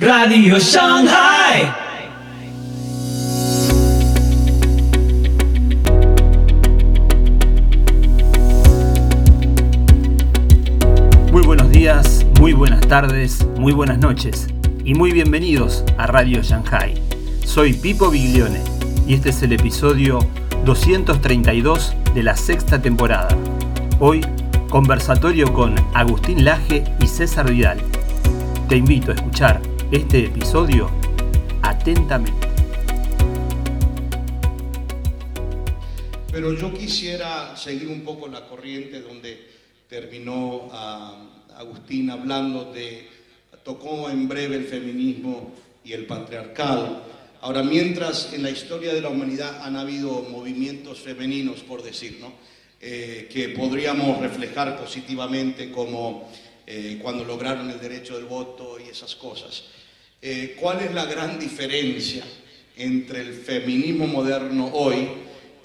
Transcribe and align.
Radio 0.00 0.58
Shanghai. 0.58 1.70
Muy 11.30 11.42
buenos 11.42 11.70
días, 11.70 12.24
muy 12.38 12.54
buenas 12.54 12.80
tardes, 12.88 13.46
muy 13.58 13.74
buenas 13.74 13.98
noches 13.98 14.46
y 14.86 14.94
muy 14.94 15.12
bienvenidos 15.12 15.84
a 15.98 16.06
Radio 16.06 16.40
Shanghai. 16.40 16.94
Soy 17.44 17.74
Pipo 17.74 18.08
Biglione 18.08 18.62
y 19.06 19.12
este 19.12 19.28
es 19.28 19.42
el 19.42 19.52
episodio 19.52 20.20
232 20.64 21.94
de 22.14 22.22
la 22.22 22.36
sexta 22.38 22.80
temporada. 22.80 23.36
Hoy, 23.98 24.26
conversatorio 24.70 25.52
con 25.52 25.74
Agustín 25.92 26.46
Laje 26.46 26.84
y 27.02 27.06
César 27.06 27.50
Vidal. 27.50 27.82
Te 28.66 28.78
invito 28.78 29.10
a 29.10 29.14
escuchar 29.14 29.69
este 29.92 30.26
episodio 30.26 30.88
atentamente. 31.62 32.46
Pero 36.30 36.54
yo 36.54 36.72
quisiera 36.72 37.56
seguir 37.56 37.88
un 37.88 38.02
poco 38.02 38.28
la 38.28 38.46
corriente 38.46 39.00
donde 39.00 39.48
terminó 39.88 40.68
ah, 40.70 41.26
Agustín 41.56 42.08
hablando 42.08 42.72
de, 42.72 43.08
tocó 43.64 44.08
en 44.08 44.28
breve 44.28 44.54
el 44.54 44.66
feminismo 44.66 45.54
y 45.84 45.92
el 45.92 46.06
patriarcado. 46.06 47.02
Ahora, 47.40 47.64
mientras 47.64 48.32
en 48.32 48.44
la 48.44 48.50
historia 48.50 48.94
de 48.94 49.00
la 49.00 49.08
humanidad 49.08 49.60
han 49.64 49.74
habido 49.74 50.22
movimientos 50.30 51.00
femeninos, 51.00 51.60
por 51.60 51.82
decir, 51.82 52.18
¿no? 52.20 52.32
Eh, 52.80 53.28
que 53.30 53.48
podríamos 53.48 54.20
reflejar 54.20 54.78
positivamente 54.80 55.70
como 55.72 56.30
eh, 56.64 57.00
cuando 57.02 57.24
lograron 57.24 57.68
el 57.68 57.80
derecho 57.80 58.14
del 58.14 58.26
voto 58.26 58.78
y 58.78 58.88
esas 58.88 59.16
cosas. 59.16 59.64
Eh, 60.22 60.54
¿Cuál 60.60 60.82
es 60.82 60.92
la 60.92 61.06
gran 61.06 61.38
diferencia 61.38 62.22
entre 62.76 63.22
el 63.22 63.32
feminismo 63.32 64.06
moderno 64.06 64.70
hoy 64.74 65.08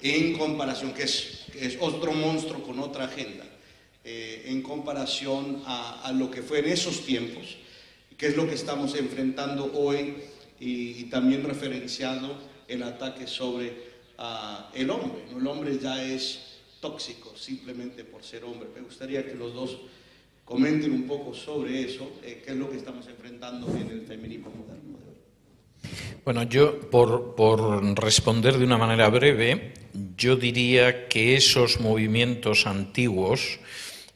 en 0.00 0.32
comparación, 0.32 0.94
que 0.94 1.02
es, 1.02 1.44
que 1.52 1.66
es 1.66 1.76
otro 1.78 2.12
monstruo 2.12 2.62
con 2.62 2.78
otra 2.78 3.04
agenda, 3.04 3.44
eh, 4.02 4.44
en 4.46 4.62
comparación 4.62 5.62
a, 5.66 6.02
a, 6.02 6.12
lo 6.12 6.30
que 6.30 6.40
fue 6.40 6.60
en 6.60 6.66
esos 6.66 7.04
tiempos, 7.04 7.58
que 8.16 8.28
es 8.28 8.36
lo 8.36 8.48
que 8.48 8.54
estamos 8.54 8.94
enfrentando 8.94 9.70
hoy 9.74 10.14
y, 10.58 11.00
y 11.00 11.04
también 11.10 11.44
referenciado 11.44 12.38
el 12.66 12.82
ataque 12.82 13.26
sobre 13.26 13.72
uh, 14.18 14.74
el 14.74 14.88
hombre. 14.88 15.24
¿no? 15.32 15.38
El 15.38 15.46
hombre 15.48 15.78
ya 15.78 16.02
es 16.02 16.60
tóxico 16.80 17.36
simplemente 17.36 18.04
por 18.04 18.24
ser 18.24 18.44
hombre. 18.44 18.68
Me 18.74 18.80
gustaría 18.80 19.22
que 19.22 19.34
los 19.34 19.52
dos 19.52 19.78
comenten 20.46 20.92
un 20.92 21.06
poco 21.06 21.34
sobre 21.34 21.82
eso, 21.82 22.12
eh, 22.22 22.40
qué 22.42 22.52
es 22.52 22.56
lo 22.56 22.70
que 22.70 22.76
estamos 22.78 23.06
enfrentando 23.08 23.66
en 23.76 23.90
el 23.90 24.06
feminismo 24.06 24.50
moderno. 24.50 24.96
Bueno, 26.24 26.44
yo, 26.44 26.88
por, 26.90 27.36
responder 28.00 28.56
de 28.56 28.64
una 28.64 28.78
manera 28.78 29.08
breve, 29.10 29.74
yo 30.16 30.36
diría 30.36 31.08
que 31.08 31.36
esos 31.36 31.80
movimientos 31.80 32.66
antiguos, 32.66 33.58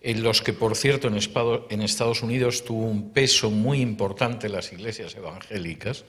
en 0.00 0.22
los 0.22 0.40
que, 0.40 0.52
por 0.52 0.76
cierto, 0.76 1.08
en 1.08 1.82
Estados 1.82 2.22
Unidos 2.22 2.64
tuvo 2.64 2.84
un 2.84 3.12
peso 3.12 3.50
muy 3.50 3.80
importante 3.80 4.48
las 4.48 4.72
iglesias 4.72 5.14
evangélicas, 5.14 6.04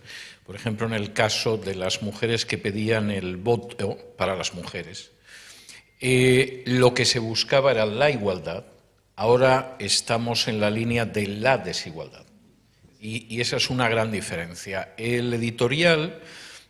por 0.46 0.56
ejemplo, 0.56 0.88
en 0.88 0.94
el 0.94 1.14
caso 1.14 1.58
de 1.58 1.76
las 1.76 2.02
mujeres 2.02 2.46
que 2.46 2.58
pedían 2.58 3.12
el 3.12 3.38
voto 3.38 3.98
para 4.18 4.36
las 4.36 4.54
mujeres, 4.54 5.12
eh, 6.00 6.64
lo 6.66 6.94
que 6.94 7.06
se 7.06 7.20
buscaba 7.20 7.72
era 7.72 7.86
la 7.86 8.10
igualdad, 8.10 8.66
Ahora 9.22 9.76
estamos 9.78 10.48
en 10.48 10.60
la 10.60 10.72
línea 10.72 11.06
de 11.06 11.28
la 11.28 11.60
desigualdad. 11.60 12.26
Y, 13.00 13.40
esa 13.40 13.58
es 13.58 13.70
una 13.70 13.88
gran 13.88 14.12
diferencia. 14.12 14.96
El 14.98 15.32
editorial 15.36 16.20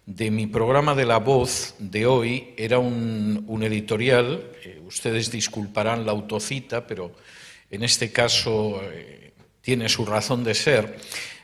de 0.05 0.31
mi 0.31 0.47
programa 0.47 0.93
de 0.93 1.05
La 1.05 1.19
Voz 1.19 1.75
de 1.79 2.05
hoy 2.05 2.53
era 2.57 2.77
un, 2.77 3.45
un 3.47 3.63
editorial, 3.63 4.51
eh, 4.65 4.81
ustedes 4.85 5.31
disculparán 5.31 6.05
la 6.05 6.11
autocita, 6.11 6.85
pero 6.85 7.15
en 7.69 7.83
este 7.83 8.11
caso 8.11 8.81
eh, 8.83 9.31
tiene 9.61 9.87
su 9.87 10.05
razón 10.05 10.43
de 10.43 10.53
ser, 10.53 10.97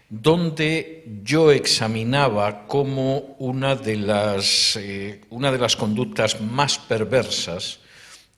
donde 0.09 1.05
yo 1.23 1.53
examinaba 1.53 2.67
cómo 2.67 3.37
una 3.39 3.77
de 3.77 3.95
las, 3.95 4.75
eh, 4.75 5.21
una 5.29 5.53
de 5.53 5.57
las 5.57 5.77
conductas 5.77 6.41
más 6.41 6.77
perversas 6.77 7.79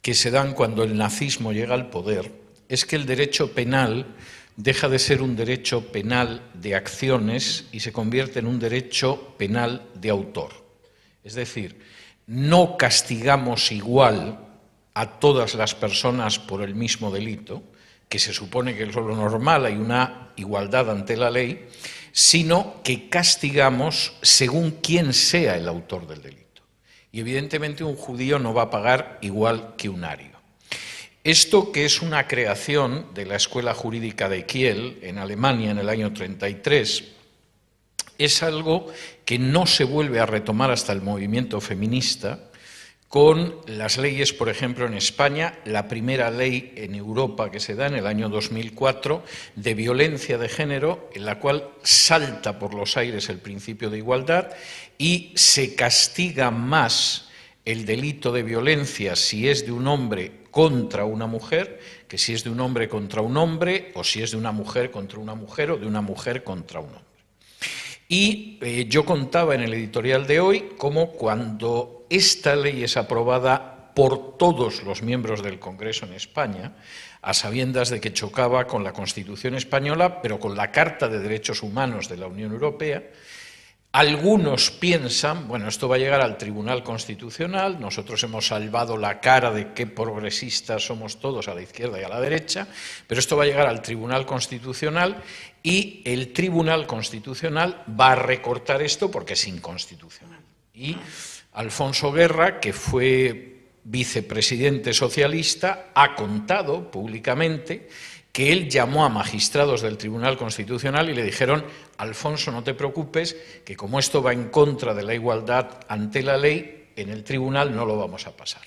que 0.03 0.13
se 0.13 0.29
dan 0.29 0.53
cuando 0.53 0.83
el 0.83 0.95
nazismo 0.95 1.51
llega 1.51 1.73
al 1.73 1.89
poder 1.89 2.47
es 2.69 2.85
que 2.85 2.95
el 2.95 3.05
derecho 3.05 3.51
penal 3.51 4.05
deja 4.55 4.87
de 4.87 4.99
ser 4.99 5.21
un 5.21 5.35
derecho 5.35 5.91
penal 5.91 6.41
de 6.53 6.75
acciones 6.75 7.65
y 7.71 7.79
se 7.79 7.91
convierte 7.91 8.39
en 8.39 8.47
un 8.47 8.59
derecho 8.59 9.35
penal 9.37 9.85
de 9.95 10.09
autor. 10.09 10.51
Es 11.23 11.33
decir, 11.33 11.79
no 12.27 12.77
castigamos 12.77 13.71
igual 13.71 14.39
a 14.93 15.19
todas 15.19 15.55
las 15.55 15.73
personas 15.75 16.39
por 16.39 16.61
el 16.61 16.75
mismo 16.75 17.09
delito, 17.09 17.63
que 18.07 18.19
se 18.19 18.33
supone 18.33 18.75
que 18.75 18.83
es 18.83 18.95
lo 18.95 19.15
normal, 19.15 19.65
hay 19.65 19.75
una 19.75 20.33
igualdad 20.35 20.89
ante 20.91 21.15
la 21.17 21.29
ley, 21.29 21.67
sino 22.11 22.81
que 22.83 23.09
castigamos 23.09 24.13
según 24.21 24.71
quién 24.81 25.13
sea 25.13 25.57
el 25.57 25.67
autor 25.67 26.07
del 26.07 26.21
delito. 26.21 26.61
Y 27.11 27.21
evidentemente 27.21 27.83
un 27.83 27.95
judío 27.95 28.39
no 28.39 28.53
va 28.53 28.63
a 28.63 28.69
pagar 28.69 29.19
igual 29.21 29.75
que 29.77 29.89
un 29.89 30.03
ario. 30.03 30.28
Esto, 31.29 31.71
que 31.71 31.85
es 31.85 32.01
una 32.01 32.27
creación 32.27 33.05
de 33.13 33.23
la 33.23 33.35
Escuela 33.35 33.75
Jurídica 33.75 34.29
de 34.29 34.47
Kiel 34.47 34.97
en 35.03 35.19
Alemania 35.19 35.69
en 35.69 35.77
el 35.77 35.87
año 35.87 36.11
33, 36.11 37.03
es 38.17 38.41
algo 38.41 38.87
que 39.25 39.37
no 39.37 39.67
se 39.67 39.83
vuelve 39.83 40.19
a 40.19 40.25
retomar 40.25 40.71
hasta 40.71 40.91
el 40.91 41.03
movimiento 41.03 41.61
feminista 41.61 42.49
con 43.07 43.57
las 43.67 43.99
leyes, 43.99 44.33
por 44.33 44.49
ejemplo, 44.49 44.87
en 44.87 44.95
España, 44.95 45.59
la 45.65 45.87
primera 45.87 46.31
ley 46.31 46.73
en 46.75 46.95
Europa 46.95 47.51
que 47.51 47.59
se 47.59 47.75
da 47.75 47.85
en 47.85 47.93
el 47.93 48.07
año 48.07 48.27
2004 48.29 49.23
de 49.55 49.73
violencia 49.75 50.39
de 50.39 50.49
género, 50.49 51.11
en 51.13 51.25
la 51.25 51.37
cual 51.37 51.69
salta 51.83 52.57
por 52.57 52.73
los 52.73 52.97
aires 52.97 53.29
el 53.29 53.37
principio 53.37 53.91
de 53.91 53.99
igualdad 53.99 54.49
y 54.97 55.31
se 55.35 55.75
castiga 55.75 56.49
más 56.49 57.29
el 57.65 57.85
delito 57.85 58.31
de 58.31 58.41
violencia 58.41 59.15
si 59.15 59.47
es 59.47 59.67
de 59.67 59.71
un 59.71 59.87
hombre 59.87 60.38
contra 60.51 61.05
una 61.05 61.27
mujer 61.27 61.79
que 62.07 62.17
si 62.17 62.33
es 62.33 62.43
de 62.43 62.49
un 62.49 62.59
hombre 62.59 62.89
contra 62.89 63.21
un 63.21 63.37
hombre 63.37 63.91
o 63.95 64.03
si 64.03 64.21
es 64.21 64.31
de 64.31 64.37
una 64.37 64.51
mujer 64.51 64.91
contra 64.91 65.19
una 65.19 65.35
mujer 65.35 65.71
o 65.71 65.77
de 65.77 65.87
una 65.87 66.01
mujer 66.01 66.43
contra 66.43 66.79
un 66.79 66.87
hombre. 66.87 67.03
Y 68.07 68.57
eh, 68.61 68.87
yo 68.89 69.05
contaba 69.05 69.53
en 69.53 69.61
el 69.61 69.73
editorial 69.73 70.25
de 70.25 70.39
hoy 70.39 70.69
cómo 70.77 71.11
cuando 71.11 72.07
esta 72.09 72.55
ley 72.55 72.83
es 72.83 72.97
aprobada 72.97 73.93
por 73.93 74.37
todos 74.37 74.83
los 74.83 75.03
miembros 75.03 75.43
del 75.43 75.59
Congreso 75.59 76.05
en 76.05 76.13
España, 76.13 76.73
a 77.21 77.33
sabiendas 77.33 77.89
de 77.89 77.99
que 77.99 78.13
chocaba 78.13 78.65
con 78.65 78.83
la 78.83 78.93
Constitución 78.93 79.55
española, 79.55 80.21
pero 80.21 80.39
con 80.39 80.55
la 80.55 80.71
Carta 80.71 81.07
de 81.07 81.19
Derechos 81.19 81.61
Humanos 81.63 82.07
de 82.07 82.17
la 82.17 82.27
Unión 82.27 82.51
Europea, 82.53 83.03
algunos 83.91 84.69
piensan, 84.69 85.47
bueno, 85.47 85.67
esto 85.67 85.89
va 85.89 85.95
a 85.95 85.99
llegar 85.99 86.21
al 86.21 86.37
Tribunal 86.37 86.83
Constitucional, 86.83 87.79
nosotros 87.79 88.21
hemos 88.23 88.47
salvado 88.47 88.97
la 88.97 89.19
cara 89.19 89.51
de 89.51 89.73
qué 89.73 89.87
progresistas 89.87 90.85
somos 90.85 91.19
todos 91.19 91.47
a 91.47 91.55
la 91.55 91.63
izquierda 91.63 91.99
y 91.99 92.03
a 92.03 92.09
la 92.09 92.21
derecha, 92.21 92.67
pero 93.07 93.19
esto 93.19 93.35
va 93.35 93.43
a 93.43 93.47
llegar 93.47 93.67
al 93.67 93.81
Tribunal 93.81 94.27
Constitucional 94.27 95.23
y 95.63 96.03
el 96.05 96.33
Tribunal 96.33 96.85
Constitucional 96.85 97.83
va 97.99 98.11
a 98.11 98.15
recortar 98.15 98.81
esto 98.83 99.09
porque 99.09 99.33
es 99.33 99.47
inconstitucional. 99.47 100.41
Y 100.73 100.95
Alfonso 101.53 102.11
Guerra, 102.11 102.59
que 102.59 102.73
fue 102.73 103.55
vicepresidente 103.83 104.93
socialista, 104.93 105.87
ha 105.95 106.13
contado 106.15 106.91
públicamente 106.91 107.89
que 108.31 108.51
él 108.51 108.69
llamó 108.69 109.05
a 109.05 109.09
magistrados 109.09 109.81
del 109.81 109.97
Tribunal 109.97 110.37
Constitucional 110.37 111.09
y 111.09 111.15
le 111.15 111.23
dijeron, 111.23 111.65
Alfonso, 111.97 112.51
no 112.51 112.63
te 112.63 112.73
preocupes, 112.73 113.35
que 113.65 113.75
como 113.75 113.99
esto 113.99 114.21
va 114.21 114.33
en 114.33 114.49
contra 114.49 114.93
de 114.93 115.03
la 115.03 115.13
igualdad 115.13 115.79
ante 115.87 116.21
la 116.21 116.37
ley, 116.37 116.89
en 116.95 117.09
el 117.09 117.23
tribunal 117.23 117.75
no 117.75 117.85
lo 117.85 117.97
vamos 117.97 118.27
a 118.27 118.35
pasar. 118.35 118.61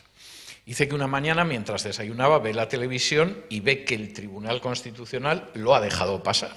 Dice 0.64 0.88
que 0.88 0.94
una 0.94 1.06
mañana, 1.06 1.44
mientras 1.44 1.82
desayunaba, 1.82 2.38
ve 2.38 2.54
la 2.54 2.68
televisión 2.68 3.44
y 3.48 3.60
ve 3.60 3.84
que 3.84 3.94
el 3.94 4.12
Tribunal 4.12 4.60
Constitucional 4.60 5.50
lo 5.54 5.74
ha 5.74 5.80
dejado 5.80 6.22
pasar. 6.22 6.52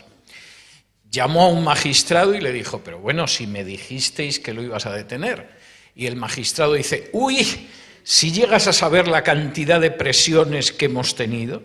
Llamó 1.09 1.43
a 1.43 1.49
un 1.49 1.63
magistrado 1.63 2.35
y 2.35 2.41
le 2.41 2.51
dijo, 2.51 2.81
pero 2.83 2.99
bueno, 2.99 3.27
si 3.27 3.47
me 3.47 3.63
dijisteis 3.63 4.39
que 4.39 4.53
lo 4.53 4.61
ibas 4.61 4.85
a 4.85 4.93
detener. 4.93 5.57
Y 5.95 6.05
el 6.05 6.17
magistrado 6.17 6.73
dice, 6.73 7.09
uy, 7.13 7.67
si 8.03 8.31
llegas 8.31 8.67
a 8.67 8.73
saber 8.73 9.07
la 9.07 9.23
cantidad 9.23 9.79
de 9.81 9.91
presiones 9.91 10.71
que 10.71 10.85
hemos 10.85 11.15
tenido, 11.15 11.63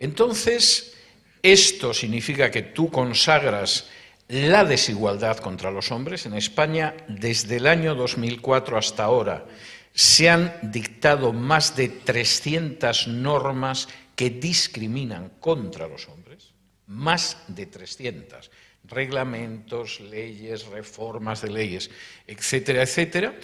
entonces, 0.00 0.94
esto 1.42 1.94
significa 1.94 2.50
que 2.50 2.62
tú 2.62 2.90
consagras 2.90 3.88
la 4.28 4.64
desigualdad 4.64 5.38
contra 5.38 5.70
los 5.70 5.90
hombres. 5.92 6.24
En 6.26 6.34
España, 6.34 6.94
desde 7.08 7.56
el 7.56 7.66
año 7.66 7.94
2004 7.94 8.78
hasta 8.78 9.04
ahora, 9.04 9.46
se 9.92 10.30
han 10.30 10.54
dictado 10.62 11.32
más 11.32 11.76
de 11.76 11.88
300 11.88 13.08
normas 13.08 13.88
que 14.14 14.30
discriminan 14.30 15.32
contra 15.40 15.88
los 15.88 16.08
hombres, 16.08 16.52
más 16.86 17.36
de 17.48 17.66
300. 17.66 18.50
reglamentos, 18.84 20.00
leyes, 20.00 20.66
reformas 20.66 21.42
de 21.42 21.50
leyes, 21.50 21.90
etcétera, 22.26 22.82
etcétera. 22.82 23.34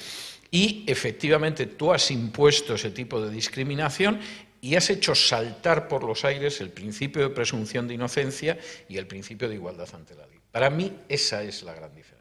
Y 0.50 0.85
efectivamente 0.88 1.67
tú 1.67 1.93
has 1.93 2.11
impuesto 2.11 2.75
ese 2.75 2.91
tipo 2.91 3.20
de 3.20 3.31
discriminación 3.31 4.19
y 4.61 4.75
has 4.75 4.91
hecho 4.91 5.14
saltar 5.14 5.88
por 5.88 6.05
los 6.05 6.25
aires 6.25 6.61
el 6.61 6.70
principio 6.70 7.23
de 7.23 7.35
presunción 7.35 7.87
de 7.87 7.94
inocencia 7.94 8.58
y 8.88 8.97
el 8.97 9.06
principio 9.06 9.49
de 9.49 9.55
igualdad 9.55 9.88
ante 9.93 10.14
la 10.14 10.26
ley. 10.26 10.38
Para 10.50 10.70
mí 10.70 10.93
esa 11.08 11.43
es 11.43 11.62
la 11.62 11.75
gran 11.75 11.94
diferencia. 11.94 12.17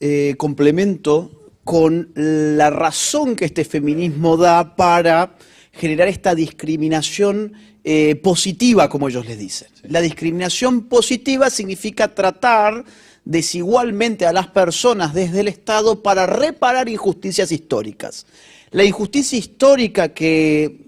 Eh, 0.00 0.34
complemento 0.38 1.52
con 1.64 2.12
la 2.14 2.70
razón 2.70 3.36
que 3.36 3.44
este 3.44 3.64
feminismo 3.64 4.36
da 4.36 4.74
para 4.74 5.36
generar 5.72 6.08
esta 6.08 6.34
discriminación 6.34 7.52
eh, 7.84 8.16
positiva, 8.16 8.88
como 8.88 9.08
ellos 9.08 9.26
les 9.26 9.38
dicen. 9.38 9.68
La 9.82 10.00
discriminación 10.00 10.88
positiva 10.88 11.50
significa 11.50 12.14
tratar 12.14 12.84
desigualmente 13.28 14.24
a 14.24 14.32
las 14.32 14.46
personas 14.46 15.12
desde 15.12 15.40
el 15.40 15.48
Estado 15.48 16.02
para 16.02 16.24
reparar 16.24 16.88
injusticias 16.88 17.52
históricas. 17.52 18.24
La 18.70 18.84
injusticia 18.84 19.38
histórica 19.38 20.08
que 20.14 20.86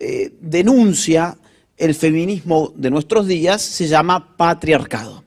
eh, 0.00 0.32
denuncia 0.40 1.38
el 1.76 1.94
feminismo 1.94 2.72
de 2.74 2.90
nuestros 2.90 3.28
días 3.28 3.62
se 3.62 3.86
llama 3.86 4.36
patriarcado. 4.36 5.22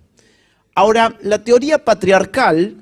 Ahora, 0.75 1.17
la 1.21 1.41
teoría 1.41 1.85
patriarcal, 1.85 2.75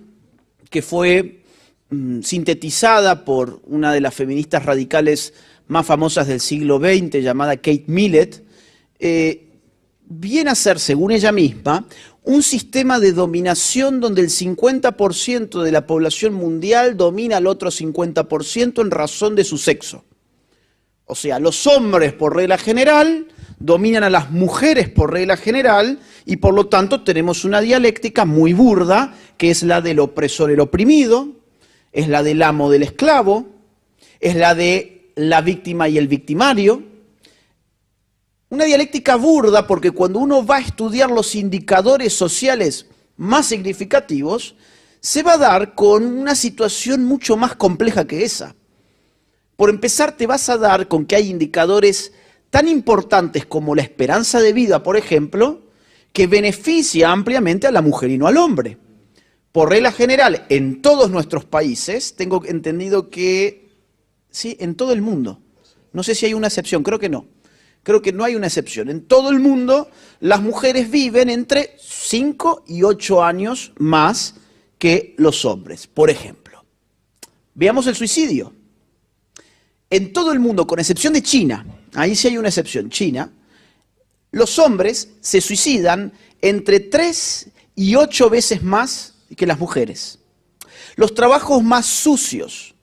que 0.71 0.81
fue 0.81 1.43
mm, 1.91 2.21
sintetizada 2.21 3.23
por 3.23 3.61
una 3.67 3.93
de 3.93 4.01
las 4.01 4.15
feministas 4.15 4.65
radicales 4.65 5.35
más 5.67 5.85
famosas 5.85 6.25
del 6.25 6.39
siglo 6.39 6.79
XX, 6.79 7.21
llamada 7.21 7.55
Kate 7.57 7.85
Millett, 7.85 8.43
eh, 8.97 9.45
viene 10.09 10.49
a 10.49 10.55
ser, 10.55 10.79
según 10.79 11.11
ella 11.11 11.31
misma, 11.31 11.85
un 12.23 12.43
sistema 12.43 12.99
de 12.99 13.13
dominación 13.13 13.99
donde 13.99 14.21
el 14.21 14.29
50% 14.29 15.63
de 15.63 15.71
la 15.71 15.87
población 15.87 16.33
mundial 16.33 16.97
domina 16.97 17.37
al 17.37 17.47
otro 17.47 17.71
50% 17.71 18.81
en 18.81 18.91
razón 18.91 19.35
de 19.35 19.43
su 19.43 19.57
sexo. 19.57 20.03
O 21.05 21.15
sea, 21.15 21.39
los 21.39 21.65
hombres 21.65 22.13
por 22.13 22.35
regla 22.35 22.57
general 22.57 23.27
dominan 23.57 24.03
a 24.03 24.09
las 24.09 24.31
mujeres 24.31 24.89
por 24.89 25.11
regla 25.11 25.37
general 25.37 25.99
y 26.25 26.37
por 26.37 26.53
lo 26.53 26.67
tanto 26.67 27.03
tenemos 27.03 27.45
una 27.45 27.61
dialéctica 27.61 28.25
muy 28.25 28.53
burda 28.53 29.15
que 29.37 29.49
es 29.49 29.63
la 29.63 29.81
del 29.81 29.99
opresor 29.99 30.51
el 30.51 30.59
oprimido, 30.59 31.29
es 31.91 32.07
la 32.07 32.21
del 32.21 32.43
amo 32.43 32.69
del 32.69 32.83
esclavo, 32.83 33.47
es 34.19 34.35
la 34.35 34.53
de 34.53 35.11
la 35.15 35.41
víctima 35.41 35.89
y 35.89 35.97
el 35.97 36.07
victimario, 36.07 36.83
una 38.49 38.65
dialéctica 38.65 39.15
burda 39.15 39.67
porque 39.67 39.91
cuando 39.91 40.19
uno 40.19 40.45
va 40.45 40.57
a 40.57 40.61
estudiar 40.61 41.11
los 41.11 41.35
indicadores 41.35 42.13
sociales 42.13 42.87
más 43.15 43.45
significativos, 43.45 44.55
se 45.01 45.23
va 45.23 45.33
a 45.33 45.37
dar 45.37 45.75
con 45.75 46.03
una 46.03 46.35
situación 46.35 47.05
mucho 47.05 47.37
más 47.37 47.55
compleja 47.55 48.07
que 48.07 48.23
esa. 48.23 48.55
Por 49.55 49.69
empezar, 49.69 50.17
te 50.17 50.25
vas 50.25 50.49
a 50.49 50.57
dar 50.57 50.87
con 50.87 51.05
que 51.05 51.15
hay 51.15 51.29
indicadores 51.29 52.13
tan 52.49 52.67
importantes 52.67 53.45
como 53.45 53.75
la 53.75 53.83
esperanza 53.83 54.39
de 54.39 54.53
vida, 54.53 54.81
por 54.81 54.97
ejemplo, 54.97 55.61
que 56.11 56.25
beneficia 56.25 57.11
ampliamente 57.11 57.67
a 57.67 57.71
la 57.71 57.81
mujer 57.81 58.09
y 58.09 58.17
no 58.17 58.25
al 58.25 58.37
hombre. 58.37 58.77
Por 59.51 59.69
regla 59.69 59.91
general, 59.91 60.45
en 60.49 60.81
todos 60.81 61.11
nuestros 61.11 61.45
países, 61.45 62.15
tengo 62.15 62.43
entendido 62.45 63.09
que, 63.09 63.69
sí, 64.31 64.57
en 64.59 64.75
todo 64.75 64.91
el 64.93 65.01
mundo. 65.01 65.39
No 65.93 66.03
sé 66.03 66.15
si 66.15 66.25
hay 66.25 66.33
una 66.33 66.47
excepción, 66.47 66.81
creo 66.81 66.99
que 66.99 67.09
no 67.09 67.38
creo 67.89 68.03
que 68.03 68.13
no 68.13 68.23
hay 68.23 68.35
una 68.35 68.45
excepción. 68.45 68.87
En 68.87 69.07
todo 69.07 69.31
el 69.31 69.39
mundo 69.39 69.89
las 70.19 70.43
mujeres 70.43 70.91
viven 70.91 71.27
entre 71.27 71.75
5 71.79 72.65
y 72.67 72.83
8 72.83 73.23
años 73.23 73.71
más 73.79 74.35
que 74.77 75.15
los 75.17 75.43
hombres, 75.43 75.87
por 75.87 76.11
ejemplo. 76.11 76.63
Veamos 77.55 77.87
el 77.87 77.95
suicidio. 77.95 78.53
En 79.89 80.13
todo 80.13 80.31
el 80.31 80.39
mundo, 80.39 80.67
con 80.67 80.77
excepción 80.77 81.13
de 81.13 81.23
China, 81.23 81.65
ahí 81.95 82.15
sí 82.15 82.27
hay 82.27 82.37
una 82.37 82.49
excepción, 82.49 82.91
China, 82.91 83.33
los 84.29 84.59
hombres 84.59 85.09
se 85.19 85.41
suicidan 85.41 86.13
entre 86.43 86.81
3 86.81 87.49
y 87.73 87.95
8 87.95 88.29
veces 88.29 88.61
más 88.61 89.15
que 89.35 89.47
las 89.47 89.57
mujeres. 89.57 90.19
Los 90.95 91.15
trabajos 91.15 91.63
más 91.63 91.87
sucios, 91.87 92.75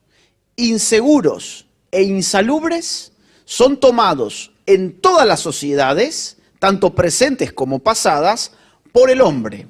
inseguros 0.56 1.66
e 1.92 2.02
insalubres 2.02 3.12
son 3.44 3.78
tomados 3.78 4.50
en 4.66 5.00
todas 5.00 5.26
las 5.26 5.40
sociedades, 5.40 6.38
tanto 6.58 6.94
presentes 6.94 7.52
como 7.52 7.78
pasadas, 7.78 8.52
por 8.92 9.10
el 9.10 9.20
hombre. 9.20 9.66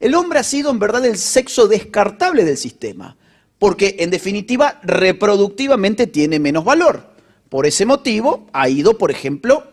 El 0.00 0.14
hombre 0.14 0.38
ha 0.38 0.44
sido 0.44 0.70
en 0.70 0.78
verdad 0.78 1.04
el 1.04 1.18
sexo 1.18 1.66
descartable 1.66 2.44
del 2.44 2.56
sistema, 2.56 3.16
porque 3.58 3.96
en 4.00 4.10
definitiva 4.10 4.80
reproductivamente 4.82 6.06
tiene 6.06 6.38
menos 6.38 6.64
valor. 6.64 7.14
Por 7.48 7.66
ese 7.66 7.86
motivo 7.86 8.46
ha 8.52 8.68
ido, 8.68 8.98
por 8.98 9.10
ejemplo, 9.10 9.64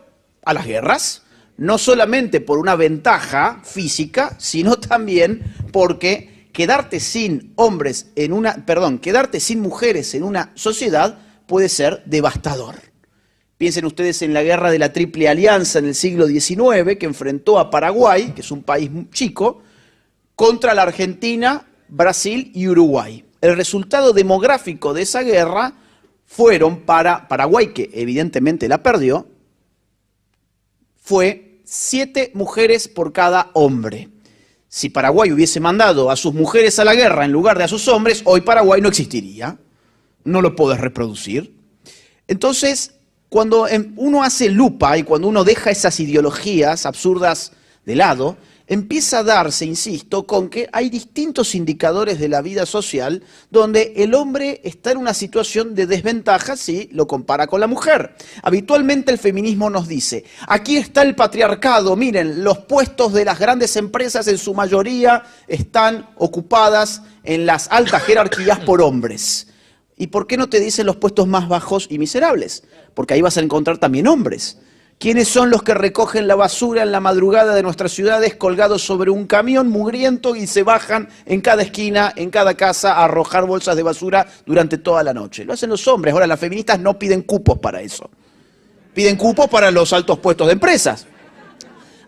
a 0.44 0.54
las 0.54 0.66
guerras, 0.66 1.22
no 1.56 1.78
solamente 1.78 2.40
por 2.40 2.58
una 2.58 2.76
ventaja 2.76 3.60
física, 3.64 4.36
sino 4.38 4.76
también 4.76 5.54
porque 5.72 6.48
quedarte 6.52 7.00
sin 7.00 7.52
hombres 7.56 8.06
en 8.16 8.32
una, 8.32 8.64
perdón, 8.66 8.98
quedarte 8.98 9.40
sin 9.40 9.60
mujeres 9.60 10.14
en 10.14 10.22
una 10.22 10.52
sociedad 10.54 11.18
puede 11.46 11.68
ser 11.68 12.02
devastador. 12.06 12.91
Piensen 13.62 13.84
ustedes 13.84 14.22
en 14.22 14.34
la 14.34 14.42
guerra 14.42 14.72
de 14.72 14.78
la 14.80 14.92
Triple 14.92 15.28
Alianza 15.28 15.78
en 15.78 15.84
el 15.84 15.94
siglo 15.94 16.26
XIX, 16.26 16.98
que 16.98 17.06
enfrentó 17.06 17.60
a 17.60 17.70
Paraguay, 17.70 18.32
que 18.32 18.40
es 18.40 18.50
un 18.50 18.64
país 18.64 18.90
chico, 19.12 19.62
contra 20.34 20.74
la 20.74 20.82
Argentina, 20.82 21.68
Brasil 21.86 22.50
y 22.56 22.66
Uruguay. 22.66 23.24
El 23.40 23.54
resultado 23.54 24.12
demográfico 24.12 24.92
de 24.92 25.02
esa 25.02 25.22
guerra 25.22 25.74
fueron 26.26 26.80
para 26.80 27.28
Paraguay, 27.28 27.72
que 27.72 27.88
evidentemente 27.94 28.66
la 28.66 28.82
perdió, 28.82 29.28
fue 31.00 31.60
siete 31.62 32.32
mujeres 32.34 32.88
por 32.88 33.12
cada 33.12 33.52
hombre. 33.52 34.08
Si 34.68 34.88
Paraguay 34.88 35.30
hubiese 35.30 35.60
mandado 35.60 36.10
a 36.10 36.16
sus 36.16 36.34
mujeres 36.34 36.80
a 36.80 36.84
la 36.84 36.96
guerra 36.96 37.26
en 37.26 37.30
lugar 37.30 37.58
de 37.58 37.62
a 37.62 37.68
sus 37.68 37.86
hombres, 37.86 38.22
hoy 38.24 38.40
Paraguay 38.40 38.80
no 38.80 38.88
existiría. 38.88 39.56
No 40.24 40.42
lo 40.42 40.56
puedes 40.56 40.80
reproducir. 40.80 41.54
Entonces, 42.26 42.96
cuando 43.32 43.66
uno 43.96 44.22
hace 44.22 44.50
lupa 44.50 44.98
y 44.98 45.04
cuando 45.04 45.26
uno 45.26 45.42
deja 45.42 45.70
esas 45.70 45.98
ideologías 46.00 46.84
absurdas 46.84 47.52
de 47.86 47.96
lado, 47.96 48.36
empieza 48.66 49.20
a 49.20 49.22
darse, 49.22 49.64
insisto, 49.64 50.26
con 50.26 50.50
que 50.50 50.68
hay 50.70 50.90
distintos 50.90 51.54
indicadores 51.54 52.20
de 52.20 52.28
la 52.28 52.42
vida 52.42 52.66
social 52.66 53.22
donde 53.50 53.94
el 53.96 54.12
hombre 54.12 54.60
está 54.64 54.90
en 54.90 54.98
una 54.98 55.14
situación 55.14 55.74
de 55.74 55.86
desventaja 55.86 56.58
si 56.58 56.90
lo 56.92 57.06
compara 57.06 57.46
con 57.46 57.60
la 57.60 57.66
mujer. 57.66 58.14
Habitualmente 58.42 59.10
el 59.10 59.16
feminismo 59.16 59.70
nos 59.70 59.88
dice, 59.88 60.24
aquí 60.46 60.76
está 60.76 61.00
el 61.00 61.14
patriarcado, 61.14 61.96
miren, 61.96 62.44
los 62.44 62.58
puestos 62.58 63.14
de 63.14 63.24
las 63.24 63.38
grandes 63.38 63.76
empresas 63.76 64.28
en 64.28 64.36
su 64.36 64.52
mayoría 64.52 65.22
están 65.48 66.10
ocupadas 66.16 67.00
en 67.24 67.46
las 67.46 67.68
altas 67.70 68.02
jerarquías 68.02 68.60
por 68.60 68.82
hombres. 68.82 69.46
¿Y 70.02 70.08
por 70.08 70.26
qué 70.26 70.36
no 70.36 70.48
te 70.48 70.58
dicen 70.58 70.86
los 70.86 70.96
puestos 70.96 71.28
más 71.28 71.46
bajos 71.46 71.86
y 71.88 71.96
miserables? 71.96 72.64
Porque 72.92 73.14
ahí 73.14 73.22
vas 73.22 73.36
a 73.36 73.40
encontrar 73.40 73.78
también 73.78 74.08
hombres. 74.08 74.58
¿Quiénes 74.98 75.28
son 75.28 75.48
los 75.48 75.62
que 75.62 75.74
recogen 75.74 76.26
la 76.26 76.34
basura 76.34 76.82
en 76.82 76.90
la 76.90 76.98
madrugada 76.98 77.54
de 77.54 77.62
nuestras 77.62 77.92
ciudades 77.92 78.34
colgados 78.34 78.82
sobre 78.82 79.12
un 79.12 79.28
camión 79.28 79.68
mugriento 79.68 80.34
y 80.34 80.48
se 80.48 80.64
bajan 80.64 81.08
en 81.24 81.40
cada 81.40 81.62
esquina, 81.62 82.12
en 82.16 82.30
cada 82.30 82.54
casa, 82.54 82.94
a 82.94 83.04
arrojar 83.04 83.46
bolsas 83.46 83.76
de 83.76 83.84
basura 83.84 84.26
durante 84.44 84.76
toda 84.76 85.04
la 85.04 85.14
noche? 85.14 85.44
Lo 85.44 85.52
hacen 85.52 85.70
los 85.70 85.86
hombres. 85.86 86.12
Ahora, 86.12 86.26
las 86.26 86.40
feministas 86.40 86.80
no 86.80 86.98
piden 86.98 87.22
cupos 87.22 87.60
para 87.60 87.80
eso. 87.80 88.10
Piden 88.92 89.14
cupos 89.14 89.48
para 89.48 89.70
los 89.70 89.92
altos 89.92 90.18
puestos 90.18 90.48
de 90.48 90.54
empresas. 90.54 91.06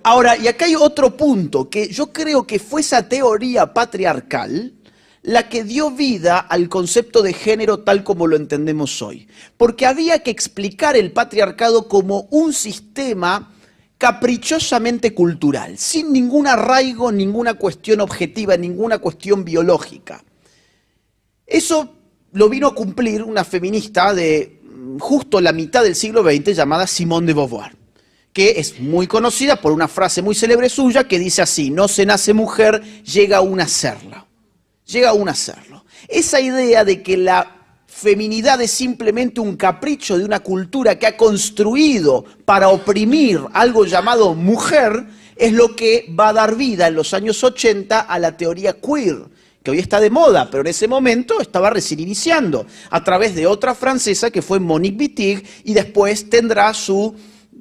Ahora, 0.03 0.37
y 0.37 0.49
acá 0.49 0.65
hay 0.65 0.75
otro 0.75 1.17
punto, 1.17 1.71
que 1.71 1.87
yo 1.87 2.13
creo 2.13 2.45
que 2.45 2.59
fue 2.59 2.81
esa 2.81 3.09
teoría 3.09 3.73
patriarcal 3.73 4.73
la 5.25 5.49
que 5.49 5.65
dio 5.65 5.91
vida 5.91 6.39
al 6.39 6.69
concepto 6.69 7.23
de 7.23 7.33
género 7.33 7.81
tal 7.81 8.05
como 8.05 8.27
lo 8.27 8.37
entendemos 8.37 9.01
hoy. 9.01 9.27
Porque 9.57 9.87
había 9.87 10.23
que 10.23 10.31
explicar 10.31 10.97
el 10.97 11.13
patriarcado 11.13 11.89
como 11.89 12.29
un 12.31 12.53
sistema 12.53 13.51
caprichosamente 13.97 15.15
cultural, 15.15 15.79
sin 15.79 16.13
ningún 16.13 16.47
arraigo, 16.47 17.11
ninguna 17.11 17.55
cuestión 17.55 18.03
objetiva, 18.03 18.59
ninguna 18.59 18.99
cuestión 18.99 19.47
biológica. 19.47 20.23
Eso 21.47 21.95
lo 22.33 22.51
vino 22.51 22.67
a 22.67 22.75
cumplir 22.75 23.23
una 23.23 23.45
feminista 23.45 24.13
de 24.13 24.61
mm, 24.63 24.99
justo 24.99 25.41
la 25.41 25.53
mitad 25.53 25.83
del 25.85 25.95
siglo 25.95 26.23
XX 26.23 26.55
llamada 26.55 26.87
Simone 26.87 27.29
de 27.29 27.33
Beauvoir, 27.33 27.75
que 28.35 28.61
es 28.61 28.79
muy 28.79 29.07
conocida 29.07 29.57
por 29.57 29.73
una 29.73 29.89
frase 29.89 30.21
muy 30.21 30.35
célebre 30.35 30.69
suya 30.69 31.09
que 31.09 31.19
dice 31.19 31.41
así, 31.41 31.71
no 31.71 31.89
se 31.89 32.05
nace 32.05 32.35
mujer, 32.35 32.83
llega 33.05 33.39
a 33.39 33.69
serla 33.69 34.24
llega 34.95 35.11
aún 35.11 35.29
a 35.29 35.33
hacerlo. 35.33 35.85
Esa 36.09 36.41
idea 36.41 36.85
de 36.85 37.03
que 37.03 37.17
la 37.17 37.51
feminidad 37.87 38.61
es 38.61 38.71
simplemente 38.71 39.41
un 39.41 39.57
capricho 39.57 40.17
de 40.17 40.25
una 40.25 40.41
cultura 40.41 40.99
que 40.99 41.07
ha 41.07 41.17
construido 41.17 42.25
para 42.45 42.69
oprimir 42.69 43.41
algo 43.53 43.85
llamado 43.85 44.35
mujer, 44.35 45.07
es 45.37 45.53
lo 45.53 45.75
que 45.75 46.13
va 46.19 46.29
a 46.29 46.33
dar 46.33 46.57
vida 46.57 46.87
en 46.87 46.95
los 46.95 47.13
años 47.13 47.43
80 47.43 48.01
a 48.01 48.19
la 48.19 48.37
teoría 48.37 48.75
queer 48.81 49.35
que 49.65 49.71
hoy 49.71 49.79
está 49.79 49.99
de 49.99 50.11
moda, 50.11 50.51
pero 50.51 50.61
en 50.61 50.67
ese 50.67 50.87
momento 50.87 51.41
estaba 51.41 51.71
recién 51.71 51.99
iniciando, 51.99 52.67
a 52.91 53.03
través 53.03 53.35
de 53.35 53.47
otra 53.47 53.75
francesa 53.75 54.31
que 54.31 54.43
fue 54.43 54.61
Monique 54.61 54.99
Wittig 54.99 55.43
y 55.65 55.73
después 55.73 56.29
tendrá 56.29 56.75
su, 56.75 57.15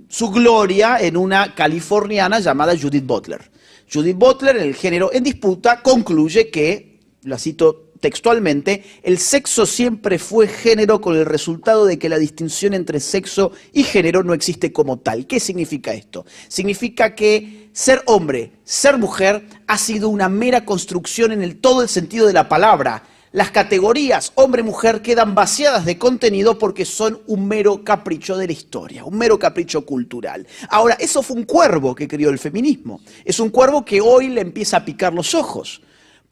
su 0.10 0.30
gloria 0.30 0.98
en 1.00 1.16
una 1.16 1.56
californiana 1.56 2.42
llamada 2.42 2.78
Judith 2.78 3.06
Butler. 3.06 3.50
Judith 3.92 4.18
Butler, 4.18 4.58
en 4.58 4.64
el 4.64 4.76
género 4.76 5.12
en 5.14 5.24
disputa, 5.24 5.82
concluye 5.82 6.50
que, 6.50 6.93
la 7.24 7.38
cito 7.38 7.92
textualmente, 8.00 8.84
el 9.02 9.18
sexo 9.18 9.66
siempre 9.66 10.20
fue 10.20 10.48
género 10.48 11.00
con 11.00 11.16
el 11.16 11.26
resultado 11.26 11.86
de 11.86 11.98
que 11.98 12.10
la 12.10 12.20
distinción 12.20 12.74
entre 12.74 13.00
sexo 13.00 13.54
y 13.72 13.84
género 13.84 14.24
no 14.24 14.34
existe 14.34 14.74
como 14.74 15.00
tal. 15.00 15.26
¿Qué 15.26 15.40
significa 15.40 15.94
esto? 15.94 16.26
Significa 16.50 17.16
que 17.16 17.70
ser 17.72 18.04
hombre, 18.06 18.52
ser 18.66 18.98
mujer, 18.98 19.48
ha 19.68 19.78
sido 19.78 20.10
una 20.10 20.28
mera 20.28 20.66
construcción 20.66 21.32
en 21.32 21.42
el, 21.42 21.62
todo 21.62 21.82
el 21.82 21.88
sentido 21.88 22.28
de 22.28 22.34
la 22.34 22.50
palabra. 22.50 23.04
Las 23.32 23.52
categorías 23.52 24.34
hombre-mujer 24.36 25.02
quedan 25.02 25.34
vaciadas 25.34 25.86
de 25.86 25.98
contenido 25.98 26.60
porque 26.60 26.84
son 26.84 27.22
un 27.26 27.48
mero 27.48 27.86
capricho 27.86 28.38
de 28.38 28.48
la 28.48 28.54
historia, 28.54 29.06
un 29.06 29.18
mero 29.18 29.40
capricho 29.40 29.86
cultural. 29.86 30.46
Ahora, 30.70 30.96
eso 31.00 31.24
fue 31.24 31.38
un 31.38 31.46
cuervo 31.46 31.96
que 31.96 32.08
crió 32.08 32.30
el 32.30 32.38
feminismo. 32.38 33.02
Es 33.24 33.40
un 33.40 33.50
cuervo 33.50 33.86
que 33.86 34.02
hoy 34.02 34.28
le 34.28 34.42
empieza 34.42 34.78
a 34.78 34.86
picar 34.86 35.14
los 35.14 35.34
ojos. 35.34 35.82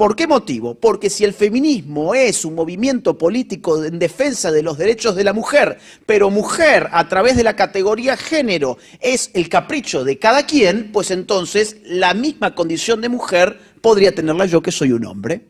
¿Por 0.02 0.16
qué 0.16 0.26
motivo? 0.26 0.74
Porque 0.74 1.12
si 1.12 1.26
el 1.26 1.32
feminismo 1.32 2.16
es 2.16 2.44
un 2.44 2.56
movimiento 2.56 3.20
político 3.20 3.86
en 3.86 4.00
defensa 4.00 4.52
de 4.52 4.64
los 4.64 4.80
derechos 4.80 5.16
de 5.16 5.24
la 5.24 5.32
mujer, 5.32 5.78
pero 6.08 6.32
mujer 6.32 6.90
a 6.92 7.08
través 7.08 7.38
de 7.38 7.44
la 7.44 7.56
categoría 7.56 8.18
género 8.18 8.80
es 9.00 9.30
el 9.36 9.48
capricho 9.48 10.04
de 10.04 10.18
cada 10.18 10.48
quien, 10.48 10.92
pues 10.92 11.12
entonces 11.12 11.78
la 11.86 12.16
misma 12.16 12.56
condición 12.56 13.00
de 13.00 13.10
mujer 13.10 13.60
podría 13.80 14.12
tenerla 14.12 14.48
yo 14.48 14.64
que 14.64 14.72
soy 14.72 14.92
un 14.92 15.06
hombre. 15.06 15.46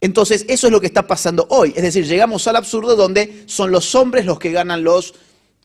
Entonces 0.00 0.44
eso 0.48 0.68
es 0.68 0.72
lo 0.72 0.80
que 0.80 0.86
está 0.86 1.08
pasando 1.08 1.48
hoy. 1.50 1.72
Es 1.74 1.82
decir, 1.82 2.06
llegamos 2.06 2.46
al 2.46 2.54
absurdo 2.54 2.94
donde 2.94 3.42
son 3.46 3.72
los 3.72 3.96
hombres 3.96 4.26
los 4.26 4.38
que 4.38 4.52
ganan 4.52 4.84
los 4.84 5.14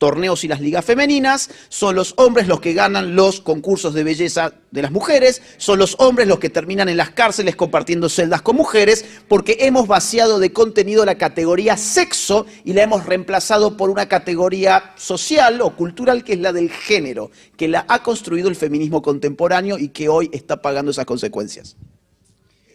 torneos 0.02 0.44
y 0.44 0.48
las 0.48 0.62
ligas 0.62 0.84
femeninas, 0.84 1.52
son 1.70 1.94
los 1.96 2.16
hombres 2.18 2.48
los 2.48 2.60
que 2.60 2.74
ganan 2.74 3.16
los 3.16 3.40
concursos 3.40 3.94
de 3.94 4.04
belleza 4.04 4.52
de 4.72 4.82
las 4.82 4.90
mujeres, 4.90 5.44
son 5.58 5.78
los 5.78 5.96
hombres 6.00 6.28
los 6.28 6.40
que 6.40 6.50
terminan 6.50 6.90
en 6.90 6.98
las 6.98 7.12
cárceles 7.12 7.56
compartiendo 7.56 8.10
celdas 8.10 8.42
con 8.42 8.56
mujeres, 8.56 9.06
porque 9.28 9.58
hemos 9.60 9.86
vaciado 9.86 10.40
de 10.40 10.52
contenido 10.52 11.06
la 11.06 11.20
categoría 11.20 11.78
sexo 11.78 12.48
y 12.66 12.74
la 12.74 12.82
hemos 12.82 13.06
reemplazado 13.06 13.78
por 13.78 13.92
una 13.92 14.08
categoría 14.08 14.92
social 14.98 15.62
o 15.62 15.76
cultural 15.76 16.24
que 16.24 16.34
es 16.34 16.40
la 16.40 16.52
del 16.52 16.72
género, 16.72 17.30
que 17.56 17.68
la 17.68 17.86
ha 17.88 18.02
construido 18.02 18.50
el 18.50 18.56
feminismo 18.56 19.04
contemporáneo 19.04 19.78
y 19.78 19.90
que 19.90 20.10
hoy 20.10 20.32
está 20.34 20.64
pagando 20.64 20.90
esas 20.90 21.06
consecuencias. 21.06 21.76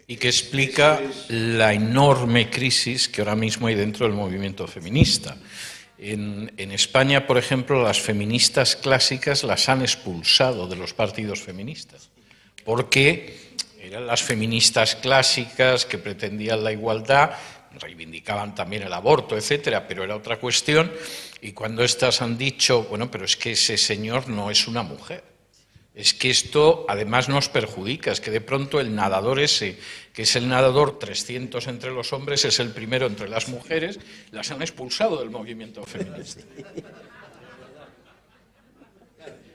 Y 0.06 0.14
que 0.14 0.28
explica 0.28 1.00
la 1.26 1.72
enorme 1.72 2.50
crisis 2.50 3.08
que 3.08 3.20
ahora 3.20 3.34
mismo 3.34 3.66
hay 3.66 3.74
dentro 3.74 4.06
del 4.06 4.14
movimiento 4.14 4.68
feminista. 4.68 5.36
En, 5.98 6.70
España, 6.72 7.26
por 7.26 7.38
ejemplo, 7.38 7.82
las 7.82 8.00
feministas 8.00 8.76
clásicas 8.76 9.44
las 9.44 9.68
han 9.68 9.82
expulsado 9.82 10.68
de 10.68 10.76
los 10.76 10.92
partidos 10.92 11.40
feministas, 11.40 12.10
porque 12.64 13.54
eran 13.80 14.06
las 14.06 14.22
feministas 14.22 14.96
clásicas 14.96 15.86
que 15.86 15.98
pretendían 15.98 16.62
la 16.62 16.72
igualdad, 16.72 17.30
reivindicaban 17.80 18.54
también 18.54 18.82
el 18.82 18.92
aborto, 18.92 19.36
etcétera, 19.36 19.86
pero 19.88 20.04
era 20.04 20.16
otra 20.16 20.38
cuestión. 20.38 20.92
Y 21.40 21.52
cuando 21.52 21.82
estas 21.82 22.20
han 22.20 22.36
dicho, 22.36 22.84
bueno, 22.84 23.10
pero 23.10 23.24
es 23.24 23.36
que 23.36 23.52
ese 23.52 23.78
señor 23.78 24.28
no 24.28 24.50
es 24.50 24.68
una 24.68 24.82
mujer 24.82 25.35
es 25.96 26.12
que 26.12 26.28
esto 26.28 26.84
además 26.88 27.30
nos 27.30 27.48
perjudica, 27.48 28.12
es 28.12 28.20
que 28.20 28.30
de 28.30 28.42
pronto 28.42 28.80
el 28.80 28.94
nadador 28.94 29.40
ese, 29.40 29.78
que 30.12 30.22
es 30.22 30.36
el 30.36 30.46
nadador 30.46 30.98
300 30.98 31.66
entre 31.68 31.90
los 31.90 32.12
hombres, 32.12 32.44
es 32.44 32.60
el 32.60 32.68
primero 32.68 33.06
entre 33.06 33.30
las 33.30 33.48
mujeres, 33.48 33.98
las 34.30 34.50
han 34.50 34.60
expulsado 34.60 35.18
del 35.18 35.30
movimiento 35.30 35.82
feminista. 35.84 36.42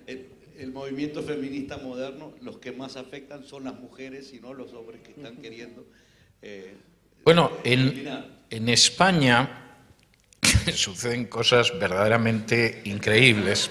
El, 0.08 0.72
movimiento 0.72 1.22
feminista 1.22 1.78
moderno, 1.78 2.34
los 2.42 2.58
que 2.58 2.72
más 2.72 2.96
afectan 2.96 3.46
son 3.46 3.66
las 3.66 3.76
mujeres 3.76 4.34
y 4.34 4.40
no 4.40 4.54
los 4.54 4.74
hombres 4.74 5.02
que 5.02 5.12
están 5.12 5.38
queriendo. 5.38 5.86
Eh, 6.42 6.74
bueno, 7.24 7.52
en, 7.64 8.08
en 8.50 8.70
España 8.70 9.76
suceden 10.74 11.26
cosas 11.26 11.78
verdaderamente 11.80 12.82
increíbles. 12.86 13.70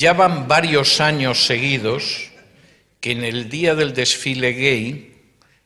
Ya 0.00 0.14
van 0.14 0.48
varios 0.48 0.98
años 1.02 1.44
seguidos 1.44 2.30
que 3.02 3.12
en 3.12 3.22
el 3.22 3.50
día 3.50 3.74
del 3.74 3.92
desfile 3.92 4.52
gay 4.54 5.14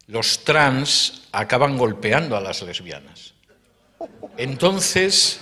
los 0.09 0.43
trans 0.43 1.29
acaban 1.31 1.79
golpeando 1.79 2.37
a 2.37 2.41
las 2.41 2.61
lesbianas. 2.63 3.35
Entonces, 4.37 5.39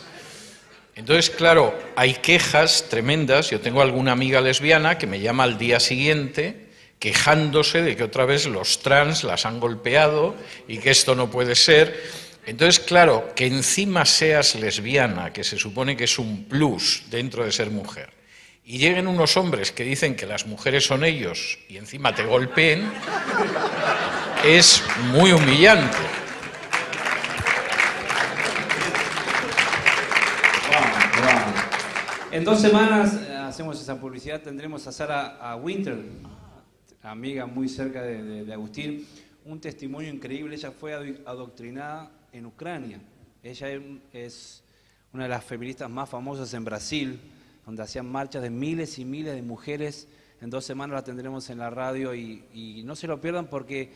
entonces, 0.95 1.31
claro, 1.31 1.75
hay 1.97 2.13
quejas 2.17 2.85
tremendas. 2.91 3.49
Yo 3.49 3.63
tengo 3.63 3.81
alguna 3.81 4.13
amiga 4.13 4.43
lesbiana 4.43 4.99
que 4.99 5.07
me 5.07 5.21
llama 5.21 5.45
al 5.45 5.57
día 5.57 5.81
siguiente 5.81 6.69
quejándose 6.99 7.81
de 7.81 7.97
que 7.97 8.05
otra 8.05 8.27
vez 8.27 8.47
los 8.47 8.81
trans 8.81 9.25
las 9.25 9.47
han 9.47 9.59
golpeado 9.59 10.37
y 10.69 10.77
que 10.77 10.91
esto 10.91 11.15
no 11.15 11.31
puede 11.31 11.55
ser. 11.55 11.99
Entonces, 12.45 12.79
claro, 12.79 13.33
que 13.35 13.47
encima 13.47 14.05
seas 14.05 14.55
lesbiana, 14.55 15.33
que 15.33 15.45
se 15.45 15.57
supone 15.57 15.97
que 15.97 16.05
es 16.05 16.19
un 16.19 16.45
plus 16.45 17.05
dentro 17.09 17.43
de 17.43 17.53
ser 17.53 17.71
mujer, 17.71 18.21
y 18.73 18.79
lleguen 18.79 19.07
unos 19.07 19.37
hombres 19.37 19.71
que 19.71 19.85
dicen 19.85 20.17
que 20.17 20.25
las 20.25 20.47
mujeres 20.47 20.87
son 20.87 21.05
ellos 21.05 21.59
y 21.69 21.77
encima 21.77 22.15
te 22.15 22.25
golpeen, 22.25 22.91
es 24.47 24.83
muy 25.13 25.31
humillante. 25.31 25.99
En 32.31 32.45
dos 32.45 32.63
semanas 32.63 33.13
eh, 33.13 33.37
hacemos 33.37 33.79
esa 33.79 34.01
publicidad, 34.01 34.41
tendremos 34.41 34.87
a 34.87 34.93
Sara 34.93 35.37
a 35.37 35.55
Winter, 35.57 35.99
amiga 37.03 37.45
muy 37.45 37.69
cerca 37.69 38.01
de, 38.01 38.47
de 38.47 38.53
Agustín, 38.55 39.07
un 39.45 39.61
testimonio 39.61 40.09
increíble. 40.09 40.57
Ella 40.57 40.71
fue 40.71 40.95
adoctrinada 41.27 42.11
en 42.33 42.47
Ucrania. 42.47 43.01
Ella 43.43 43.69
es 44.15 44.65
una 45.13 45.25
de 45.25 45.29
las 45.29 45.45
feministas 45.45 45.91
más 45.91 46.09
famosas 46.09 46.55
en 46.55 46.65
Brasil 46.65 47.21
donde 47.65 47.83
hacían 47.83 48.11
marchas 48.11 48.43
de 48.43 48.51
miles 48.51 48.99
y 48.99 49.05
miles 49.05 49.35
de 49.35 49.43
mujeres. 49.43 50.09
En 50.41 50.51
dos 50.51 50.65
semanas 50.65 50.95
la 50.95 51.05
tendremos 51.05 51.49
en 51.51 51.59
la 51.59 51.71
radio 51.71 52.15
y, 52.15 52.83
no 52.85 52.97
se 52.97 53.07
lo 53.07 53.21
pierdan 53.21 53.47
porque 53.47 53.93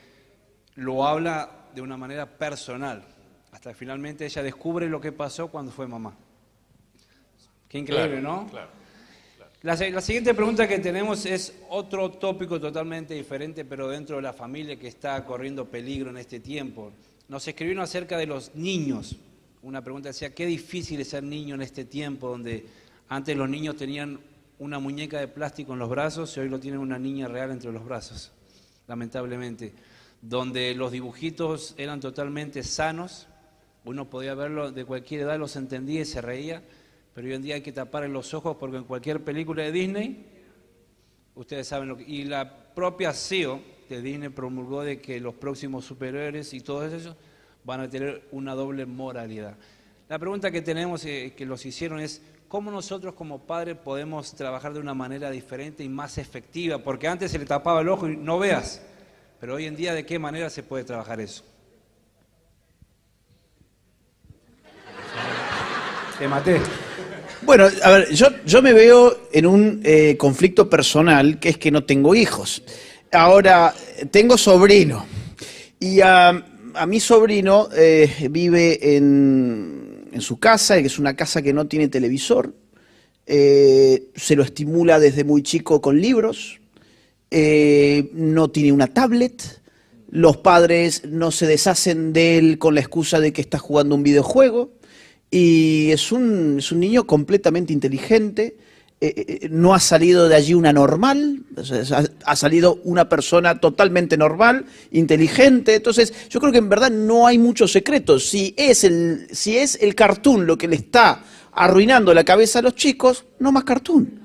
lo 0.77 1.07
habla 1.07 1.67
de 1.75 1.83
una 1.83 1.97
manera 1.97 2.27
personal. 2.39 3.05
Hasta 3.51 3.71
que 3.71 3.77
finalmente 3.77 4.25
ella 4.27 4.43
descubre 4.43 4.89
lo 4.89 5.01
que 5.01 5.13
pasó 5.13 5.49
cuando 5.49 5.73
fue 5.73 5.87
mamá. 5.87 6.15
Qué 7.69 7.79
increíble, 7.79 8.21
¿no? 8.21 8.47
Claro. 8.49 8.71
La, 9.63 9.75
la, 9.75 10.01
siguiente 10.01 10.35
pregunta 10.35 10.69
que 10.69 10.79
tenemos 10.79 11.27
es 11.27 11.55
otro 11.71 12.13
tópico 12.13 12.61
totalmente 12.61 13.15
diferente, 13.15 13.65
pero 13.65 13.89
dentro 13.89 14.17
de 14.17 14.23
la 14.23 14.33
familia 14.33 14.79
que 14.79 14.87
está 14.87 15.25
corriendo 15.25 15.65
peligro 15.65 16.11
en 16.11 16.19
este 16.19 16.39
tiempo. 16.39 16.93
Nos 17.29 17.49
escribieron 17.49 17.83
acerca 17.83 18.17
de 18.17 18.27
los 18.27 18.55
niños. 18.55 19.17
Una 19.63 19.83
pregunta 19.83 20.11
decía, 20.11 20.33
qué 20.33 20.47
difícil 20.47 21.01
es 21.01 21.09
ser 21.09 21.25
niño 21.25 21.57
en 21.57 21.63
este 21.63 21.85
tiempo 21.85 22.29
donde 22.29 22.65
antes 23.09 23.37
los 23.37 23.49
niños 23.49 23.77
tenían 23.77 24.21
una 24.59 24.79
muñeca 24.79 25.21
de 25.21 25.29
plástico 25.29 25.75
en 25.75 25.79
los 25.79 25.91
brazos 25.91 26.37
y 26.37 26.41
hoy 26.41 26.49
lo 26.49 26.59
tienen 26.59 26.81
una 26.81 26.99
niña 26.99 27.29
real 27.29 27.51
entre 27.51 27.73
los 27.73 27.85
brazos, 27.85 28.33
lamentablemente. 28.87 29.73
Donde 30.23 30.75
los 30.75 30.93
dibujitos 30.93 31.75
eran 31.77 32.01
totalmente 32.01 32.63
sanos, 32.63 33.29
uno 33.85 34.09
podía 34.11 34.35
verlo 34.35 34.73
de 34.73 34.85
cualquier 34.85 35.23
edad, 35.23 35.39
los 35.39 35.55
entendía 35.57 36.01
y 36.01 36.05
se 36.05 36.21
reía, 36.21 36.63
pero 37.15 37.29
hoy 37.29 37.35
en 37.35 37.43
día 37.43 37.55
hay 37.57 37.63
que 37.63 37.73
tapar 37.73 38.09
los 38.09 38.35
ojos 38.35 38.57
porque 38.59 38.79
en 38.79 38.85
cualquier 38.85 39.23
película 39.23 39.63
de 39.63 39.73
Disney, 39.73 40.27
ustedes 41.35 41.69
saben 41.69 41.89
lo 41.89 41.97
que... 41.97 42.05
Y 42.05 42.25
la 42.25 42.75
propia 42.75 43.13
CEO 43.13 43.61
de 43.89 44.03
Disney 44.03 44.31
promulgó 44.31 44.83
de 44.83 45.01
que 45.01 45.21
los 45.21 45.35
próximos 45.35 45.85
superhéroes 45.85 46.53
y 46.55 46.61
todos 46.61 46.93
esos 46.93 47.15
van 47.65 47.81
a 47.81 47.91
tener 47.91 48.27
una 48.33 48.55
doble 48.55 48.87
moralidad. 48.87 49.57
La 50.09 50.19
pregunta 50.19 50.51
que 50.51 50.63
tenemos, 50.63 51.05
eh, 51.05 51.35
que 51.37 51.47
los 51.47 51.65
hicieron 51.67 52.01
es, 52.01 52.23
cómo 52.49 52.71
nosotros 52.71 53.15
como 53.15 53.41
padres 53.41 53.77
podemos 53.77 54.35
trabajar 54.35 54.73
de 54.73 54.81
una 54.81 54.95
manera 54.95 55.31
diferente 55.31 55.83
y 55.83 55.89
más 55.89 56.19
efectiva, 56.19 56.79
porque 56.79 57.09
antes 57.09 57.31
se 57.31 57.39
le 57.39 57.45
tapaba 57.45 57.81
el 57.81 57.89
ojo 57.89 58.09
y 58.09 58.17
no 58.17 58.39
veas, 58.39 58.83
pero 59.41 59.55
hoy 59.55 59.67
en 59.67 59.77
día 59.77 59.95
de 59.95 60.07
qué 60.07 60.19
manera 60.19 60.51
se 60.51 60.63
puede 60.63 60.85
trabajar 60.85 61.21
eso. 61.21 61.45
Te 66.19 66.29
maté. 66.29 66.61
Bueno, 67.43 67.69
a 67.83 67.91
ver, 67.91 68.09
yo, 68.13 68.63
me 68.63 68.73
veo 68.73 69.29
en 69.33 69.47
un 69.47 69.81
eh, 69.85 70.17
conflicto 70.17 70.69
personal 70.69 71.39
que 71.39 71.51
es 71.51 71.59
que 71.59 71.71
no 71.71 71.85
tengo 71.85 72.15
hijos. 72.15 72.63
Ahora, 73.13 73.75
tengo 74.11 74.39
sobrino. 74.39 75.07
Y 75.79 76.01
a, 76.01 76.43
mi 76.87 77.01
sobrino 77.01 77.69
eh, 77.77 78.29
vive 78.31 78.97
en, 78.97 79.86
en 80.17 80.23
su 80.23 80.39
casa, 80.39 80.81
que 80.81 80.87
es 80.87 80.99
una 80.99 81.15
casa 81.15 81.43
que 81.43 81.53
no 81.53 81.67
tiene 81.67 81.89
televisor. 81.89 82.55
Eh, 83.27 84.09
se 84.15 84.35
lo 84.35 84.43
estimula 84.43 84.99
desde 84.99 85.25
muy 85.25 85.43
chico 85.43 85.81
con 85.81 86.01
libros. 86.01 86.59
eh, 87.31 88.11
no 88.13 88.51
tiene 88.51 88.73
una 88.73 88.87
tablet, 88.87 89.61
los 90.11 90.37
padres 90.37 91.05
no 91.05 91.31
se 91.33 91.47
deshacen 91.47 92.13
de 92.13 92.39
él 92.39 92.59
con 92.59 92.75
la 92.75 92.81
excusa 92.81 93.21
de 93.21 93.33
que 93.33 93.41
está 93.43 93.59
jugando 93.59 93.95
un 93.97 94.05
videojuego 94.05 94.71
y 95.31 95.91
es 95.91 96.13
un, 96.13 96.59
es 96.61 96.71
un 96.73 96.81
niño 96.81 97.07
completamente 97.07 97.73
inteligente. 97.73 98.57
Eh, 98.99 99.41
eh, 99.43 99.49
no 99.51 99.75
ha 99.75 99.81
salido 99.81 100.27
de 100.27 100.37
allí 100.37 100.55
una 100.55 100.73
normal, 100.73 101.43
ha, 102.25 102.35
salido 102.35 102.81
una 102.85 103.11
persona 103.11 103.61
totalmente 103.61 104.17
normal, 104.17 104.65
inteligente. 104.91 105.75
Entonces, 105.75 106.15
yo 106.31 106.41
creo 106.41 106.51
que 106.51 106.59
en 106.59 106.71
verdad 106.71 106.91
no 106.91 107.27
hay 107.27 107.37
muchos 107.37 107.73
secretos. 107.73 108.27
Si 108.27 108.55
es 108.57 108.85
el, 108.85 109.29
si 109.33 109.59
es 109.59 109.77
el 109.83 109.95
cartoon 109.95 110.47
lo 110.47 110.57
que 110.57 110.67
le 110.67 110.77
está 110.77 111.23
arruinando 111.53 112.15
la 112.15 112.25
cabeza 112.25 112.61
a 112.61 112.63
los 112.63 112.75
chicos, 112.75 113.27
no 113.39 113.53
más 113.53 113.65
cartoon. 113.65 114.19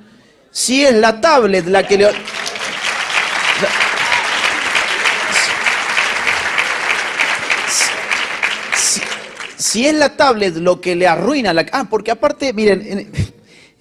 Si 0.52 0.86
es 0.86 0.94
la 0.96 1.20
tablet 1.20 1.68
la 1.68 1.86
que 1.86 1.98
le. 1.98 2.08
Si, 9.58 9.86
es 9.86 9.94
la 9.94 10.16
tablet 10.16 10.56
lo 10.56 10.82
que 10.82 10.96
le 10.96 11.08
arruina 11.08 11.54
la... 11.54 11.66
Ah, 11.72 11.88
porque 11.90 12.12
aparte, 12.12 12.52
miren, 12.52 12.82
en, 12.86 13.12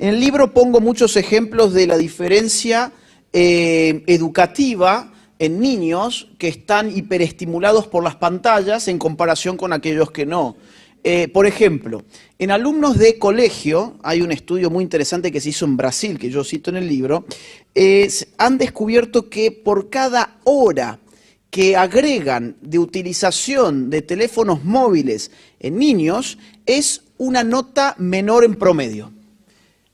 en 0.00 0.09
el 0.09 0.19
libro 0.19 0.54
pongo 0.54 0.80
muchos 0.80 1.14
ejemplos 1.19 1.75
de 1.75 1.87
la 1.87 1.99
diferencia 1.99 2.90
eh, 3.35 4.02
educativa 4.07 5.12
en 5.38 5.61
niños 5.61 6.28
que 6.38 6.49
están 6.49 6.97
hiperestimulados 6.97 7.87
por 7.87 8.02
las 8.02 8.16
pantallas 8.16 8.88
en 8.88 8.99
comparación 8.99 9.59
con 9.59 9.75
aquellos 9.75 10.11
que 10.11 10.25
no. 10.25 10.57
Eh, 11.04 11.28
por 11.28 11.47
ejemplo, 11.47 12.02
en 12.38 12.50
alumnos 12.50 12.97
de 12.97 13.19
colegio, 13.19 13.99
hay 14.02 14.23
un 14.23 14.33
estudio 14.33 14.71
muy 14.71 14.85
interesante 14.85 15.30
que 15.30 15.38
se 15.38 15.50
hizo 15.50 15.66
en 15.66 15.76
Brasil, 15.76 16.19
que 16.19 16.30
yo 16.30 16.45
cito 16.45 16.71
en 16.71 16.78
el 16.78 16.88
libro, 16.88 17.26
han 18.38 18.57
descubierto 18.57 19.28
que 19.28 19.52
por 19.52 19.90
cada 19.90 20.38
hora 20.45 20.99
que 21.50 21.76
agregan 21.76 22.57
de 22.62 22.78
utilización 22.78 23.90
de 23.90 24.00
teléfonos 24.00 24.64
móviles 24.64 25.30
en 25.59 25.76
niños 25.76 26.38
es 26.64 27.02
una 27.19 27.45
nota 27.45 27.95
menor 27.99 28.45
en 28.45 28.54
promedio. 28.54 29.20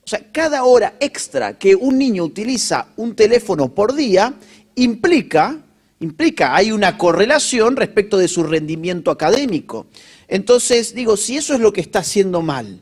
O 0.07 0.09
sea, 0.09 0.21
cada 0.31 0.63
hora 0.63 0.95
extra 1.01 1.59
que 1.59 1.75
un 1.75 1.97
niño 1.97 2.23
utiliza 2.23 2.87
un 2.95 3.13
teléfono 3.13 3.75
por 3.75 3.93
día 3.93 4.35
implica, 4.75 5.57
implica, 5.99 6.55
hay 6.55 6.71
una 6.71 6.97
correlación 6.97 7.75
respecto 7.75 8.17
de 8.17 8.29
su 8.29 8.43
rendimiento 8.43 9.11
académico. 9.11 9.87
Entonces, 10.29 10.95
digo, 10.95 11.17
si 11.17 11.35
eso 11.35 11.55
es 11.55 11.59
lo 11.59 11.73
que 11.73 11.81
está 11.81 11.99
haciendo 11.99 12.41
mal, 12.41 12.81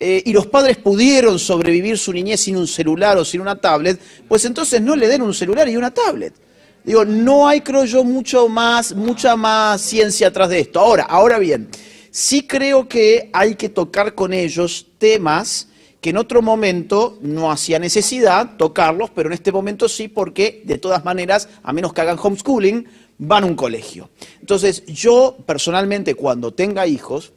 eh, 0.00 0.24
y 0.26 0.32
los 0.32 0.48
padres 0.48 0.78
pudieron 0.78 1.38
sobrevivir 1.38 1.98
su 1.98 2.12
niñez 2.12 2.40
sin 2.40 2.56
un 2.56 2.66
celular 2.66 3.16
o 3.16 3.24
sin 3.24 3.42
una 3.42 3.60
tablet, 3.60 4.00
pues 4.26 4.44
entonces 4.44 4.80
no 4.82 4.96
le 4.96 5.06
den 5.06 5.22
un 5.22 5.34
celular 5.34 5.68
y 5.68 5.76
una 5.76 5.94
tablet. 5.94 6.34
Digo, 6.82 7.04
no 7.04 7.46
hay, 7.46 7.60
creo 7.60 7.84
yo, 7.84 8.02
mucho 8.02 8.48
más, 8.48 8.92
mucha 8.92 9.36
más 9.36 9.80
ciencia 9.80 10.26
atrás 10.26 10.48
de 10.48 10.58
esto. 10.58 10.80
Ahora, 10.80 11.04
ahora 11.04 11.38
bien, 11.38 11.68
sí 12.10 12.44
creo 12.44 12.88
que 12.88 13.30
hay 13.32 13.54
que 13.54 13.68
tocar 13.68 14.16
con 14.16 14.32
ellos 14.32 14.84
temas 14.98 15.68
que 16.00 16.10
en 16.10 16.16
otro 16.16 16.42
momento 16.42 17.18
no 17.20 17.50
hacía 17.50 17.78
necesidad 17.78 18.56
tocarlos, 18.56 19.10
pero 19.10 19.28
en 19.28 19.32
este 19.32 19.52
momento 19.52 19.88
sí, 19.88 20.08
porque 20.08 20.62
de 20.64 20.78
todas 20.78 21.04
maneras, 21.04 21.48
a 21.62 21.72
menos 21.72 21.92
que 21.92 22.00
hagan 22.00 22.18
homeschooling, 22.22 22.86
van 23.18 23.44
a 23.44 23.46
un 23.46 23.54
colegio. 23.54 24.10
Entonces, 24.40 24.84
yo 24.86 25.36
personalmente, 25.46 26.14
cuando 26.14 26.52
tenga 26.52 26.86
hijos, 26.86 27.32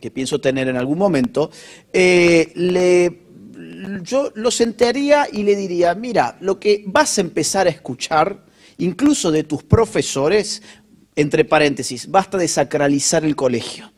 que 0.00 0.10
pienso 0.10 0.40
tener 0.40 0.68
en 0.68 0.76
algún 0.76 0.98
momento, 0.98 1.50
eh, 1.92 2.52
le, 2.54 3.22
yo 4.02 4.32
lo 4.34 4.50
sentaría 4.50 5.26
y 5.30 5.42
le 5.42 5.56
diría, 5.56 5.94
mira, 5.94 6.36
lo 6.40 6.58
que 6.58 6.84
vas 6.86 7.18
a 7.18 7.22
empezar 7.22 7.66
a 7.66 7.70
escuchar, 7.70 8.44
incluso 8.78 9.30
de 9.30 9.44
tus 9.44 9.64
profesores, 9.64 10.62
entre 11.16 11.44
paréntesis, 11.44 12.08
basta 12.10 12.38
de 12.38 12.46
sacralizar 12.46 13.24
el 13.24 13.34
colegio. 13.34 13.90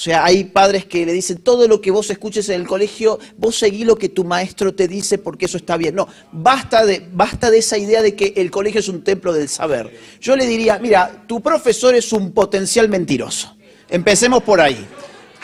O 0.00 0.02
sea, 0.02 0.24
hay 0.24 0.44
padres 0.44 0.86
que 0.86 1.04
le 1.04 1.12
dicen, 1.12 1.42
todo 1.42 1.68
lo 1.68 1.82
que 1.82 1.90
vos 1.90 2.08
escuches 2.08 2.48
en 2.48 2.58
el 2.62 2.66
colegio, 2.66 3.18
vos 3.36 3.58
seguí 3.58 3.84
lo 3.84 3.96
que 3.96 4.08
tu 4.08 4.24
maestro 4.24 4.74
te 4.74 4.88
dice 4.88 5.18
porque 5.18 5.44
eso 5.44 5.58
está 5.58 5.76
bien. 5.76 5.94
No, 5.94 6.08
basta 6.32 6.86
de, 6.86 7.06
basta 7.12 7.50
de 7.50 7.58
esa 7.58 7.76
idea 7.76 8.00
de 8.00 8.16
que 8.16 8.32
el 8.36 8.50
colegio 8.50 8.80
es 8.80 8.88
un 8.88 9.04
templo 9.04 9.34
del 9.34 9.50
saber. 9.50 9.94
Yo 10.18 10.36
le 10.36 10.46
diría, 10.46 10.78
mira, 10.78 11.24
tu 11.26 11.42
profesor 11.42 11.94
es 11.94 12.14
un 12.14 12.32
potencial 12.32 12.88
mentiroso. 12.88 13.54
Empecemos 13.90 14.42
por 14.42 14.62
ahí. 14.62 14.86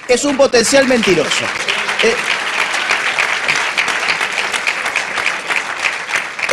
Es 0.09 0.25
un 0.25 0.39
potencial 0.39 0.89
mentiroso. 0.89 1.45
Eh, 2.03 2.15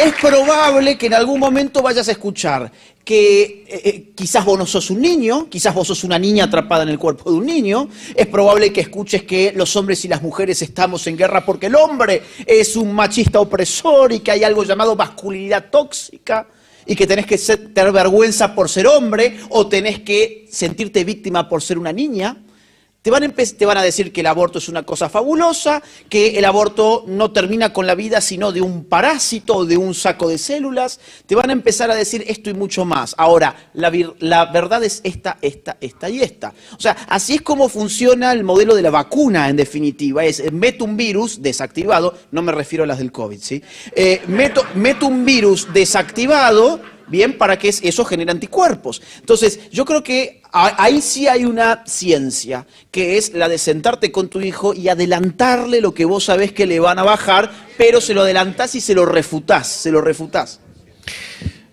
es 0.04 0.14
probable 0.16 0.98
que 0.98 1.06
en 1.06 1.14
algún 1.14 1.40
momento 1.40 1.82
vayas 1.82 2.10
a 2.10 2.12
escuchar 2.12 2.70
que 3.04 3.66
eh, 3.68 3.82
eh, 3.84 4.12
quizás 4.16 4.46
vos 4.46 4.58
no 4.58 4.66
sos 4.66 4.90
un 4.90 5.02
niño, 5.02 5.48
quizás 5.50 5.74
vos 5.76 5.88
sos 5.88 6.04
una 6.04 6.18
niña 6.18 6.46
atrapada 6.46 6.84
en 6.84 6.90
el 6.90 6.98
cuerpo 7.00 7.30
de 7.32 7.38
un 7.38 7.46
niño, 7.46 7.90
es 8.16 8.28
probable 8.28 8.72
que 8.72 8.82
escuches 8.82 9.24
que 9.24 9.52
los 9.56 9.76
hombres 9.76 10.04
y 10.06 10.08
las 10.08 10.22
mujeres 10.22 10.62
estamos 10.62 11.06
en 11.08 11.18
guerra 11.18 11.46
porque 11.46 11.68
el 11.68 11.76
hombre 11.76 12.22
es 12.46 12.76
un 12.76 12.94
machista 12.94 13.40
opresor 13.40 14.12
y 14.14 14.20
que 14.20 14.32
hay 14.32 14.44
algo 14.44 14.64
llamado 14.64 14.96
masculinidad 14.96 15.70
tóxica 15.70 16.48
y 16.86 16.96
que 16.96 17.08
tenés 17.08 17.26
que 17.26 17.38
ser- 17.38 17.74
tener 17.74 17.92
vergüenza 17.94 18.54
por 18.54 18.70
ser 18.70 18.88
hombre 18.88 19.38
o 19.50 19.68
tenés 19.68 20.00
que 20.02 20.46
sentirte 20.52 21.04
víctima 21.04 21.48
por 21.48 21.62
ser 21.62 21.78
una 21.78 21.94
niña. 21.94 22.43
Te 23.04 23.12
van, 23.12 23.22
a 23.26 23.28
te 23.30 23.66
van 23.66 23.78
a 23.78 23.84
decir 23.84 24.14
que 24.14 24.22
el 24.22 24.28
aborto 24.28 24.60
es 24.60 24.70
una 24.70 24.84
cosa 24.84 25.10
fabulosa, 25.10 25.84
que 26.08 26.38
el 26.38 26.46
aborto 26.46 27.04
no 27.06 27.32
termina 27.32 27.74
con 27.74 27.86
la 27.86 27.96
vida 27.96 28.22
sino 28.22 28.54
de 28.54 28.62
un 28.62 28.86
parásito 28.86 29.58
o 29.58 29.66
de 29.66 29.76
un 29.76 29.94
saco 29.94 30.30
de 30.30 30.38
células. 30.38 31.02
Te 31.26 31.36
van 31.36 31.50
a 31.50 31.54
empezar 31.54 31.92
a 31.92 31.96
decir 31.96 32.24
esto 32.30 32.50
y 32.50 32.54
mucho 32.54 32.86
más. 32.86 33.14
Ahora, 33.18 33.72
la, 33.74 33.92
la 34.20 34.46
verdad 34.46 34.86
es 34.86 35.02
esta, 35.04 35.38
esta, 35.42 35.76
esta 35.82 36.10
y 36.10 36.22
esta. 36.22 36.54
O 36.78 36.80
sea, 36.80 36.96
así 37.10 37.34
es 37.34 37.42
como 37.42 37.68
funciona 37.68 38.32
el 38.32 38.46
modelo 38.46 38.74
de 38.74 38.82
la 38.82 38.90
vacuna 38.90 39.50
en 39.50 39.58
definitiva. 39.58 40.24
Es, 40.24 40.54
meto 40.54 40.86
un 40.86 40.96
virus 40.96 41.42
desactivado, 41.42 42.18
no 42.32 42.42
me 42.42 42.54
refiero 42.54 42.86
a 42.86 42.88
las 42.88 43.00
del 43.00 43.12
COVID, 43.12 43.42
¿sí? 43.42 43.62
Eh, 43.98 44.22
meto 44.28 45.08
un 45.08 45.26
virus 45.26 45.68
desactivado 45.74 46.80
bien, 47.14 47.38
para 47.38 47.58
que 47.58 47.70
es- 47.70 47.80
eso 47.84 48.04
genere 48.04 48.32
anticuerpos. 48.32 49.02
Entonces, 49.22 49.62
yo 49.72 49.86
creo 49.86 50.04
que 50.04 50.42
ahí 50.52 51.02
sí 51.02 51.28
hay 51.28 51.46
una 51.46 51.84
ciencia, 51.88 52.68
que 52.92 53.18
es 53.18 53.34
la 53.34 53.48
de 53.48 53.58
sentarte 53.58 54.12
con 54.12 54.28
tu 54.28 54.42
hijo 54.42 54.74
y 54.74 54.90
adelantarle 54.90 55.80
lo 55.80 55.94
que 55.94 56.04
vos 56.06 56.26
sabés 56.26 56.52
que 56.52 56.66
le 56.66 56.80
van 56.82 57.00
a 57.00 57.04
bajar, 57.04 57.50
pero 57.78 58.02
se 58.02 58.14
lo 58.14 58.22
adelantás 58.24 58.76
y 58.76 58.82
se 58.82 58.94
lo 58.94 59.06
refutás, 59.06 59.68
se 59.68 59.92
lo 59.92 60.02
refutás. 60.02 60.60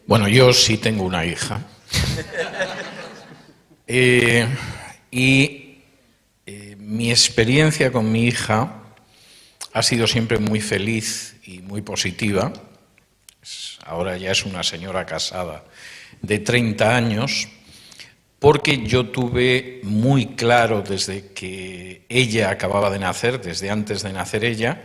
Bueno, 0.07 0.29
yo 0.29 0.53
sí 0.53 0.77
tengo 0.77 1.03
una 1.05 1.25
hija. 1.27 1.61
Eh, 3.93 4.47
y 5.11 5.79
eh, 6.47 6.77
mi 6.79 7.11
experiencia 7.11 7.91
con 7.91 8.13
mi 8.13 8.27
hija 8.29 8.83
ha 9.73 9.83
sido 9.83 10.07
siempre 10.07 10.39
muy 10.39 10.61
feliz 10.61 11.35
y 11.45 11.59
muy 11.59 11.83
positiva. 11.83 12.53
Ahora 13.85 14.17
ya 14.17 14.31
es 14.31 14.45
una 14.45 14.63
señora 14.63 15.07
casada 15.07 15.65
de 16.23 16.39
30 16.39 16.97
años, 16.97 17.49
porque 18.39 18.87
yo 18.87 19.09
tuve 19.09 19.81
muy 19.83 20.35
claro 20.35 20.83
desde 20.83 21.33
que 21.33 22.05
ella 22.09 22.51
acababa 22.51 22.91
de 22.91 22.99
nacer, 22.99 23.41
desde 23.41 23.71
antes 23.71 24.03
de 24.03 24.13
nacer 24.13 24.45
ella, 24.45 24.85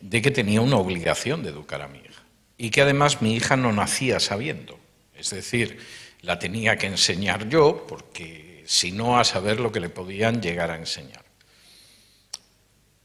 de 0.00 0.22
que 0.22 0.30
tenía 0.30 0.60
una 0.60 0.76
obligación 0.76 1.42
de 1.42 1.50
educar 1.50 1.82
a 1.82 1.88
mi 1.88 1.98
hija. 1.98 2.22
Y 2.58 2.70
que 2.70 2.82
además 2.82 3.22
mi 3.22 3.34
hija 3.34 3.56
no 3.56 3.72
nacía 3.72 4.20
sabiendo. 4.20 4.78
Es 5.14 5.30
decir, 5.30 5.78
la 6.22 6.38
tenía 6.38 6.76
que 6.76 6.86
enseñar 6.86 7.48
yo, 7.48 7.86
porque 7.86 8.62
si 8.66 8.92
no, 8.92 9.18
a 9.18 9.24
saber 9.24 9.60
lo 9.60 9.72
que 9.72 9.80
le 9.80 9.88
podían 9.88 10.42
llegar 10.42 10.70
a 10.70 10.76
enseñar. 10.76 11.24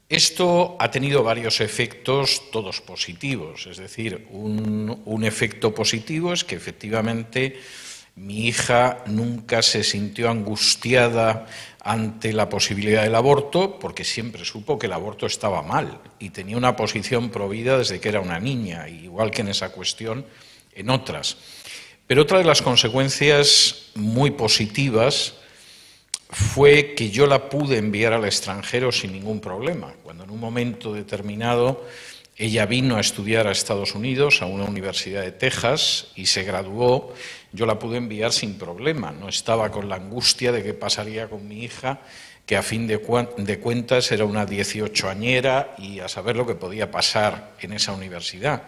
Esto 0.08 0.76
ha 0.78 0.88
tenido 0.92 1.24
varios 1.24 1.60
efectos, 1.60 2.50
todos 2.52 2.80
positivos. 2.80 3.66
Es 3.66 3.78
decir, 3.78 4.28
un, 4.30 5.24
efecto 5.24 5.74
positivo 5.74 6.32
es 6.32 6.44
que 6.44 6.54
efectivamente 6.54 7.58
mi 8.14 8.46
hija 8.46 9.02
nunca 9.06 9.62
se 9.62 9.82
sintió 9.82 10.30
angustiada 10.30 11.46
ante 11.80 12.32
la 12.32 12.48
posibilidad 12.48 13.02
del 13.02 13.16
aborto, 13.16 13.80
porque 13.80 14.04
siempre 14.04 14.44
supo 14.44 14.78
que 14.78 14.86
el 14.86 14.92
aborto 14.92 15.26
estaba 15.26 15.62
mal 15.62 16.00
y 16.20 16.30
tenía 16.30 16.56
una 16.56 16.76
posición 16.76 17.30
provida 17.30 17.76
desde 17.76 17.98
que 17.98 18.08
era 18.08 18.20
una 18.20 18.38
niña, 18.38 18.88
igual 18.88 19.32
que 19.32 19.42
en 19.42 19.48
esa 19.48 19.70
cuestión, 19.70 20.24
en 20.72 20.88
otras. 20.88 21.36
Pero 22.06 22.22
otra 22.22 22.38
de 22.38 22.44
las 22.44 22.62
consecuencias 22.62 23.90
muy 23.96 24.30
positivas 24.30 25.34
fue 26.30 26.94
que 26.94 27.10
yo 27.10 27.26
la 27.26 27.48
pude 27.48 27.78
enviar 27.78 28.12
al 28.12 28.24
extranjero 28.24 28.90
sin 28.92 29.12
ningún 29.12 29.40
problema. 29.40 29.94
Cuando 30.02 30.24
en 30.24 30.30
un 30.30 30.40
momento 30.40 30.92
determinado 30.92 31.84
ella 32.36 32.66
vino 32.66 32.96
a 32.96 33.00
estudiar 33.00 33.46
a 33.46 33.52
Estados 33.52 33.94
Unidos, 33.94 34.42
a 34.42 34.46
una 34.46 34.64
universidad 34.64 35.22
de 35.22 35.32
Texas, 35.32 36.08
y 36.16 36.26
se 36.26 36.42
graduó, 36.42 37.14
yo 37.52 37.64
la 37.64 37.78
pude 37.78 37.96
enviar 37.96 38.32
sin 38.32 38.58
problema. 38.58 39.10
No 39.12 39.28
estaba 39.28 39.70
con 39.70 39.88
la 39.88 39.96
angustia 39.96 40.52
de 40.52 40.62
qué 40.62 40.74
pasaría 40.74 41.28
con 41.28 41.48
mi 41.48 41.64
hija, 41.64 42.00
que 42.44 42.56
a 42.56 42.62
fin 42.62 42.86
de, 42.86 42.98
de 43.38 43.58
cuentas 43.58 44.12
era 44.12 44.24
una 44.24 44.44
18 44.44 45.08
añera 45.08 45.74
y 45.78 46.00
a 46.00 46.08
saber 46.08 46.36
lo 46.36 46.46
que 46.46 46.54
podía 46.54 46.90
pasar 46.90 47.54
en 47.60 47.72
esa 47.72 47.92
universidad. 47.92 48.64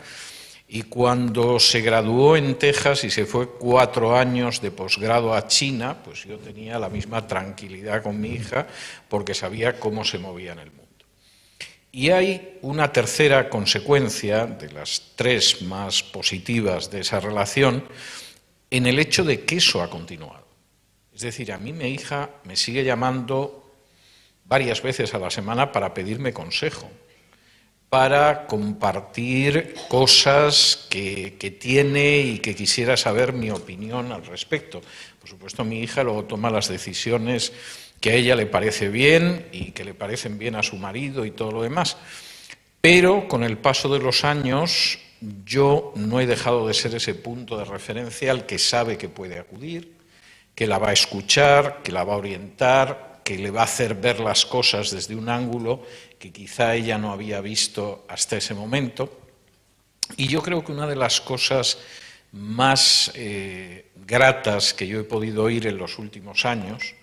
Y 0.70 0.82
cuando 0.82 1.58
se 1.58 1.80
graduó 1.80 2.36
en 2.36 2.58
Texas 2.58 3.02
y 3.04 3.10
se 3.10 3.24
fue 3.24 3.48
cuatro 3.52 4.14
años 4.14 4.60
de 4.60 4.70
posgrado 4.70 5.34
a 5.34 5.46
China, 5.46 5.96
pues 6.04 6.24
yo 6.24 6.36
tenía 6.38 6.78
la 6.78 6.90
misma 6.90 7.26
tranquilidad 7.26 8.02
con 8.02 8.20
mi 8.20 8.32
hija 8.32 8.66
porque 9.08 9.32
sabía 9.32 9.80
cómo 9.80 10.04
se 10.04 10.18
movía 10.18 10.52
en 10.52 10.58
el 10.58 10.70
mundo. 10.70 11.06
Y 11.90 12.10
hay 12.10 12.58
una 12.60 12.92
tercera 12.92 13.48
consecuencia, 13.48 14.44
de 14.44 14.70
las 14.70 15.14
tres 15.16 15.62
más 15.62 16.02
positivas 16.02 16.90
de 16.90 17.00
esa 17.00 17.18
relación, 17.18 17.88
en 18.70 18.86
el 18.86 18.98
hecho 18.98 19.24
de 19.24 19.46
que 19.46 19.56
eso 19.56 19.82
ha 19.82 19.88
continuado. 19.88 20.46
Es 21.14 21.22
decir, 21.22 21.50
a 21.50 21.58
mí 21.58 21.72
mi 21.72 21.88
hija 21.88 22.28
me 22.44 22.56
sigue 22.56 22.84
llamando 22.84 23.72
varias 24.44 24.82
veces 24.82 25.14
a 25.14 25.18
la 25.18 25.30
semana 25.30 25.72
para 25.72 25.94
pedirme 25.94 26.34
consejo 26.34 26.90
para 27.90 28.46
compartir 28.46 29.74
cosas 29.88 30.86
que, 30.90 31.56
tiene 31.58 32.18
y 32.18 32.38
que 32.38 32.54
quisiera 32.54 32.96
saber 32.96 33.32
mi 33.32 33.50
opinión 33.50 34.12
al 34.12 34.26
respecto. 34.26 34.82
Por 35.18 35.28
supuesto, 35.28 35.64
mi 35.64 35.80
hija 35.80 36.02
luego 36.02 36.24
toma 36.24 36.50
las 36.50 36.68
decisiones 36.68 37.52
que 38.00 38.10
a 38.10 38.14
ella 38.14 38.36
le 38.36 38.46
parece 38.46 38.88
bien 38.90 39.48
y 39.52 39.72
que 39.72 39.84
le 39.84 39.94
parecen 39.94 40.38
bien 40.38 40.54
a 40.54 40.62
su 40.62 40.76
marido 40.76 41.24
y 41.24 41.30
todo 41.30 41.50
lo 41.50 41.62
demás. 41.62 41.96
Pero 42.80 43.26
con 43.26 43.42
el 43.42 43.56
paso 43.58 43.88
de 43.88 43.98
los 43.98 44.24
años 44.24 44.98
yo 45.44 45.92
no 45.96 46.20
he 46.20 46.26
dejado 46.26 46.68
de 46.68 46.74
ser 46.74 46.94
ese 46.94 47.14
punto 47.14 47.58
de 47.58 47.64
referencia 47.64 48.30
al 48.30 48.46
que 48.46 48.58
sabe 48.58 48.98
que 48.98 49.08
puede 49.08 49.38
acudir, 49.38 49.94
que 50.54 50.66
la 50.66 50.78
va 50.78 50.90
a 50.90 50.92
escuchar, 50.92 51.80
que 51.82 51.90
la 51.90 52.04
va 52.04 52.14
a 52.14 52.18
orientar, 52.18 53.07
que 53.28 53.36
le 53.36 53.50
va 53.50 53.60
a 53.60 53.64
hacer 53.64 53.94
ver 53.94 54.20
las 54.20 54.46
cosas 54.46 54.90
desde 54.90 55.14
un 55.14 55.28
ángulo 55.28 55.82
que 56.18 56.32
quizá 56.32 56.74
ella 56.74 56.96
no 56.96 57.12
había 57.12 57.42
visto 57.42 58.06
hasta 58.08 58.38
ese 58.38 58.54
momento. 58.54 59.20
Y 60.16 60.28
yo 60.28 60.40
creo 60.40 60.64
que 60.64 60.72
una 60.72 60.86
de 60.86 60.96
las 60.96 61.20
cosas 61.20 61.76
más 62.32 63.12
eh, 63.14 63.90
gratas 64.06 64.72
que 64.72 64.86
yo 64.86 64.98
he 65.00 65.04
podido 65.04 65.44
oír 65.44 65.66
en 65.66 65.76
los 65.76 65.98
últimos 65.98 66.46
años, 66.46 66.94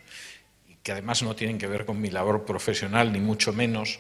y 0.68 0.78
que 0.82 0.94
además 0.94 1.22
no 1.22 1.36
tienen 1.36 1.60
que 1.60 1.68
ver 1.68 1.86
con 1.86 2.02
mi 2.02 2.10
labor 2.10 2.44
profesional, 2.44 3.14
ni 3.14 3.20
mucho 3.20 3.54
menos, 3.54 4.00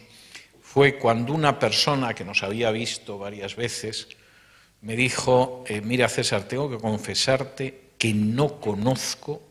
fue 0.63 0.97
cuando 0.97 1.31
una 1.31 1.59
persona 1.59 2.15
que 2.15 2.25
nos 2.25 2.41
había 2.41 2.71
visto 2.71 3.19
varias 3.19 3.55
veces 3.55 4.07
me 4.81 4.95
dijo, 4.95 5.63
eh, 5.67 5.79
mira 5.81 6.09
César, 6.09 6.47
tengo 6.47 6.71
que 6.71 6.79
confesarte 6.79 7.91
que 7.99 8.15
no 8.15 8.59
conozco 8.59 9.43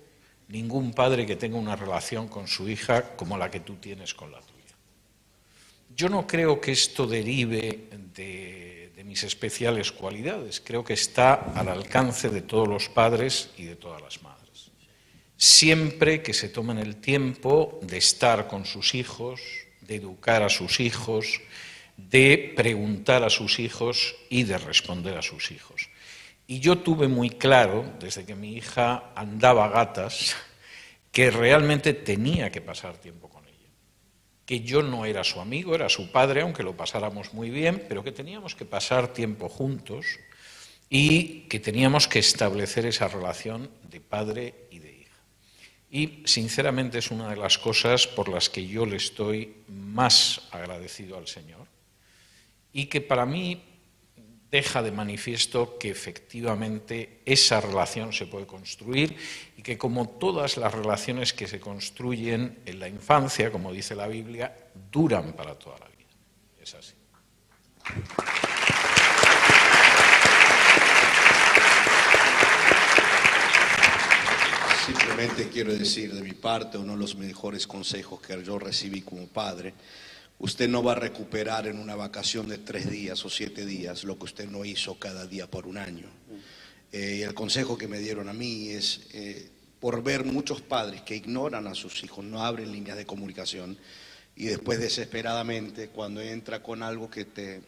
ningún 0.48 0.92
padre 0.92 1.26
que 1.26 1.36
tenga 1.36 1.56
una 1.56 1.76
relación 1.76 2.28
con 2.28 2.46
su 2.46 2.68
hija 2.68 3.16
como 3.16 3.38
la 3.38 3.50
que 3.50 3.60
tú 3.60 3.76
tienes 3.76 4.14
con 4.14 4.30
la 4.30 4.40
tuya. 4.40 4.54
Yo 5.96 6.08
no 6.08 6.26
creo 6.26 6.60
que 6.60 6.72
esto 6.72 7.06
derive 7.06 7.88
de, 8.14 8.90
mis 9.04 9.22
especiales 9.22 9.92
cualidades, 9.92 10.62
creo 10.64 10.82
que 10.82 10.94
está 10.94 11.34
al 11.34 11.68
alcance 11.68 12.30
de 12.30 12.40
todos 12.40 12.66
los 12.66 12.88
padres 12.88 13.50
y 13.58 13.64
de 13.64 13.76
todas 13.76 14.00
las 14.00 14.22
madres. 14.22 14.70
Siempre 15.36 16.22
que 16.22 16.32
se 16.32 16.48
tomen 16.48 16.78
el 16.78 16.96
tiempo 16.96 17.78
de 17.82 17.98
estar 17.98 18.48
con 18.48 18.64
sus 18.64 18.94
hijos, 18.94 19.42
de 19.82 19.96
educar 19.96 20.42
a 20.42 20.48
sus 20.48 20.80
hijos, 20.80 21.42
de 21.96 22.54
preguntar 22.56 23.22
a 23.22 23.30
sus 23.30 23.58
hijos 23.58 24.16
y 24.30 24.44
de 24.44 24.56
responder 24.58 25.18
a 25.18 25.22
sus 25.22 25.50
hijos. 25.50 25.90
Y 26.46 26.60
yo 26.60 26.78
tuve 26.78 27.08
muy 27.08 27.30
claro, 27.30 27.84
desde 28.00 28.24
que 28.24 28.34
mi 28.34 28.54
hija 28.54 29.12
andaba 29.14 29.68
gatas, 29.68 30.36
que 31.10 31.30
realmente 31.30 31.94
tenía 31.94 32.50
que 32.50 32.60
pasar 32.60 32.98
tiempo 32.98 33.28
con 33.28 33.44
que 34.46 34.60
yo 34.60 34.82
no 34.82 35.06
era 35.06 35.24
su 35.24 35.40
amigo, 35.40 35.74
era 35.74 35.88
su 35.88 36.10
padre, 36.10 36.42
aunque 36.42 36.62
lo 36.62 36.76
pasáramos 36.76 37.32
muy 37.32 37.50
bien, 37.50 37.84
pero 37.88 38.04
que 38.04 38.12
teníamos 38.12 38.54
que 38.54 38.64
pasar 38.64 39.08
tiempo 39.08 39.48
juntos 39.48 40.18
y 40.90 41.40
que 41.48 41.60
teníamos 41.60 42.08
que 42.08 42.18
establecer 42.18 42.84
esa 42.86 43.08
relación 43.08 43.70
de 43.90 44.00
padre 44.00 44.54
y 44.70 44.80
de 44.80 44.92
hija. 44.92 45.16
Y 45.90 46.22
sinceramente 46.26 46.98
es 46.98 47.10
una 47.10 47.30
de 47.30 47.36
las 47.36 47.56
cosas 47.56 48.06
por 48.06 48.28
las 48.28 48.50
que 48.50 48.66
yo 48.66 48.84
le 48.84 48.96
estoy 48.96 49.54
más 49.68 50.42
agradecido 50.50 51.16
al 51.16 51.26
Señor 51.26 51.66
y 52.72 52.86
que 52.86 53.00
para 53.00 53.24
mí 53.24 53.62
deja 54.54 54.82
de 54.82 54.92
manifiesto 54.92 55.78
que 55.80 55.90
efectivamente 55.90 57.18
esa 57.24 57.60
relación 57.60 58.12
se 58.12 58.26
puede 58.26 58.46
construir 58.46 59.16
y 59.56 59.62
que 59.62 59.76
como 59.76 60.08
todas 60.08 60.58
las 60.58 60.72
relaciones 60.72 61.32
que 61.32 61.48
se 61.48 61.58
construyen 61.58 62.60
en 62.64 62.78
la 62.78 62.86
infancia, 62.86 63.50
como 63.50 63.72
dice 63.72 63.96
la 63.96 64.06
Biblia, 64.06 64.56
duran 64.92 65.32
para 65.32 65.58
toda 65.58 65.80
la 65.80 65.88
vida. 65.88 66.06
Es 66.62 66.72
así. 66.72 66.94
Simplemente 74.86 75.48
quiero 75.48 75.74
decir 75.74 76.14
de 76.14 76.22
mi 76.22 76.34
parte 76.34 76.78
uno 76.78 76.92
de 76.92 76.98
los 77.00 77.16
mejores 77.16 77.66
consejos 77.66 78.20
que 78.20 78.40
yo 78.44 78.60
recibí 78.60 79.00
como 79.00 79.26
padre 79.26 79.74
Usted 80.38 80.68
no 80.68 80.82
va 80.82 80.92
a 80.92 80.96
recuperar 80.96 81.66
en 81.66 81.78
una 81.78 81.94
vacación 81.94 82.48
de 82.48 82.58
tres 82.58 82.90
días 82.90 83.24
o 83.24 83.30
siete 83.30 83.64
días 83.64 84.04
lo 84.04 84.18
que 84.18 84.24
usted 84.24 84.48
no 84.48 84.64
hizo 84.64 84.98
cada 84.98 85.26
día 85.26 85.48
por 85.48 85.66
un 85.66 85.78
año. 85.78 86.08
Eh, 86.92 87.22
el 87.22 87.34
consejo 87.34 87.78
que 87.78 87.88
me 87.88 87.98
dieron 87.98 88.28
a 88.28 88.32
mí 88.32 88.68
es, 88.70 89.02
eh, 89.12 89.48
por 89.80 90.02
ver 90.02 90.24
muchos 90.24 90.60
padres 90.60 91.02
que 91.02 91.16
ignoran 91.16 91.66
a 91.66 91.74
sus 91.74 92.02
hijos, 92.02 92.24
no 92.24 92.44
abren 92.44 92.72
líneas 92.72 92.96
de 92.96 93.06
comunicación 93.06 93.78
y 94.36 94.46
después 94.46 94.80
desesperadamente 94.80 95.88
cuando 95.88 96.20
entra 96.20 96.62
con 96.62 96.82
algo 96.82 97.08
que 97.08 97.24
te, 97.24 97.62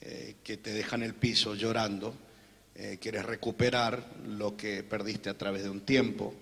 eh, 0.00 0.36
que 0.42 0.56
te 0.56 0.72
deja 0.72 0.96
en 0.96 1.02
el 1.02 1.14
piso 1.14 1.54
llorando, 1.54 2.14
quieres 3.00 3.26
recuperar 3.26 4.04
lo 4.26 4.56
que 4.56 4.82
perdiste 4.82 5.28
a 5.28 5.36
través 5.36 5.62
de 5.62 5.68
un 5.68 5.82
tiempo. 5.82 6.34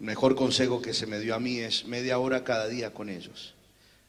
El 0.00 0.06
mejor 0.06 0.34
consejo 0.34 0.82
que 0.82 0.92
se 0.92 1.06
me 1.06 1.20
dio 1.20 1.36
a 1.36 1.40
mí 1.40 1.60
es 1.60 1.86
media 1.86 2.18
hora 2.18 2.42
cada 2.44 2.66
día 2.66 2.92
con 2.92 3.08
ellos 3.08 3.54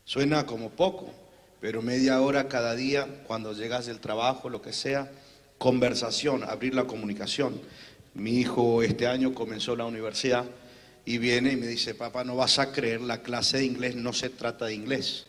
Suena 0.09 0.47
como 0.47 0.71
poco, 0.71 1.13
pero 1.61 1.83
media 1.83 2.19
hora 2.19 2.47
cada 2.47 2.75
día, 2.75 3.07
cuando 3.27 3.53
llegas 3.53 3.85
del 3.85 3.99
trabajo, 3.99 4.49
lo 4.49 4.59
que 4.59 4.73
sea, 4.73 5.11
conversación, 5.59 6.43
abrir 6.43 6.73
la 6.73 6.85
comunicación. 6.85 7.61
Mi 8.15 8.39
hijo 8.39 8.81
este 8.81 9.05
año 9.05 9.35
comenzó 9.35 9.75
la 9.75 9.85
universidad 9.85 10.45
y 11.05 11.19
viene 11.19 11.51
y 11.51 11.57
me 11.57 11.67
dice, 11.67 11.93
papá, 11.93 12.23
no 12.23 12.35
vas 12.35 12.57
a 12.57 12.71
creer, 12.71 13.01
la 13.01 13.21
clase 13.21 13.57
de 13.57 13.65
inglés 13.65 13.95
no 13.95 14.11
se 14.11 14.31
trata 14.31 14.65
de 14.65 14.73
inglés. 14.73 15.27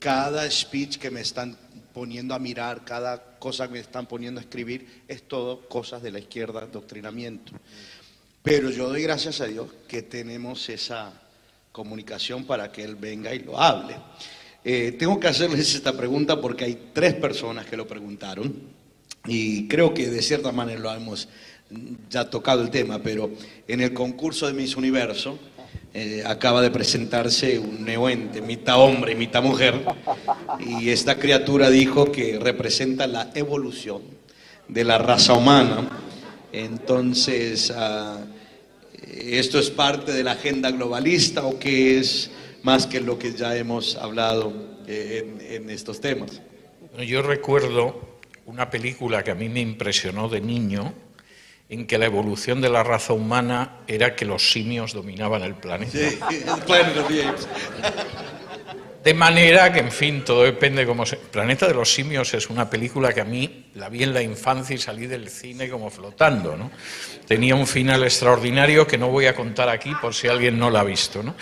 Cada 0.00 0.50
speech 0.50 0.98
que 0.98 1.10
me 1.10 1.22
están 1.22 1.56
poniendo 1.94 2.34
a 2.34 2.38
mirar, 2.38 2.84
cada 2.84 3.38
cosa 3.38 3.68
que 3.68 3.72
me 3.72 3.78
están 3.78 4.04
poniendo 4.04 4.38
a 4.38 4.42
escribir, 4.42 5.04
es 5.08 5.22
todo 5.22 5.66
cosas 5.66 6.02
de 6.02 6.12
la 6.12 6.18
izquierda, 6.18 6.66
doctrinamiento. 6.66 7.52
Pero 8.42 8.68
yo 8.68 8.90
doy 8.90 9.00
gracias 9.00 9.40
a 9.40 9.46
Dios 9.46 9.70
que 9.88 10.02
tenemos 10.02 10.68
esa 10.68 11.22
comunicación 11.76 12.44
para 12.44 12.72
que 12.72 12.82
él 12.82 12.96
venga 12.96 13.34
y 13.34 13.40
lo 13.40 13.60
hable. 13.60 13.96
Eh, 14.64 14.96
tengo 14.98 15.20
que 15.20 15.28
hacerles 15.28 15.74
esta 15.74 15.94
pregunta 15.94 16.40
porque 16.40 16.64
hay 16.64 16.78
tres 16.94 17.12
personas 17.12 17.66
que 17.66 17.76
lo 17.76 17.86
preguntaron 17.86 18.54
y 19.26 19.68
creo 19.68 19.92
que 19.92 20.08
de 20.08 20.22
cierta 20.22 20.52
manera 20.52 20.80
lo 20.80 20.94
hemos 20.94 21.28
ya 22.08 22.30
tocado 22.30 22.62
el 22.62 22.70
tema, 22.70 23.00
pero 23.00 23.30
en 23.68 23.82
el 23.82 23.92
concurso 23.92 24.46
de 24.46 24.54
Miss 24.54 24.74
Universo 24.74 25.38
eh, 25.92 26.22
acaba 26.24 26.62
de 26.62 26.70
presentarse 26.70 27.58
un 27.58 27.84
neoente, 27.84 28.40
mitad 28.40 28.80
hombre 28.80 29.12
y 29.12 29.16
mitad 29.16 29.42
mujer, 29.42 29.84
y 30.58 30.88
esta 30.88 31.18
criatura 31.18 31.68
dijo 31.68 32.10
que 32.10 32.38
representa 32.38 33.06
la 33.06 33.32
evolución 33.34 34.00
de 34.66 34.82
la 34.82 34.96
raza 34.96 35.34
humana. 35.34 35.90
Entonces, 36.52 37.70
uh, 37.70 38.35
¿Esto 39.16 39.58
es 39.58 39.70
parte 39.70 40.12
de 40.12 40.22
la 40.22 40.32
agenda 40.32 40.70
globalista 40.70 41.44
o 41.44 41.58
qué 41.58 41.98
es 41.98 42.30
más 42.62 42.86
que 42.86 43.00
lo 43.00 43.18
que 43.18 43.32
ya 43.32 43.56
hemos 43.56 43.96
hablado 43.96 44.52
eh, 44.86 45.48
en, 45.50 45.70
estos 45.70 46.00
temas? 46.00 46.42
Yo 47.06 47.22
recuerdo 47.22 48.18
una 48.44 48.70
película 48.70 49.24
que 49.24 49.30
a 49.30 49.34
mí 49.34 49.48
me 49.48 49.60
impresionó 49.60 50.28
de 50.28 50.40
niño, 50.40 50.94
en 51.68 51.86
que 51.86 51.98
la 51.98 52.06
evolución 52.06 52.60
de 52.60 52.68
la 52.68 52.84
raza 52.84 53.12
humana 53.12 53.80
era 53.88 54.14
que 54.14 54.24
los 54.24 54.52
simios 54.52 54.92
dominaban 54.92 55.42
el 55.42 55.54
planeta. 55.54 55.92
Sí, 55.92 56.18
el 56.30 56.62
planeta 56.62 57.06
de 59.06 59.14
manera 59.14 59.72
que, 59.72 59.78
en 59.78 59.92
fin, 59.92 60.24
todo 60.24 60.42
depende 60.42 60.84
cómo 60.84 61.06
se... 61.06 61.16
Planeta 61.16 61.68
de 61.68 61.74
los 61.74 61.94
Simios 61.94 62.34
es 62.34 62.50
una 62.50 62.68
película 62.68 63.12
que 63.12 63.20
a 63.20 63.24
mí 63.24 63.66
la 63.76 63.88
vi 63.88 64.02
en 64.02 64.12
la 64.12 64.20
infancia 64.20 64.74
y 64.74 64.80
salí 64.80 65.06
del 65.06 65.28
cine 65.28 65.70
como 65.70 65.90
flotando, 65.90 66.56
¿no? 66.56 66.72
Tenía 67.24 67.54
un 67.54 67.68
final 67.68 68.02
extraordinario 68.02 68.84
que 68.84 68.98
no 68.98 69.06
voy 69.06 69.26
a 69.26 69.34
contar 69.36 69.68
aquí 69.68 69.92
por 70.02 70.12
si 70.12 70.26
alguien 70.26 70.58
no 70.58 70.70
la 70.70 70.80
ha 70.80 70.82
visto, 70.82 71.22
¿no? 71.22 71.36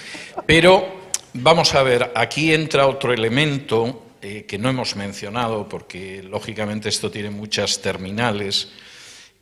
Pero 0.45 1.09
vamos 1.33 1.75
a 1.75 1.83
ver, 1.83 2.13
aquí 2.15 2.53
entra 2.53 2.87
otro 2.87 3.15
elemento 3.15 4.09
eh, 4.21 4.45
que 4.47 4.59
no 4.59 4.69
hemos 4.69 4.95
mencionado 4.95 5.67
porque 5.67 6.23
lógicamente 6.23 6.91
esto 6.91 7.11
tiene 7.11 7.31
muchas 7.31 7.81
terminales, 7.81 8.73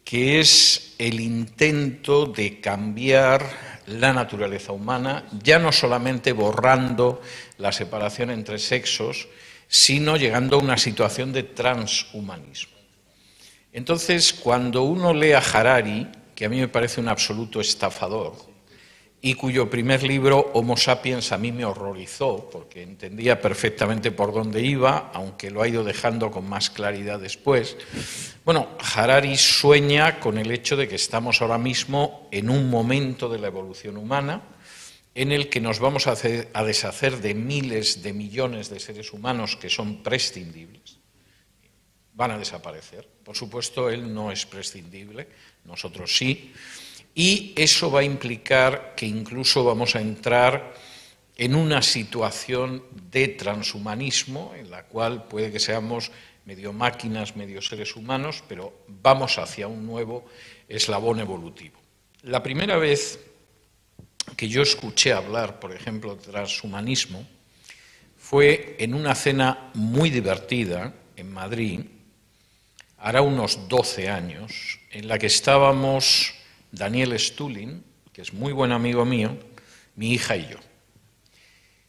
que 0.05 0.39
es 0.39 0.95
el 0.97 1.19
intento 1.19 2.27
de 2.27 2.61
cambiar 2.61 3.72
la 3.87 4.13
naturaleza 4.13 4.73
humana, 4.73 5.25
ya 5.43 5.59
no 5.59 5.73
solamente 5.73 6.33
borrando 6.33 7.21
la 7.59 7.73
separación 7.73 8.31
entre 8.31 8.59
sexos, 8.59 9.29
sino 9.69 10.17
llegando 10.17 10.57
a 10.57 10.63
una 10.63 10.77
situación 10.77 11.33
de 11.33 11.43
transhumanismo. 11.45 12.77
Entonces, 13.73 14.33
cuando 14.33 14.83
uno 14.83 15.15
lee 15.15 15.33
a 15.33 15.39
Harari, 15.39 16.07
que 16.35 16.45
a 16.45 16.49
mí 16.49 16.61
me 16.61 16.69
parece 16.69 17.01
un 17.01 17.09
absoluto 17.09 17.61
estafador, 17.61 18.52
y 19.25 19.35
cuyo 19.35 19.71
primer 19.71 20.03
libro, 20.03 20.51
Homo 20.53 20.77
sapiens, 20.77 21.31
a 21.31 21.39
mí 21.39 21.53
me 21.53 21.65
horrorizó, 21.65 22.51
porque 22.51 22.83
entendía 22.83 23.41
perfectamente 23.41 24.11
por 24.11 24.35
dónde 24.35 24.61
iba, 24.63 25.13
aunque 25.15 25.49
lo 25.49 25.63
ha 25.63 25.69
ido 25.69 25.85
dejando 25.85 26.33
con 26.33 26.49
más 26.49 26.71
claridad 26.71 27.21
después. 27.21 27.77
Bueno, 28.45 28.77
Harari 28.81 29.37
sueña 29.37 30.19
con 30.19 30.39
el 30.39 30.51
hecho 30.51 30.77
de 30.77 30.89
que 30.89 30.97
estamos 30.97 31.41
ahora 31.41 31.57
mismo 31.57 32.27
en 32.33 32.51
un 32.51 32.69
momento 32.69 33.29
de 33.29 33.39
la 33.39 33.47
evolución 33.47 33.97
humana 33.97 34.43
en 35.15 35.31
el 35.31 35.49
que 35.49 35.61
nos 35.61 35.79
vamos 35.79 36.09
a, 36.09 36.17
a 36.53 36.65
deshacer 36.65 37.21
de 37.21 37.35
miles 37.35 38.03
de 38.03 38.13
millones 38.13 38.71
de 38.71 38.81
seres 38.81 39.13
humanos 39.13 39.55
que 39.55 39.71
son 39.71 40.03
prescindibles. 40.03 40.99
Van 42.15 42.33
a 42.33 42.39
desaparecer. 42.39 43.09
Por 43.23 43.37
supuesto, 43.37 43.89
él 43.89 44.13
no 44.13 44.33
es 44.33 44.47
prescindible, 44.47 45.29
nosotros 45.65 46.17
sí 46.17 46.53
y 47.15 47.53
eso 47.57 47.91
va 47.91 48.01
a 48.01 48.05
implicar 48.05 48.95
que 48.97 49.07
incluso 49.07 49.65
vamos 49.65 49.97
a 49.97 50.01
entrar 50.01 50.75
en 51.37 51.55
una 51.55 51.83
situación 51.83 52.85
de 53.11 53.29
transhumanismo 53.29 54.53
en 54.57 54.71
la 54.71 54.85
cual 54.85 55.25
puede 55.25 55.51
que 55.51 55.61
seamos 55.61 56.11
medio 56.45 56.73
máquinas, 56.73 57.37
medio 57.37 57.63
seres 57.63 57.97
humanos, 57.97 58.43
pero 58.49 58.85
vamos 58.89 59.39
hacia 59.39 59.69
un 59.69 59.87
nuevo 59.87 60.25
eslabón 60.69 61.21
evolutivo. 61.21 61.79
La 62.23 62.43
primera 62.43 62.77
vez 62.77 63.19
que 64.37 64.49
yo 64.49 64.63
escuché 64.63 65.13
hablar, 65.13 65.61
por 65.61 65.73
ejemplo, 65.73 66.15
de 66.15 66.23
transhumanismo 66.23 67.27
fue 68.17 68.77
en 68.79 68.95
una 68.95 69.15
cena 69.15 69.71
muy 69.75 70.11
divertida 70.11 70.95
en 71.17 71.31
Madrid, 71.33 71.81
hará 72.99 73.21
unos 73.21 73.69
12 73.69 74.09
años, 74.09 74.79
en 74.91 75.09
la 75.09 75.19
que 75.19 75.27
estábamos 75.27 76.35
Daniel 76.73 77.19
Stulin, 77.19 77.85
que 78.13 78.23
es 78.23 78.33
muy 78.33 78.53
buen 78.53 78.73
amigo 78.73 79.05
mío, 79.05 79.37
mi 79.95 80.13
hija 80.13 80.37
y 80.37 80.49
yo. 80.49 80.57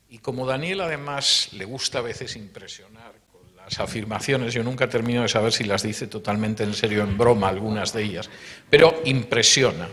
Y 0.10 0.20
como 0.20 0.46
Daniel 0.46 0.82
además 0.82 1.50
le 1.54 1.66
gusta 1.66 2.00
a 2.00 2.02
veces 2.02 2.36
impresionar 2.36 3.14
con 3.32 3.56
las 3.56 3.80
afirmaciones, 3.80 4.54
yo 4.54 4.62
nunca 4.62 4.88
termino 4.90 5.24
de 5.24 5.30
saber 5.30 5.54
si 5.54 5.64
las 5.64 5.84
dice 5.84 6.08
totalmente 6.08 6.64
en 6.64 6.74
serio, 6.74 7.02
en 7.04 7.18
broma, 7.18 7.48
algunas 7.50 7.94
de 7.94 8.04
ellas, 8.04 8.30
pero 8.70 9.02
impresiona. 9.06 9.88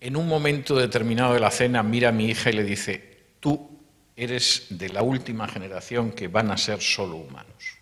En 0.00 0.16
un 0.16 0.26
momento 0.26 0.74
determinado 0.74 1.34
de 1.34 1.40
la 1.40 1.50
cena 1.50 1.82
mira 1.82 2.08
a 2.08 2.12
mi 2.12 2.24
hija 2.26 2.50
y 2.50 2.54
le 2.54 2.64
dice, 2.64 3.18
tú 3.38 3.78
eres 4.16 4.66
de 4.70 4.88
la 4.88 5.02
última 5.02 5.46
generación 5.46 6.12
que 6.12 6.28
van 6.28 6.50
a 6.50 6.56
ser 6.56 6.80
solo 6.80 7.16
humanos. 7.16 7.76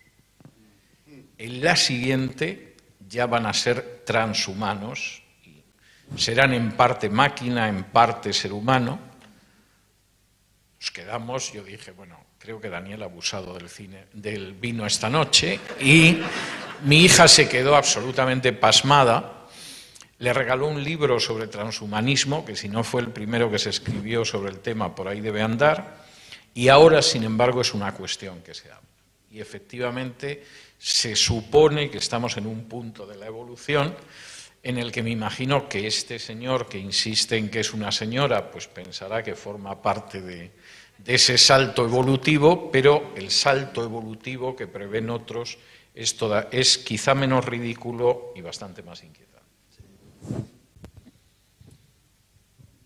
En 1.37 1.63
la 1.63 1.77
siguiente 1.77 2.75
ya 3.07 3.25
van 3.25 3.45
a 3.45 3.53
ser 3.53 4.03
transhumanos 4.05 5.23
serán 6.15 6.53
en 6.53 6.71
parte 6.71 7.09
máquina, 7.09 7.67
en 7.69 7.83
parte 7.83 8.33
ser 8.33 8.53
humano. 8.53 8.99
Nos 10.79 10.91
quedamos, 10.91 11.51
yo 11.51 11.63
dije, 11.63 11.91
bueno, 11.91 12.17
creo 12.37 12.61
que 12.61 12.69
Daniel 12.69 13.03
ha 13.03 13.05
abusado 13.05 13.53
del, 13.53 13.69
cine, 13.69 14.05
del 14.13 14.53
vino 14.53 14.85
esta 14.85 15.09
noche 15.09 15.59
y 15.79 16.17
mi 16.83 17.03
hija 17.03 17.27
se 17.27 17.49
quedó 17.49 17.75
absolutamente 17.75 18.53
pasmada. 18.53 19.47
Le 20.19 20.33
regaló 20.33 20.67
un 20.67 20.83
libro 20.83 21.19
sobre 21.19 21.47
transhumanismo, 21.47 22.45
que 22.45 22.55
si 22.55 22.67
no 22.69 22.83
fue 22.83 23.01
el 23.01 23.09
primero 23.09 23.49
que 23.51 23.59
se 23.59 23.69
escribió 23.69 24.25
sobre 24.25 24.51
el 24.51 24.59
tema, 24.59 24.93
por 24.95 25.07
ahí 25.07 25.21
debe 25.21 25.41
andar, 25.41 26.05
y 26.53 26.67
ahora, 26.67 27.01
sin 27.01 27.23
embargo, 27.23 27.61
es 27.61 27.73
una 27.73 27.93
cuestión 27.93 28.41
que 28.41 28.53
se 28.53 28.69
habla. 28.69 28.81
Y 29.31 29.39
efectivamente 29.39 30.43
se 30.77 31.15
supone 31.15 31.89
que 31.89 31.99
estamos 31.99 32.35
en 32.37 32.47
un 32.47 32.65
punto 32.67 33.05
de 33.05 33.15
la 33.15 33.27
evolución 33.27 33.95
en 34.61 34.77
el 34.77 34.91
que 34.91 35.03
me 35.03 35.11
imagino 35.11 35.69
que 35.69 35.87
este 35.87 36.19
señor 36.19 36.67
que 36.67 36.77
insiste 36.77 37.37
en 37.37 37.49
que 37.49 37.61
es 37.61 37.73
una 37.73 37.91
señora, 37.91 38.51
pues 38.51 38.67
pensará 38.67 39.23
que 39.23 39.35
forma 39.35 39.81
parte 39.81 40.21
de, 40.21 40.51
ese 41.05 41.37
salto 41.37 41.85
evolutivo, 41.85 42.69
pero 42.69 43.13
el 43.15 43.31
salto 43.31 43.83
evolutivo 43.83 44.55
que 44.55 44.67
prevén 44.67 45.09
otros 45.09 45.57
es, 45.95 46.77
quizá 46.77 47.15
menos 47.15 47.45
ridículo 47.45 48.33
y 48.35 48.41
bastante 48.41 48.83
más 48.83 49.01
inquietante. 49.01 49.29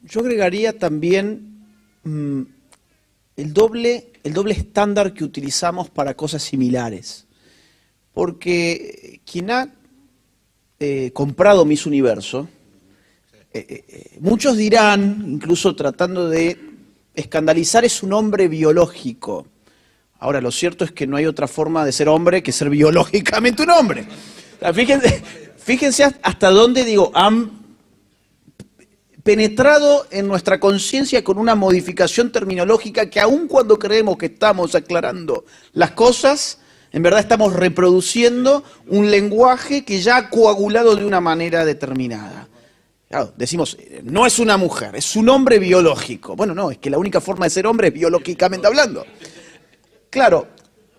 Yo 0.03 0.19
agregaría 0.19 0.77
también 0.77 1.65
mm, 2.03 2.41
el, 3.35 3.53
doble, 3.53 4.11
el 4.23 4.33
doble 4.33 4.53
estándar 4.53 5.13
que 5.13 5.23
utilizamos 5.23 5.89
para 5.89 6.13
cosas 6.13 6.43
similares, 6.43 7.25
porque 8.13 9.21
quien 9.25 9.49
ha 9.49 9.73
eh, 10.85 11.11
comprado 11.13 11.63
Miss 11.63 11.85
Universo, 11.85 12.49
eh, 13.53 13.85
eh, 13.87 14.17
muchos 14.19 14.57
dirán, 14.57 15.23
incluso 15.29 15.77
tratando 15.77 16.27
de 16.27 16.59
escandalizar, 17.15 17.85
es 17.85 18.03
un 18.03 18.11
hombre 18.11 18.49
biológico. 18.49 19.47
Ahora, 20.19 20.41
lo 20.41 20.51
cierto 20.51 20.83
es 20.83 20.91
que 20.91 21.07
no 21.07 21.15
hay 21.15 21.25
otra 21.25 21.47
forma 21.47 21.85
de 21.85 21.93
ser 21.93 22.09
hombre 22.09 22.43
que 22.43 22.51
ser 22.51 22.69
biológicamente 22.69 23.63
un 23.63 23.69
hombre. 23.69 24.05
fíjense, 24.73 25.23
fíjense 25.55 26.03
hasta 26.21 26.49
dónde, 26.49 26.83
digo, 26.83 27.13
han 27.15 27.63
penetrado 29.23 30.05
en 30.11 30.27
nuestra 30.27 30.59
conciencia 30.59 31.23
con 31.23 31.37
una 31.37 31.55
modificación 31.55 32.29
terminológica 32.29 33.09
que 33.09 33.21
aun 33.21 33.47
cuando 33.47 33.79
creemos 33.79 34.17
que 34.17 34.25
estamos 34.25 34.75
aclarando 34.75 35.45
las 35.71 35.91
cosas, 35.91 36.59
en 36.93 37.01
verdad 37.01 37.19
estamos 37.19 37.53
reproduciendo 37.53 38.63
un 38.87 39.09
lenguaje 39.09 39.83
que 39.83 39.99
ya 39.99 40.17
ha 40.17 40.29
coagulado 40.29 40.95
de 40.95 41.03
una 41.03 41.19
manera 41.19 41.65
determinada. 41.65 42.47
decimos, 43.35 43.77
no 44.03 44.27
es 44.27 44.37
una 44.37 44.57
mujer, 44.57 44.95
es 44.95 45.15
un 45.15 45.27
hombre 45.29 45.57
biológico. 45.57 46.35
Bueno, 46.35 46.53
no, 46.53 46.69
es 46.69 46.77
que 46.77 46.91
la 46.91 46.99
única 46.99 47.19
forma 47.19 47.47
de 47.47 47.49
ser 47.49 47.65
hombre 47.65 47.87
es 47.87 47.93
biológicamente 47.95 48.67
hablando. 48.67 49.05
Claro, 50.11 50.47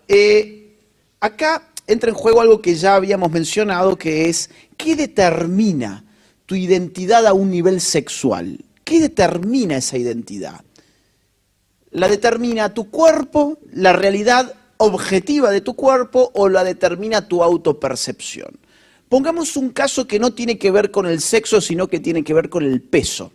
eh, 0.05 0.77
acá 1.21 1.69
entra 1.87 2.09
en 2.09 2.15
juego 2.15 2.41
algo 2.41 2.61
que 2.61 2.75
ya 2.75 2.95
habíamos 2.95 3.31
mencionado, 3.31 3.97
que 3.97 4.27
es, 4.27 4.49
¿qué 4.75 4.97
determina 4.97 6.03
tu 6.45 6.55
identidad 6.55 7.25
a 7.25 7.31
un 7.31 7.49
nivel 7.49 7.79
sexual? 7.79 8.65
¿Qué 8.83 8.99
determina 8.99 9.77
esa 9.77 9.97
identidad? 9.97 10.59
La 11.91 12.09
determina 12.09 12.73
tu 12.73 12.89
cuerpo, 12.89 13.59
la 13.71 13.93
realidad 13.93 14.55
objetiva 14.77 15.51
de 15.51 15.61
tu 15.61 15.75
cuerpo 15.75 16.31
o 16.33 16.49
la 16.49 16.63
determina 16.63 17.27
tu 17.27 17.43
autopercepción. 17.43 18.59
Pongamos 19.09 19.55
un 19.55 19.69
caso 19.69 20.07
que 20.07 20.19
no 20.19 20.33
tiene 20.33 20.57
que 20.57 20.71
ver 20.71 20.91
con 20.91 21.05
el 21.05 21.21
sexo, 21.21 21.61
sino 21.61 21.87
que 21.87 21.99
tiene 21.99 22.23
que 22.23 22.33
ver 22.33 22.49
con 22.49 22.63
el 22.63 22.81
peso. 22.81 23.31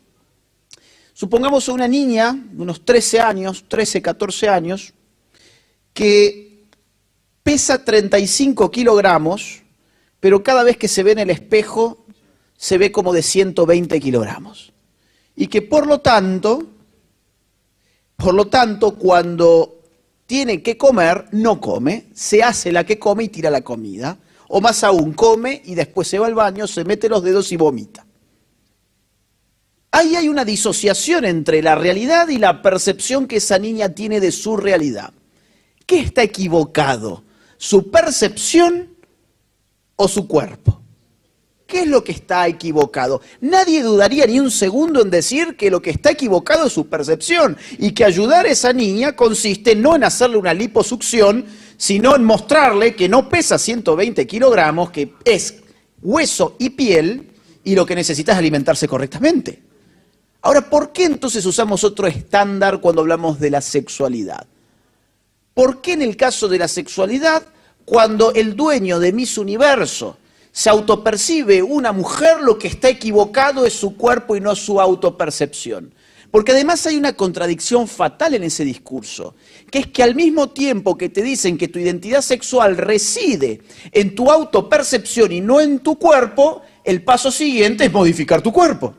Supongamos 1.13 1.69
a 1.69 1.73
una 1.73 1.87
niña 1.87 2.37
de 2.51 2.63
unos 2.63 2.85
13 2.85 3.21
años, 3.21 3.65
13, 3.69 4.03
14 4.03 4.49
años, 4.49 4.95
que 5.93 6.65
pesa 7.43 7.85
35 7.85 8.71
kilogramos, 8.71 9.63
pero 10.19 10.43
cada 10.43 10.63
vez 10.63 10.77
que 10.77 10.89
se 10.89 11.03
ve 11.03 11.13
en 11.13 11.19
el 11.21 11.31
espejo 11.31 12.05
se 12.57 12.79
ve 12.79 12.93
como 12.93 13.13
de 13.13 13.23
120 13.23 14.01
kilogramos. 14.01 14.73
Y 15.37 15.47
que 15.47 15.63
por 15.63 15.87
lo 15.87 16.01
tanto, 16.01 16.67
por 18.17 18.35
lo 18.35 18.49
tanto, 18.49 18.97
cuando 18.97 19.80
tiene 20.31 20.63
que 20.63 20.79
comer, 20.79 21.25
no 21.33 21.61
come, 21.61 22.07
se 22.15 22.41
hace 22.41 22.71
la 22.71 22.87
que 22.87 23.01
come 23.01 23.25
y 23.25 23.29
tira 23.31 23.51
la 23.51 23.63
comida. 23.63 24.17
O 24.47 24.61
más 24.61 24.85
aún, 24.85 25.13
come 25.13 25.61
y 25.65 25.75
después 25.75 26.07
se 26.07 26.21
va 26.21 26.29
al 26.29 26.37
baño, 26.37 26.69
se 26.69 26.85
mete 26.85 27.09
los 27.09 27.25
dedos 27.25 27.51
y 27.51 27.57
vomita. 27.57 28.07
Ahí 29.91 30.15
hay 30.15 30.29
una 30.29 30.45
disociación 30.45 31.25
entre 31.25 31.63
la 31.63 31.75
realidad 31.75 32.29
y 32.29 32.39
la 32.39 32.63
percepción 32.63 33.27
que 33.27 33.39
esa 33.39 33.59
niña 33.59 33.89
tiene 33.89 34.21
de 34.21 34.31
su 34.31 34.57
realidad. 34.57 35.13
¿Qué 35.85 35.99
está 35.99 36.23
equivocado? 36.23 37.25
¿Su 37.57 37.91
percepción 37.91 38.97
o 39.97 40.07
su 40.07 40.29
cuerpo? 40.29 40.80
¿Qué 41.71 41.83
es 41.83 41.87
lo 41.87 42.03
que 42.03 42.11
está 42.11 42.49
equivocado? 42.49 43.23
Nadie 43.41 43.85
dudaría 43.85 44.27
ni 44.27 44.41
un 44.41 44.51
segundo 44.51 45.03
en 45.03 45.09
decir 45.09 45.57
que 45.57 45.71
lo 45.71 45.81
que 45.81 45.91
está 45.91 46.11
equivocado 46.11 46.67
es 46.67 46.73
su 46.73 46.89
percepción 46.89 47.57
y 47.79 47.93
que 47.93 48.05
ayudar 48.05 48.45
a 48.45 48.49
esa 48.51 48.73
niña 48.73 49.15
consiste 49.15 49.77
no 49.77 49.95
en 49.95 50.03
hacerle 50.03 50.37
una 50.37 50.53
liposucción, 50.53 51.47
sino 51.77 52.17
en 52.17 52.25
mostrarle 52.25 52.97
que 52.97 53.09
no 53.09 53.29
pesa 53.29 53.57
120 53.57 54.27
kilogramos, 54.27 54.91
que 54.91 55.15
es 55.25 55.63
hueso 56.03 56.57
y 56.59 56.71
piel 56.71 57.31
y 57.63 57.77
lo 57.77 57.87
que 57.87 57.95
necesita 57.95 58.33
es 58.33 58.39
alimentarse 58.39 58.89
correctamente. 58.89 59.63
Ahora, 60.43 60.69
¿por 60.69 60.91
qué 60.91 61.05
entonces 61.05 61.47
usamos 61.47 61.85
otro 61.85 62.09
estándar 62.09 62.81
cuando 62.81 63.03
hablamos 63.03 63.39
de 63.39 63.49
la 63.49 63.61
sexualidad? 63.61 64.45
¿Por 65.55 65.81
qué 65.81 65.93
en 65.93 66.03
el 66.03 66.17
caso 66.17 66.49
de 66.49 66.59
la 66.59 66.67
sexualidad, 66.67 67.45
cuando 67.85 68.33
el 68.35 68.57
dueño 68.57 68.99
de 68.99 69.13
Miss 69.13 69.39
Universo 69.39 70.17
se 70.53 70.71
autopercibe 70.71 71.63
una 71.63 71.93
mujer, 71.93 72.41
lo 72.41 72.59
que 72.59 72.69
está 72.69 72.89
equivocado 72.89 73.67
es 73.67 73.75
su 73.75 73.97
cuerpo 73.97 74.37
y 74.37 74.41
no 74.41 74.55
su 74.57 74.81
autopercepción. 74.81 75.95
Porque 76.31 76.53
además 76.53 76.87
hay 76.87 76.97
una 76.97 77.15
contradicción 77.15 77.89
fatal 77.89 78.35
en 78.35 78.45
ese 78.45 78.65
discurso, 78.65 79.35
que 79.71 79.81
es 79.81 79.87
que 79.89 80.03
al 80.03 80.15
mismo 80.15 80.51
tiempo 80.51 80.97
que 80.97 81.09
te 81.09 81.23
dicen 81.23 81.59
que 81.59 81.67
tu 81.67 81.79
identidad 81.79 82.21
sexual 82.21 82.77
reside 82.77 83.63
en 83.91 84.15
tu 84.15 84.31
autopercepción 84.31 85.33
y 85.33 85.41
no 85.41 85.61
en 85.61 85.81
tu 85.81 85.99
cuerpo, 85.99 86.63
el 86.85 87.03
paso 87.03 87.33
siguiente 87.33 87.85
es 87.85 87.93
modificar 87.93 88.43
tu 88.43 88.53
cuerpo. 88.53 88.95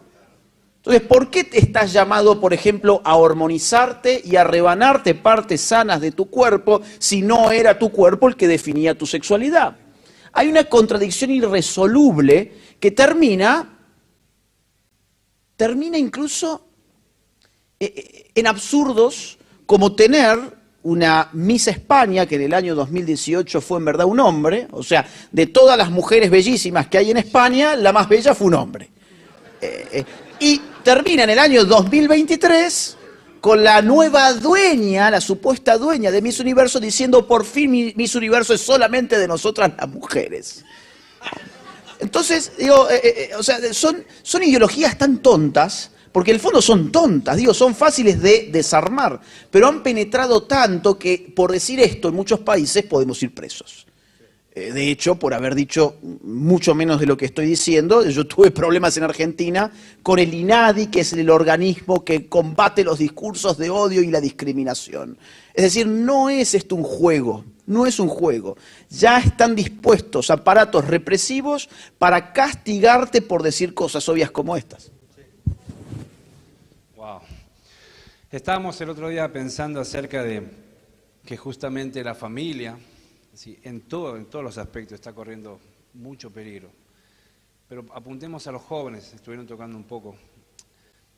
Entonces, 0.77 1.03
¿por 1.03 1.29
qué 1.29 1.43
te 1.43 1.59
estás 1.59 1.93
llamado, 1.93 2.41
por 2.41 2.53
ejemplo, 2.53 3.01
a 3.05 3.15
hormonizarte 3.15 4.21
y 4.25 4.35
a 4.35 4.43
rebanarte 4.43 5.13
partes 5.15 5.61
sanas 5.61 6.01
de 6.01 6.11
tu 6.11 6.25
cuerpo 6.25 6.81
si 6.97 7.21
no 7.21 7.51
era 7.51 7.77
tu 7.77 7.91
cuerpo 7.91 8.27
el 8.27 8.35
que 8.35 8.47
definía 8.47 8.97
tu 8.97 9.05
sexualidad? 9.05 9.77
Hay 10.34 10.48
una 10.48 10.63
contradicción 10.65 11.32
irresoluble 11.32 12.54
que 12.80 12.91
termina, 12.91 13.78
termina 15.56 15.98
incluso 15.98 16.67
eh, 17.80 17.94
eh, 17.96 18.32
en 18.36 18.48
absurdos 18.48 19.38
como 19.65 19.94
tener 19.94 20.38
una 20.84 21.30
Miss 21.34 21.67
España, 21.67 22.26
que 22.26 22.36
en 22.36 22.41
el 22.44 22.54
año 22.54 22.76
2018 22.76 23.62
fue 23.62 23.78
en 23.80 23.86
verdad 23.86 24.08
un 24.08 24.20
hombre, 24.20 24.67
o 24.72 24.82
sea, 24.84 25.08
de 25.32 25.48
todas 25.48 25.78
las 25.78 25.91
mujeres 25.91 26.32
bellísimas 26.32 26.88
que 26.88 26.98
hay 26.98 27.12
en 27.12 27.17
España, 27.17 27.76
la 27.76 27.94
más 27.94 28.10
bella 28.10 28.34
fue 28.34 28.48
un 28.48 28.56
hombre. 28.56 28.89
Eh, 29.62 30.04
y 30.39 30.60
termina 30.84 31.24
en 31.24 31.30
el 31.30 31.39
año 31.39 31.65
2023 31.65 32.98
con 33.41 33.63
la 33.63 33.82
nueva 33.82 34.34
dueña, 34.34 35.10
la 35.10 35.19
supuesta 35.19 35.77
dueña 35.77 36.12
de 36.12 36.21
Miss 36.21 36.39
Universo, 36.39 36.80
diciendo 36.80 37.27
por 37.27 37.43
fin 37.43 37.93
Miss 37.95 38.15
Universo 38.15 38.54
es 38.54 38.62
solamente 38.62 39.17
de 39.17 39.27
nosotras 39.27 39.71
las 39.77 39.89
mujeres. 39.89 40.63
Entonces, 41.99 42.54
digo, 42.58 42.88
o 43.38 43.43
sea, 43.43 43.73
son, 43.73 44.04
son 44.21 44.43
ideologías 44.43 44.97
tan 44.97 45.21
tontas 45.21 45.91
porque 46.12 46.32
en 46.32 46.36
el 46.36 46.41
fondo 46.41 46.62
son 46.62 46.91
tontas, 46.91 47.38
digo, 47.38 47.54
son 47.54 47.73
fáciles 47.73 48.21
de 48.21 48.49
desarmar, 48.51 49.19
pero 49.49 49.67
han 49.67 49.82
penetrado 49.82 50.43
tanto 50.43 50.99
que 50.99 51.32
por 51.36 51.51
decir 51.51 51.80
esto 51.80 52.10
en 52.10 52.15
muchos 52.15 52.41
países 52.41 52.84
podemos 52.84 53.21
ir 53.23 53.34
presos. 53.34 53.88
Eh, 54.53 54.73
de 54.73 54.91
hecho, 54.91 55.15
por 55.15 55.33
haber 55.33 55.55
dicho 55.55 55.95
mucho 56.23 56.75
menos 56.75 56.99
de 56.99 57.05
lo 57.05 57.15
que 57.15 57.25
estoy 57.25 57.45
diciendo, 57.45 58.03
yo 58.03 58.27
tuve 58.27 58.51
problemas 58.51 58.97
en 58.97 59.03
Argentina 59.03 59.71
con 60.03 60.19
el 60.19 60.33
INADI, 60.33 60.87
que 60.87 61.01
es 61.01 61.13
el 61.13 61.29
organismo 61.29 62.03
que 62.03 62.27
combate 62.27 62.83
los 62.83 62.99
discursos 62.99 63.57
de 63.57 63.69
odio 63.69 64.01
y 64.01 64.07
la 64.07 64.19
discriminación. 64.19 65.17
Es 65.53 65.63
decir, 65.63 65.87
no 65.87 66.29
es 66.29 66.53
esto 66.53 66.75
un 66.75 66.83
juego, 66.83 67.45
no 67.65 67.85
es 67.85 67.97
un 67.99 68.09
juego. 68.09 68.57
Ya 68.89 69.19
están 69.19 69.55
dispuestos 69.55 70.29
aparatos 70.29 70.85
represivos 70.85 71.69
para 71.97 72.33
castigarte 72.33 73.21
por 73.21 73.43
decir 73.43 73.73
cosas 73.73 74.07
obvias 74.09 74.31
como 74.31 74.57
estas. 74.57 74.91
Estábamos 78.31 78.79
el 78.79 78.89
otro 78.89 79.09
día 79.09 79.31
pensando 79.33 79.81
acerca 79.81 80.23
de 80.23 80.43
que 81.25 81.35
justamente 81.35 82.01
la 82.01 82.15
familia, 82.15 82.77
en, 83.63 83.82
todo, 83.82 84.17
en 84.17 84.26
todos 84.26 84.44
los 84.44 84.58
aspectos, 84.58 84.96
está 84.96 85.13
corriendo 85.13 85.60
mucho 85.94 86.30
peligro. 86.30 86.70
Pero 87.67 87.86
apuntemos 87.94 88.46
a 88.48 88.52
los 88.52 88.62
jóvenes, 88.62 89.13
estuvieron 89.13 89.48
tocando 89.48 89.78
un 89.78 89.86
poco, 89.86 90.15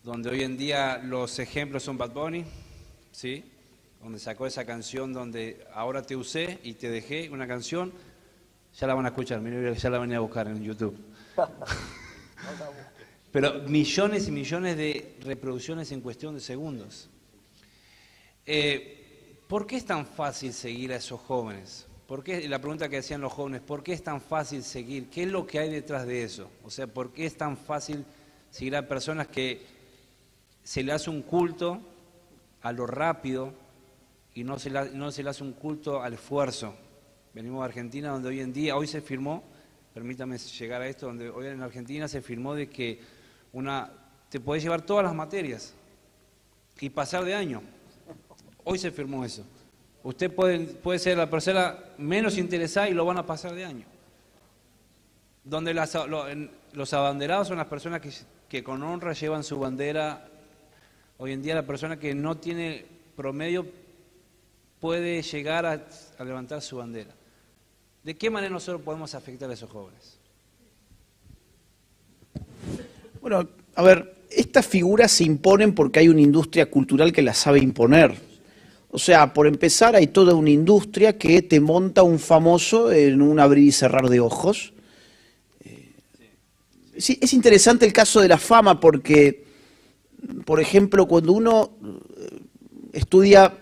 donde 0.03 0.29
hoy 0.29 0.43
en 0.43 0.57
día 0.57 0.99
los 0.99 1.39
ejemplos 1.39 1.83
son 1.83 1.97
Bad 1.97 2.11
Bunny, 2.11 2.45
¿sí? 3.11 3.43
donde 4.01 4.19
sacó 4.19 4.45
esa 4.45 4.65
canción 4.65 5.13
donde 5.13 5.65
ahora 5.73 6.01
te 6.01 6.15
usé 6.15 6.59
y 6.63 6.73
te 6.73 6.89
dejé, 6.89 7.29
una 7.29 7.47
canción, 7.47 7.93
ya 8.77 8.85
la 8.85 8.93
van 8.93 9.05
a 9.05 9.09
escuchar, 9.09 9.41
ya 9.75 9.89
la 9.89 9.97
van 9.97 10.11
a 10.13 10.19
buscar 10.19 10.47
en 10.47 10.61
YouTube. 10.61 10.97
Pero 13.31 13.63
millones 13.63 14.27
y 14.27 14.31
millones 14.31 14.77
de 14.77 15.15
reproducciones 15.21 15.91
en 15.91 16.01
cuestión 16.01 16.35
de 16.35 16.41
segundos. 16.41 17.09
Eh, 18.45 19.39
¿Por 19.47 19.65
qué 19.65 19.77
es 19.77 19.85
tan 19.85 20.05
fácil 20.05 20.53
seguir 20.53 20.91
a 20.91 20.97
esos 20.97 21.19
jóvenes? 21.21 21.87
¿Por 22.13 22.23
qué, 22.23 22.47
la 22.47 22.59
pregunta 22.59 22.89
que 22.89 22.97
hacían 22.97 23.21
los 23.21 23.33
jóvenes, 23.33 23.61
¿por 23.61 23.81
qué 23.81 23.91
es 23.91 24.03
tan 24.03 24.21
fácil 24.21 24.61
seguir? 24.61 25.09
¿Qué 25.09 25.23
es 25.23 25.31
lo 25.31 25.47
que 25.47 25.57
hay 25.57 25.71
detrás 25.71 26.05
de 26.05 26.21
eso? 26.21 26.47
O 26.63 26.69
sea, 26.69 26.85
¿por 26.85 27.11
qué 27.11 27.25
es 27.25 27.35
tan 27.35 27.57
fácil 27.57 28.05
seguir 28.51 28.75
a 28.75 28.87
personas 28.87 29.29
que 29.29 29.65
se 30.63 30.83
le 30.83 30.91
hace 30.91 31.09
un 31.09 31.23
culto 31.23 31.81
a 32.61 32.71
lo 32.71 32.85
rápido 32.85 33.51
y 34.35 34.43
no 34.43 34.59
se 34.59 34.69
le, 34.69 34.91
no 34.91 35.11
se 35.11 35.23
le 35.23 35.31
hace 35.31 35.43
un 35.43 35.53
culto 35.53 36.03
al 36.03 36.13
esfuerzo? 36.13 36.75
Venimos 37.33 37.61
de 37.61 37.65
Argentina, 37.65 38.09
donde 38.09 38.29
hoy 38.29 38.41
en 38.41 38.53
día, 38.53 38.77
hoy 38.77 38.85
se 38.85 39.01
firmó, 39.01 39.43
permítame 39.91 40.37
llegar 40.37 40.83
a 40.83 40.87
esto, 40.87 41.07
donde 41.07 41.31
hoy 41.31 41.47
en 41.47 41.63
Argentina 41.63 42.07
se 42.07 42.21
firmó 42.21 42.53
de 42.53 42.69
que 42.69 42.99
una, 43.53 43.91
te 44.29 44.39
puedes 44.39 44.61
llevar 44.61 44.83
todas 44.83 45.03
las 45.03 45.15
materias 45.15 45.73
y 46.79 46.91
pasar 46.91 47.25
de 47.25 47.33
año. 47.33 47.63
Hoy 48.63 48.77
se 48.77 48.91
firmó 48.91 49.25
eso. 49.25 49.43
Usted 50.03 50.31
puede, 50.31 50.59
puede 50.59 50.99
ser 50.99 51.17
la 51.17 51.29
persona 51.29 51.77
menos 51.97 52.37
interesada 52.37 52.89
y 52.89 52.93
lo 52.93 53.05
van 53.05 53.17
a 53.17 53.25
pasar 53.25 53.53
de 53.55 53.63
año. 53.63 53.85
Donde 55.45 55.73
los 55.73 56.93
abanderados 56.93 57.47
son 57.47 57.57
las 57.57 57.67
personas 57.67 58.01
que, 58.01 58.11
que 58.49 58.63
con 58.63 58.83
honra 58.83 59.13
llevan 59.13 59.43
su 59.43 59.57
bandera. 59.59 60.27
Hoy 61.17 61.31
en 61.31 61.41
día 61.41 61.55
la 61.55 61.65
persona 61.65 61.97
que 61.97 62.13
no 62.13 62.35
tiene 62.35 62.85
promedio 63.15 63.65
puede 64.81 65.21
llegar 65.21 65.65
a, 65.65 65.85
a 66.17 66.23
levantar 66.25 66.61
su 66.61 66.77
bandera. 66.77 67.11
¿De 68.03 68.17
qué 68.17 68.29
manera 68.29 68.51
nosotros 68.51 68.81
podemos 68.81 69.15
afectar 69.15 69.49
a 69.49 69.53
esos 69.53 69.69
jóvenes? 69.69 70.19
Bueno, 73.21 73.47
a 73.75 73.83
ver, 73.83 74.15
estas 74.29 74.67
figuras 74.67 75.13
se 75.13 75.23
imponen 75.23 75.73
porque 75.73 75.99
hay 75.99 76.09
una 76.09 76.19
industria 76.19 76.69
cultural 76.69 77.13
que 77.13 77.21
las 77.21 77.37
sabe 77.37 77.59
imponer. 77.59 78.32
O 78.95 78.99
sea, 78.99 79.33
por 79.33 79.47
empezar, 79.47 79.95
hay 79.95 80.05
toda 80.05 80.35
una 80.35 80.51
industria 80.51 81.17
que 81.17 81.41
te 81.41 81.59
monta 81.59 82.03
un 82.03 82.19
famoso 82.19 82.91
en 82.91 83.23
un 83.23 83.39
abrir 83.39 83.63
y 83.63 83.71
cerrar 83.71 84.07
de 84.07 84.19
ojos. 84.19 84.71
Eh, 85.65 85.93
sí, 86.99 87.17
es 87.19 87.33
interesante 87.33 87.87
el 87.87 87.91
caso 87.91 88.21
de 88.21 88.27
la 88.27 88.37
fama 88.37 88.79
porque, 88.79 89.45
por 90.45 90.59
ejemplo, 90.59 91.07
cuando 91.07 91.33
uno 91.33 91.71
eh, 91.83 92.39
estudia 92.93 93.57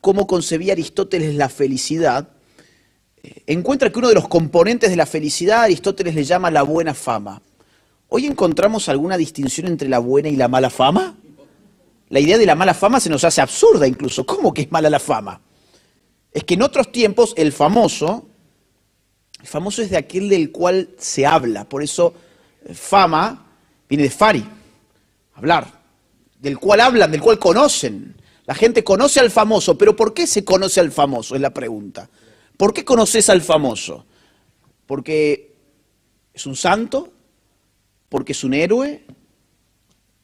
cómo 0.00 0.28
concebía 0.28 0.74
Aristóteles 0.74 1.34
la 1.34 1.48
felicidad, 1.48 2.28
eh, 3.24 3.42
encuentra 3.48 3.90
que 3.90 3.98
uno 3.98 4.08
de 4.08 4.14
los 4.14 4.28
componentes 4.28 4.90
de 4.90 4.96
la 4.96 5.06
felicidad 5.06 5.62
Aristóteles 5.62 6.14
le 6.14 6.22
llama 6.22 6.52
la 6.52 6.62
buena 6.62 6.94
fama. 6.94 7.42
¿Hoy 8.06 8.26
encontramos 8.26 8.88
alguna 8.88 9.16
distinción 9.16 9.66
entre 9.66 9.88
la 9.88 9.98
buena 9.98 10.28
y 10.28 10.36
la 10.36 10.46
mala 10.46 10.70
fama? 10.70 11.16
La 12.08 12.20
idea 12.20 12.38
de 12.38 12.46
la 12.46 12.54
mala 12.54 12.74
fama 12.74 13.00
se 13.00 13.10
nos 13.10 13.24
hace 13.24 13.40
absurda 13.40 13.86
incluso. 13.86 14.24
¿Cómo 14.24 14.52
que 14.52 14.62
es 14.62 14.72
mala 14.72 14.88
la 14.88 14.98
fama? 14.98 15.40
Es 16.32 16.44
que 16.44 16.54
en 16.54 16.62
otros 16.62 16.90
tiempos 16.90 17.34
el 17.36 17.52
famoso, 17.52 18.28
el 19.40 19.46
famoso 19.46 19.82
es 19.82 19.90
de 19.90 19.96
aquel 19.96 20.28
del 20.28 20.50
cual 20.50 20.90
se 20.98 21.26
habla. 21.26 21.68
Por 21.68 21.82
eso 21.82 22.14
fama 22.72 23.46
viene 23.88 24.04
de 24.04 24.10
fari, 24.10 24.44
hablar, 25.34 25.82
del 26.38 26.58
cual 26.58 26.80
hablan, 26.80 27.10
del 27.10 27.20
cual 27.20 27.38
conocen. 27.38 28.16
La 28.46 28.54
gente 28.54 28.82
conoce 28.82 29.20
al 29.20 29.30
famoso, 29.30 29.76
pero 29.76 29.94
¿por 29.94 30.14
qué 30.14 30.26
se 30.26 30.44
conoce 30.44 30.80
al 30.80 30.90
famoso? 30.90 31.34
Es 31.34 31.40
la 31.40 31.52
pregunta. 31.52 32.08
¿Por 32.56 32.72
qué 32.72 32.84
conoces 32.84 33.28
al 33.28 33.42
famoso? 33.42 34.06
¿Porque 34.86 35.54
es 36.32 36.46
un 36.46 36.56
santo? 36.56 37.12
porque 38.08 38.32
es 38.32 38.44
un 38.44 38.54
héroe, 38.54 39.04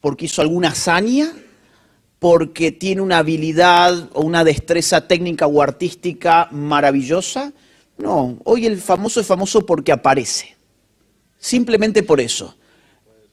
porque 0.00 0.26
hizo 0.26 0.42
alguna 0.42 0.68
hazaña, 0.68 1.32
porque 2.24 2.72
tiene 2.72 3.02
una 3.02 3.18
habilidad 3.18 4.08
o 4.14 4.22
una 4.22 4.44
destreza 4.44 5.06
técnica 5.06 5.46
o 5.46 5.60
artística 5.60 6.48
maravillosa. 6.52 7.52
No, 7.98 8.38
hoy 8.44 8.64
el 8.64 8.80
famoso 8.80 9.20
es 9.20 9.26
famoso 9.26 9.66
porque 9.66 9.92
aparece. 9.92 10.56
Simplemente 11.38 12.02
por 12.02 12.22
eso. 12.22 12.56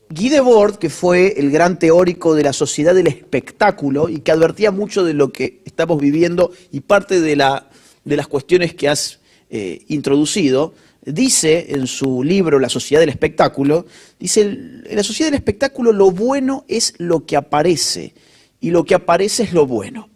Guy 0.09 0.27
Debord, 0.27 0.75
que 0.75 0.89
fue 0.89 1.39
el 1.39 1.51
gran 1.51 1.79
teórico 1.79 2.35
de 2.35 2.43
la 2.43 2.51
sociedad 2.51 2.93
del 2.93 3.07
espectáculo 3.07 4.09
y 4.09 4.19
que 4.19 4.33
advertía 4.33 4.71
mucho 4.71 5.05
de 5.05 5.13
lo 5.13 5.31
que 5.31 5.61
estamos 5.63 5.97
viviendo 5.97 6.51
y 6.69 6.81
parte 6.81 7.21
de, 7.21 7.37
la, 7.37 7.69
de 8.03 8.17
las 8.17 8.27
cuestiones 8.27 8.73
que 8.73 8.89
has 8.89 9.21
eh, 9.49 9.85
introducido, 9.87 10.73
dice 11.05 11.67
en 11.69 11.87
su 11.87 12.25
libro 12.25 12.59
La 12.59 12.67
sociedad 12.67 12.99
del 12.99 13.07
espectáculo, 13.07 13.85
dice, 14.19 14.41
en 14.41 14.83
la 14.93 15.03
sociedad 15.03 15.31
del 15.31 15.39
espectáculo 15.39 15.93
lo 15.93 16.11
bueno 16.11 16.65
es 16.67 16.93
lo 16.97 17.25
que 17.25 17.37
aparece 17.37 18.13
y 18.61 18.69
lo 18.69 18.85
que 18.85 18.95
aparece 18.95 19.43
es 19.43 19.53
lo 19.53 19.65
bueno. 19.65 20.09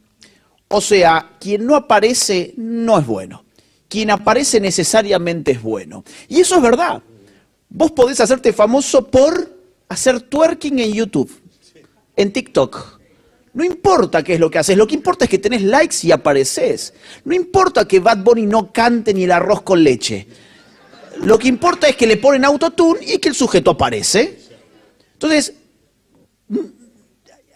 O 0.69 0.79
sea, 0.79 1.31
quien 1.39 1.65
no 1.65 1.75
aparece 1.75 2.53
no 2.55 2.97
es 2.97 3.05
bueno. 3.05 3.43
Quien 3.89 4.11
aparece 4.11 4.59
necesariamente 4.59 5.51
es 5.51 5.61
bueno. 5.61 6.03
Y 6.29 6.39
eso 6.39 6.55
es 6.55 6.61
verdad. 6.61 7.01
Vos 7.69 7.91
podés 7.91 8.19
hacerte 8.21 8.53
famoso 8.53 9.07
por 9.07 9.53
hacer 9.89 10.21
twerking 10.21 10.79
en 10.79 10.93
YouTube, 10.93 11.31
en 12.15 12.31
TikTok. 12.31 12.99
No 13.53 13.63
importa 13.63 14.23
qué 14.23 14.33
es 14.35 14.39
lo 14.39 14.51
que 14.51 14.59
haces, 14.59 14.77
lo 14.77 14.85
que 14.85 14.95
importa 14.95 15.25
es 15.25 15.31
que 15.31 15.37
tenés 15.37 15.61
likes 15.61 15.95
y 16.03 16.11
apareces. 16.11 16.93
No 17.23 17.33
importa 17.33 17.87
que 17.87 17.99
Bad 17.99 18.17
Bunny 18.17 18.45
no 18.45 18.71
cante 18.71 19.13
ni 19.13 19.23
el 19.23 19.31
arroz 19.31 19.61
con 19.61 19.83
leche. 19.83 20.27
Lo 21.23 21.39
que 21.39 21.47
importa 21.47 21.87
es 21.87 21.95
que 21.95 22.05
le 22.05 22.17
ponen 22.17 22.43
autotune 22.43 22.99
y 23.01 23.17
que 23.17 23.29
el 23.29 23.35
sujeto 23.35 23.71
aparece. 23.71 24.39
Entonces, 25.13 25.53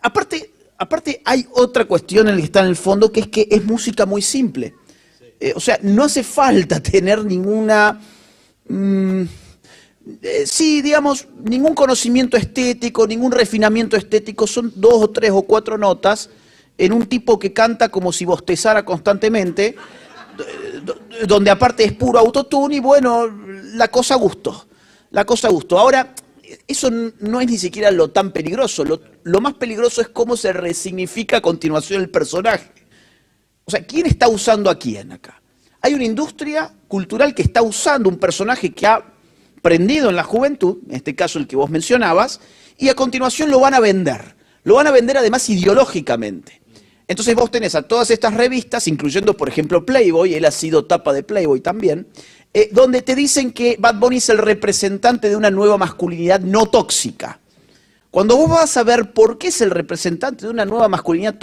aparte, 0.02 0.52
aparte 0.80 1.22
hay 1.26 1.46
otra 1.52 1.86
cuestión 1.86 2.28
en 2.30 2.36
la 2.36 2.40
que 2.40 2.46
está 2.46 2.62
en 2.62 2.68
el 2.68 2.76
fondo, 2.76 3.12
que 3.12 3.20
es 3.20 3.28
que 3.28 3.48
es 3.52 3.64
música 3.66 4.06
muy 4.06 4.22
simple. 4.22 4.74
Eh, 5.40 5.54
o 5.56 5.60
sea, 5.60 5.78
no 5.84 6.06
hace 6.06 6.24
falta 6.24 6.80
tener 6.82 7.24
ninguna... 7.24 8.00
mm, 8.68 9.24
eh, 10.24 10.44
sí, 10.46 10.82
digamos, 10.82 11.28
ningún 11.44 11.76
conocimiento 11.76 12.38
estético, 12.38 13.06
ningún 13.06 13.32
refinamiento 13.32 13.96
estético, 13.96 14.48
son 14.48 14.72
dos 14.76 15.04
o 15.04 15.10
tres 15.10 15.32
o 15.32 15.44
cuatro 15.44 15.78
notas 15.78 16.30
en 16.78 16.94
un 16.94 17.06
tipo 17.06 17.38
que 17.38 17.54
canta 17.54 17.90
como 17.90 18.12
si 18.12 18.26
bostezara 18.26 18.84
constantemente, 18.86 19.76
donde 21.28 21.52
aparte 21.52 21.84
es 21.84 21.92
puro 21.92 22.18
autotune 22.18 22.78
y 22.78 22.80
bueno, 22.80 23.28
la 23.76 23.90
cosa 23.90 24.16
gustó, 24.16 24.66
la 25.12 25.26
cosa 25.26 25.50
gustó. 25.50 25.78
Ahora, 25.78 26.16
eso 26.68 26.90
no 26.92 27.42
es 27.42 27.48
ni 27.48 27.58
siquiera 27.58 27.92
lo 27.92 28.12
tan 28.12 28.32
peligroso, 28.32 28.84
lo, 28.84 29.02
lo 29.24 29.42
más 29.42 29.56
peligroso 29.56 30.02
es 30.02 30.10
cómo 30.10 30.38
se 30.38 30.54
resignifica 30.54 31.38
a 31.38 31.42
continuación 31.42 32.02
el 32.02 32.10
personaje. 32.10 32.72
O 33.66 33.72
sea, 33.72 33.86
¿quién 33.86 34.06
está 34.08 34.28
usando 34.28 34.70
a 34.70 34.80
quién 34.80 35.12
acá? 35.12 35.42
Hay 35.82 35.94
una 35.94 36.04
industria 36.04 36.74
cultural 36.88 37.34
que 37.34 37.44
está 37.44 37.62
usando 37.62 38.10
un 38.10 38.18
personaje 38.18 38.72
que 38.72 38.88
ha 38.88 39.04
prendido 39.62 40.10
en 40.10 40.16
la 40.16 40.24
juventud, 40.24 40.80
en 40.90 40.96
este 40.96 41.16
caso 41.16 41.40
el 41.40 41.48
que 41.48 41.56
vos 41.56 41.70
mencionabas, 41.70 42.40
y 42.78 42.90
a 42.90 42.96
continuación 42.96 43.52
lo 43.52 43.60
van 43.60 43.74
a 43.74 43.80
vender. 43.80 44.36
Lo 44.64 44.76
van 44.76 44.88
a 44.88 44.92
vender 44.92 45.18
además 45.18 45.50
ideológicamente. 45.50 46.62
Entonces 47.08 47.34
vos 47.34 47.50
tenés 47.50 47.74
a 47.76 47.82
todas 47.82 48.12
estas 48.12 48.34
revistas, 48.36 48.88
incluyendo 48.88 49.36
por 49.36 49.50
ejemplo 49.50 49.86
Playboy, 49.86 50.36
él 50.36 50.46
ha 50.46 50.52
sido 50.52 50.86
tapa 50.86 51.12
de 51.12 51.24
Playboy 51.24 51.60
también, 51.60 52.08
eh, 52.54 52.70
donde 52.72 53.02
te 53.02 53.16
dicen 53.16 53.52
que 53.52 53.78
Bad 53.80 53.96
Bunny 53.96 54.18
es 54.18 54.30
el 54.30 54.40
representante 54.40 55.30
de 55.30 55.36
una 55.36 55.52
nueva 55.52 55.78
masculinidad 55.78 56.40
no 56.40 56.66
tóxica. 56.66 57.40
Cuando 58.12 58.36
vos 58.38 58.50
vas 58.50 58.76
a 58.76 58.84
ver 58.84 59.14
por 59.14 59.38
qué 59.38 59.50
es 59.50 59.62
el 59.62 59.70
representante 59.70 60.46
de 60.46 60.52
una 60.52 60.66
nueva 60.66 60.88
masculinidad 60.88 61.36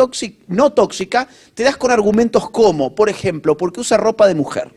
no 0.48 0.72
tóxica, 0.72 1.28
te 1.54 1.62
das 1.62 1.76
con 1.76 1.92
argumentos 1.92 2.50
como, 2.50 2.92
por 2.92 3.08
ejemplo, 3.08 3.56
porque 3.56 3.80
usa 3.80 3.96
ropa 3.96 4.26
de 4.26 4.34
mujer. 4.34 4.72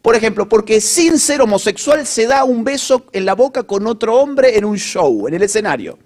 Por 0.00 0.16
ejemplo, 0.16 0.48
porque 0.48 0.80
sin 0.80 1.18
ser 1.18 1.42
homosexual 1.42 2.06
se 2.06 2.26
da 2.26 2.44
un 2.44 2.64
beso 2.64 3.04
en 3.12 3.26
la 3.26 3.34
boca 3.34 3.64
con 3.64 3.86
otro 3.86 4.16
hombre 4.16 4.56
en 4.56 4.64
un 4.64 4.78
show, 4.78 5.28
en 5.28 5.34
el 5.34 5.42
escenario. 5.42 5.98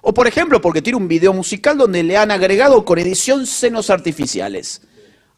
O 0.00 0.14
por 0.14 0.26
ejemplo, 0.26 0.62
porque 0.62 0.80
tiene 0.80 0.96
un 0.96 1.06
video 1.06 1.34
musical 1.34 1.76
donde 1.76 2.02
le 2.02 2.16
han 2.16 2.30
agregado 2.30 2.82
con 2.86 2.98
edición 2.98 3.46
senos 3.46 3.90
artificiales. 3.90 4.80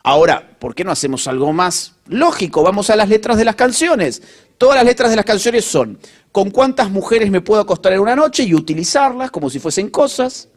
Ahora, 0.04 0.56
¿por 0.58 0.74
qué 0.74 0.82
no 0.82 0.90
hacemos 0.90 1.28
algo 1.28 1.52
más 1.52 1.94
lógico? 2.06 2.62
Vamos 2.62 2.90
a 2.90 2.96
las 2.96 3.08
letras 3.08 3.36
de 3.36 3.44
las 3.44 3.54
canciones. 3.54 4.22
Todas 4.58 4.76
las 4.76 4.84
letras 4.84 5.10
de 5.10 5.16
las 5.16 5.24
canciones 5.24 5.64
son 5.64 5.98
con 6.32 6.50
cuántas 6.50 6.90
mujeres 6.90 7.30
me 7.30 7.40
puedo 7.40 7.60
acostar 7.60 7.92
en 7.92 8.00
una 8.00 8.16
noche 8.16 8.42
y 8.42 8.54
utilizarlas 8.54 9.30
como 9.30 9.48
si 9.48 9.60
fuesen 9.60 9.90
cosas. 9.90 10.48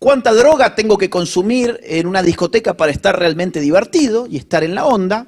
¿Cuánta 0.00 0.32
droga 0.32 0.74
tengo 0.74 0.98
que 0.98 1.10
consumir 1.10 1.78
en 1.84 2.06
una 2.06 2.22
discoteca 2.22 2.76
para 2.76 2.90
estar 2.90 3.18
realmente 3.18 3.60
divertido 3.60 4.26
y 4.26 4.38
estar 4.38 4.64
en 4.64 4.74
la 4.74 4.86
onda? 4.86 5.26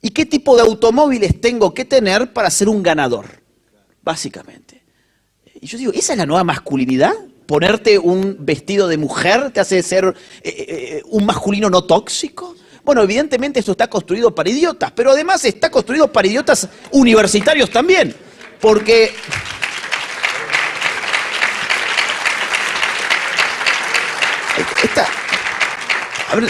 ¿Y 0.00 0.10
qué 0.10 0.24
tipo 0.24 0.56
de 0.56 0.62
automóviles 0.62 1.40
tengo 1.40 1.74
que 1.74 1.84
tener 1.84 2.32
para 2.32 2.48
ser 2.50 2.68
un 2.68 2.82
ganador? 2.82 3.26
Básicamente. 4.02 4.82
Y 5.60 5.66
yo 5.66 5.76
digo, 5.76 5.92
¿esa 5.92 6.12
es 6.12 6.18
la 6.18 6.24
nueva 6.24 6.44
masculinidad? 6.44 7.12
¿Ponerte 7.50 7.98
un 7.98 8.36
vestido 8.38 8.86
de 8.86 8.96
mujer 8.96 9.50
te 9.50 9.58
hace 9.58 9.82
ser 9.82 10.04
eh, 10.04 10.14
eh, 10.44 11.02
un 11.06 11.26
masculino 11.26 11.68
no 11.68 11.82
tóxico? 11.82 12.54
Bueno, 12.84 13.02
evidentemente 13.02 13.58
esto 13.58 13.72
está 13.72 13.90
construido 13.90 14.32
para 14.32 14.48
idiotas, 14.48 14.92
pero 14.92 15.10
además 15.10 15.44
está 15.44 15.68
construido 15.68 16.12
para 16.12 16.28
idiotas 16.28 16.68
universitarios 16.92 17.68
también. 17.68 18.14
Porque 18.60 19.12
esta, 24.84 25.08
a 26.28 26.36
ver, 26.36 26.48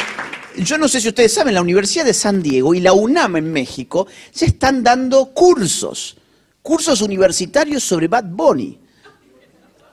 yo 0.59 0.77
no 0.77 0.87
sé 0.87 1.01
si 1.01 1.09
ustedes 1.09 1.33
saben, 1.33 1.55
la 1.55 1.63
Universidad 1.63 2.05
de 2.05 2.13
San 2.13 2.43
Diego 2.43 2.75
y 2.75 2.81
la 2.81 2.93
UNAM 2.93 3.37
en 3.37 3.51
México 3.51 4.07
ya 4.35 4.45
están 4.45 4.83
dando 4.83 5.33
cursos, 5.33 6.19
cursos 6.61 7.01
universitarios 7.01 7.83
sobre 7.83 8.07
Bad 8.07 8.27
Bunny. 8.27 8.80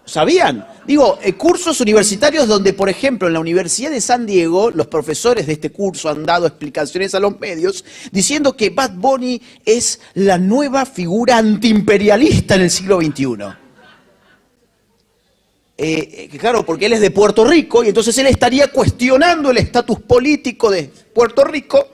¿Sabían? 0.07 0.65
Digo, 0.87 1.19
eh, 1.21 1.33
cursos 1.33 1.81
universitarios 1.81 2.47
donde, 2.47 2.71
por 2.71 2.87
ejemplo, 2.87 3.27
en 3.27 3.33
la 3.33 3.41
Universidad 3.41 3.91
de 3.91 3.99
San 3.99 4.25
Diego, 4.25 4.71
los 4.71 4.87
profesores 4.87 5.45
de 5.45 5.53
este 5.53 5.69
curso 5.69 6.07
han 6.07 6.25
dado 6.25 6.47
explicaciones 6.47 7.13
a 7.13 7.19
los 7.19 7.37
medios 7.37 7.83
diciendo 8.09 8.55
que 8.55 8.69
Bad 8.69 8.93
Bunny 8.93 9.41
es 9.65 9.99
la 10.13 10.37
nueva 10.37 10.85
figura 10.85 11.37
antiimperialista 11.37 12.55
en 12.55 12.61
el 12.61 12.71
siglo 12.71 13.01
XXI. 13.01 13.25
Eh, 15.77 16.29
eh, 16.31 16.37
claro, 16.39 16.65
porque 16.65 16.85
él 16.85 16.93
es 16.93 17.01
de 17.01 17.11
Puerto 17.11 17.43
Rico 17.43 17.83
y 17.83 17.89
entonces 17.89 18.17
él 18.17 18.27
estaría 18.27 18.71
cuestionando 18.71 19.51
el 19.51 19.57
estatus 19.57 19.99
político 19.99 20.71
de 20.71 20.89
Puerto 21.13 21.43
Rico 21.43 21.85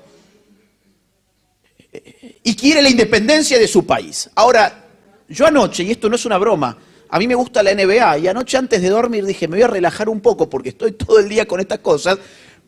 y 2.43 2.55
quiere 2.55 2.83
la 2.83 2.89
independencia 2.89 3.57
de 3.57 3.67
su 3.67 3.87
país. 3.87 4.29
Ahora, 4.35 4.85
yo 5.27 5.47
anoche, 5.47 5.81
y 5.81 5.89
esto 5.89 6.09
no 6.09 6.15
es 6.15 6.25
una 6.27 6.37
broma, 6.37 6.77
a 7.13 7.19
mí 7.19 7.27
me 7.27 7.35
gusta 7.35 7.61
la 7.61 7.75
NBA 7.75 8.17
y 8.17 8.27
anoche 8.27 8.57
antes 8.57 8.81
de 8.81 8.89
dormir 8.89 9.23
dije, 9.23 9.47
me 9.47 9.57
voy 9.57 9.61
a 9.61 9.67
relajar 9.67 10.09
un 10.09 10.19
poco 10.19 10.49
porque 10.49 10.69
estoy 10.69 10.93
todo 10.93 11.19
el 11.19 11.29
día 11.29 11.47
con 11.47 11.59
estas 11.59 11.77
cosas. 11.77 12.17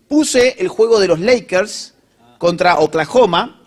Puse 0.07 0.55
el 0.59 0.67
juego 0.67 0.99
de 0.99 1.07
los 1.07 1.19
Lakers 1.19 1.95
contra 2.37 2.77
Oklahoma 2.77 3.63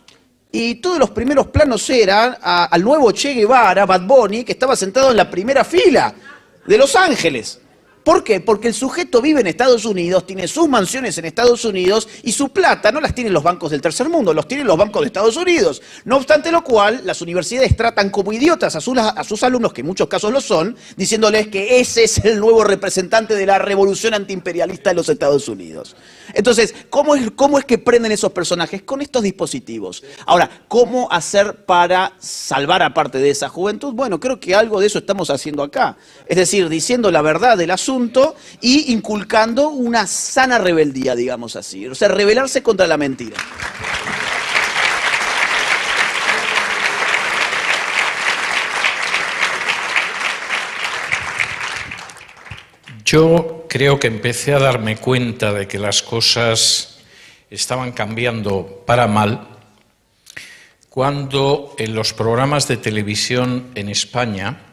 y 0.53 0.77
todos 0.77 1.01
los 1.01 1.11
primeros 1.11 1.49
planos 1.49 1.91
eran 1.91 2.37
al 2.41 2.81
nuevo 2.85 3.11
Che 3.11 3.35
Guevara, 3.35 3.87
Bad 3.87 4.07
Bunny, 4.07 4.45
que 4.45 4.53
estaba 4.53 4.77
sentado 4.77 5.11
en 5.11 5.17
la 5.17 5.29
primera 5.29 5.65
fila 5.65 6.15
de 6.65 6.79
Los 6.79 6.95
Ángeles. 6.95 7.61
¿Por 8.09 8.25
qué? 8.25 8.41
Porque 8.41 8.69
el 8.69 8.73
sujeto 8.73 9.21
vive 9.21 9.43
en 9.43 9.49
Estados 9.49 9.85
Unidos, 9.85 10.27
tiene 10.27 10.49
sus 10.49 10.67
mansiones 10.67 11.19
en 11.19 11.27
Estados 11.27 11.63
Unidos 11.67 12.09
y 12.23 12.33
su 12.33 12.49
plata 12.49 12.91
no 12.91 13.03
las 13.03 13.15
tienen 13.15 13.35
los 13.35 13.43
bancos 13.43 13.71
del 13.71 13.83
tercer 13.83 14.09
mundo, 14.09 14.33
los 14.33 14.49
tienen 14.49 14.67
los 14.67 14.79
bancos 14.79 15.03
de 15.03 15.09
Estados 15.09 15.37
Unidos. 15.37 15.83
No 16.07 16.17
obstante 16.17 16.51
lo 16.51 16.65
cual, 16.65 17.03
las 17.05 17.21
universidades 17.21 17.77
tratan 17.77 18.09
como 18.09 18.33
idiotas 18.33 18.75
a 18.77 18.81
sus, 18.81 19.43
alumnos, 19.43 19.75
que 19.75 19.83
en 19.83 19.89
muchos 19.89 20.09
casos 20.09 20.33
lo 20.33 20.41
son, 20.41 20.75
diciéndoles 20.97 21.49
que 21.49 21.81
ese 21.81 22.05
es 22.05 22.25
el 22.25 22.41
nuevo 22.41 22.65
representante 22.65 23.35
de 23.35 23.45
la 23.45 23.59
revolución 23.59 24.15
antiimperialista 24.15 24.89
de 24.89 24.97
los 24.97 25.11
Estados 25.11 25.47
Unidos. 25.47 25.95
Entonces, 26.33 26.75
¿cómo 26.89 27.15
es, 27.15 27.31
¿cómo 27.33 27.59
es 27.59 27.67
que 27.67 27.77
prenden 27.77 28.13
esos 28.13 28.33
personajes? 28.33 28.83
Con 28.85 29.03
estos 29.03 29.23
dispositivos. 29.23 30.03
Ahora, 30.25 30.49
¿cómo 30.67 31.13
hacer 31.13 31.67
para 31.67 32.15
salvar 32.19 32.83
a 32.83 32.95
parte 32.95 33.19
de 33.19 33.29
esa 33.29 33.51
juventud? 33.51 33.93
Bueno, 33.93 34.19
creo 34.19 34.41
que 34.41 34.55
algo 34.55 34.81
de 34.81 34.87
eso 34.87 34.99
estamos 34.99 35.29
haciendo 35.29 35.63
acá. 35.63 35.99
Es 36.27 36.39
decir, 36.39 36.71
diciendo 36.71 37.11
la 37.11 37.21
verdad 37.21 37.59
del 37.59 37.71
asunto 37.71 37.98
y 38.61 38.93
inculcando 38.93 39.69
una 39.69 40.07
sana 40.07 40.59
rebeldía, 40.59 41.15
digamos 41.15 41.57
así. 41.57 41.87
O 41.87 41.95
sea, 41.95 42.09
rebelarse 42.09 42.63
contra 42.63 42.87
la 42.87 42.97
mentira. 42.97 43.37
Yo 53.05 53.65
creo 53.69 53.99
que 53.99 54.07
empecé 54.07 54.53
a 54.53 54.59
darme 54.59 54.99
cuenta 54.99 55.53
de 55.53 55.67
que 55.67 55.79
las 55.79 56.03
cosas 56.03 56.99
estaban 57.51 57.93
cambiando 57.93 58.83
para 58.87 59.07
mal 59.07 59.49
cuando 60.91 61.75
en 61.79 61.95
los 61.95 62.13
programas 62.13 62.69
de 62.69 62.77
televisión 62.77 63.69
en 63.75 63.89
España 63.89 64.68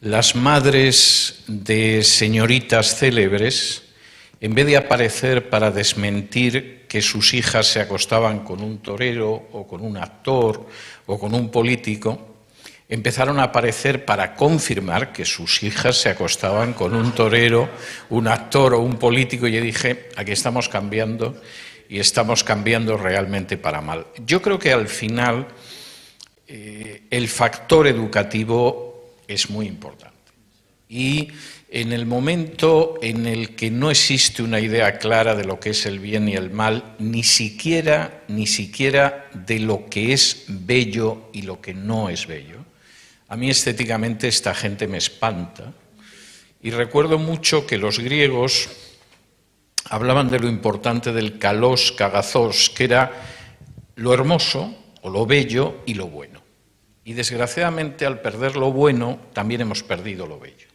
las 0.00 0.34
madres 0.34 1.44
de 1.46 2.02
señoritas 2.02 2.96
célebres, 2.96 3.82
en 4.40 4.54
vez 4.54 4.66
de 4.66 4.78
aparecer 4.78 5.50
para 5.50 5.70
desmentir 5.70 6.86
que 6.88 7.02
sus 7.02 7.34
hijas 7.34 7.66
se 7.66 7.80
acostaban 7.80 8.40
con 8.40 8.62
un 8.62 8.78
torero 8.78 9.48
o 9.52 9.66
con 9.66 9.82
un 9.82 9.98
actor 9.98 10.66
o 11.04 11.18
con 11.18 11.34
un 11.34 11.50
político, 11.50 12.28
empezaron 12.88 13.38
a 13.38 13.44
aparecer 13.44 14.06
para 14.06 14.34
confirmar 14.34 15.12
que 15.12 15.26
sus 15.26 15.62
hijas 15.62 15.96
se 15.96 16.08
acostaban 16.08 16.72
con 16.72 16.94
un 16.94 17.12
torero, 17.12 17.68
un 18.08 18.26
actor 18.26 18.74
o 18.74 18.80
un 18.80 18.96
político. 18.96 19.46
Y 19.46 19.52
yo 19.52 19.60
dije, 19.60 20.08
aquí 20.16 20.32
estamos 20.32 20.70
cambiando 20.70 21.38
y 21.90 22.00
estamos 22.00 22.42
cambiando 22.42 22.96
realmente 22.96 23.58
para 23.58 23.82
mal. 23.82 24.06
Yo 24.24 24.40
creo 24.40 24.58
que 24.58 24.72
al 24.72 24.88
final 24.88 25.46
eh, 26.48 27.02
el 27.10 27.28
factor 27.28 27.86
educativo 27.86 28.89
es 29.34 29.50
muy 29.50 29.66
importante. 29.66 30.16
Y 30.88 31.28
en 31.70 31.92
el 31.92 32.04
momento 32.04 32.98
en 33.00 33.26
el 33.26 33.54
que 33.54 33.70
no 33.70 33.92
existe 33.92 34.42
una 34.42 34.58
idea 34.58 34.98
clara 34.98 35.36
de 35.36 35.44
lo 35.44 35.60
que 35.60 35.70
es 35.70 35.86
el 35.86 36.00
bien 36.00 36.28
y 36.28 36.34
el 36.34 36.50
mal, 36.50 36.96
ni 36.98 37.22
siquiera, 37.22 38.24
ni 38.26 38.48
siquiera 38.48 39.30
de 39.32 39.60
lo 39.60 39.86
que 39.88 40.12
es 40.12 40.44
bello 40.48 41.30
y 41.32 41.42
lo 41.42 41.60
que 41.60 41.74
no 41.74 42.08
es 42.08 42.26
bello, 42.26 42.64
a 43.28 43.36
mí 43.36 43.48
estéticamente 43.48 44.26
esta 44.26 44.52
gente 44.52 44.88
me 44.88 44.98
espanta. 44.98 45.72
Y 46.60 46.72
recuerdo 46.72 47.18
mucho 47.18 47.68
que 47.68 47.78
los 47.78 48.00
griegos 48.00 48.68
hablaban 49.88 50.28
de 50.28 50.40
lo 50.40 50.48
importante 50.48 51.12
del 51.12 51.38
kalos 51.38 51.92
kagazos, 51.92 52.70
que 52.70 52.84
era 52.84 53.12
lo 53.94 54.12
hermoso 54.12 54.74
o 55.02 55.10
lo 55.10 55.24
bello 55.24 55.82
y 55.86 55.94
lo 55.94 56.08
bueno. 56.08 56.39
Y 57.10 57.12
desgraciadamente 57.12 58.06
al 58.06 58.20
perder 58.20 58.54
lo 58.54 58.70
bueno 58.70 59.18
también 59.32 59.62
hemos 59.62 59.82
perdido 59.82 60.28
lo 60.28 60.38
bello. 60.38 60.68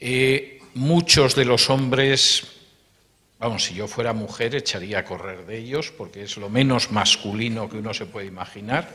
Eh, 0.00 0.58
muchos 0.74 1.36
de 1.36 1.44
los 1.44 1.70
hombres, 1.70 2.42
vamos, 3.38 3.62
si 3.62 3.74
yo 3.74 3.86
fuera 3.86 4.14
mujer 4.14 4.56
echaría 4.56 4.98
a 4.98 5.04
correr 5.04 5.46
de 5.46 5.58
ellos, 5.58 5.92
porque 5.96 6.24
es 6.24 6.36
lo 6.38 6.50
menos 6.50 6.90
masculino 6.90 7.70
que 7.70 7.76
uno 7.76 7.94
se 7.94 8.06
puede 8.06 8.26
imaginar, 8.26 8.90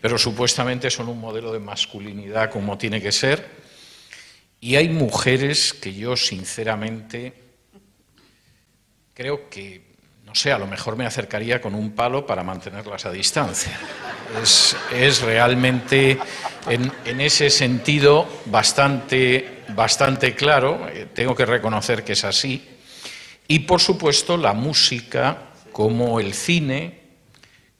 pero 0.00 0.18
supuestamente 0.18 0.88
son 0.88 1.08
un 1.08 1.18
modelo 1.18 1.52
de 1.52 1.58
masculinidad 1.58 2.52
como 2.52 2.78
tiene 2.78 3.02
que 3.02 3.10
ser. 3.10 3.44
Y 4.60 4.76
hay 4.76 4.88
mujeres 4.88 5.72
que 5.72 5.92
yo 5.92 6.16
sinceramente 6.16 7.32
creo 9.14 9.50
que, 9.50 9.91
no 10.32 10.36
sé, 10.36 10.50
a 10.50 10.56
lo 10.56 10.66
mejor 10.66 10.96
me 10.96 11.04
acercaría 11.04 11.60
con 11.60 11.74
un 11.74 11.90
palo 11.90 12.24
para 12.24 12.42
mantenerlas 12.42 13.04
a 13.04 13.12
distancia. 13.12 13.78
Es, 14.90 15.20
realmente, 15.20 16.18
en, 16.66 17.20
ese 17.20 17.50
sentido, 17.50 18.26
bastante, 18.46 19.62
bastante 19.76 20.34
claro, 20.34 20.88
eh, 20.88 21.08
tengo 21.12 21.34
que 21.34 21.44
reconocer 21.44 22.02
que 22.02 22.14
es 22.14 22.24
así. 22.24 22.66
Y, 23.46 23.58
por 23.58 23.82
supuesto, 23.82 24.38
la 24.38 24.54
música, 24.54 25.50
como 25.70 26.18
el 26.18 26.32
cine, 26.32 27.00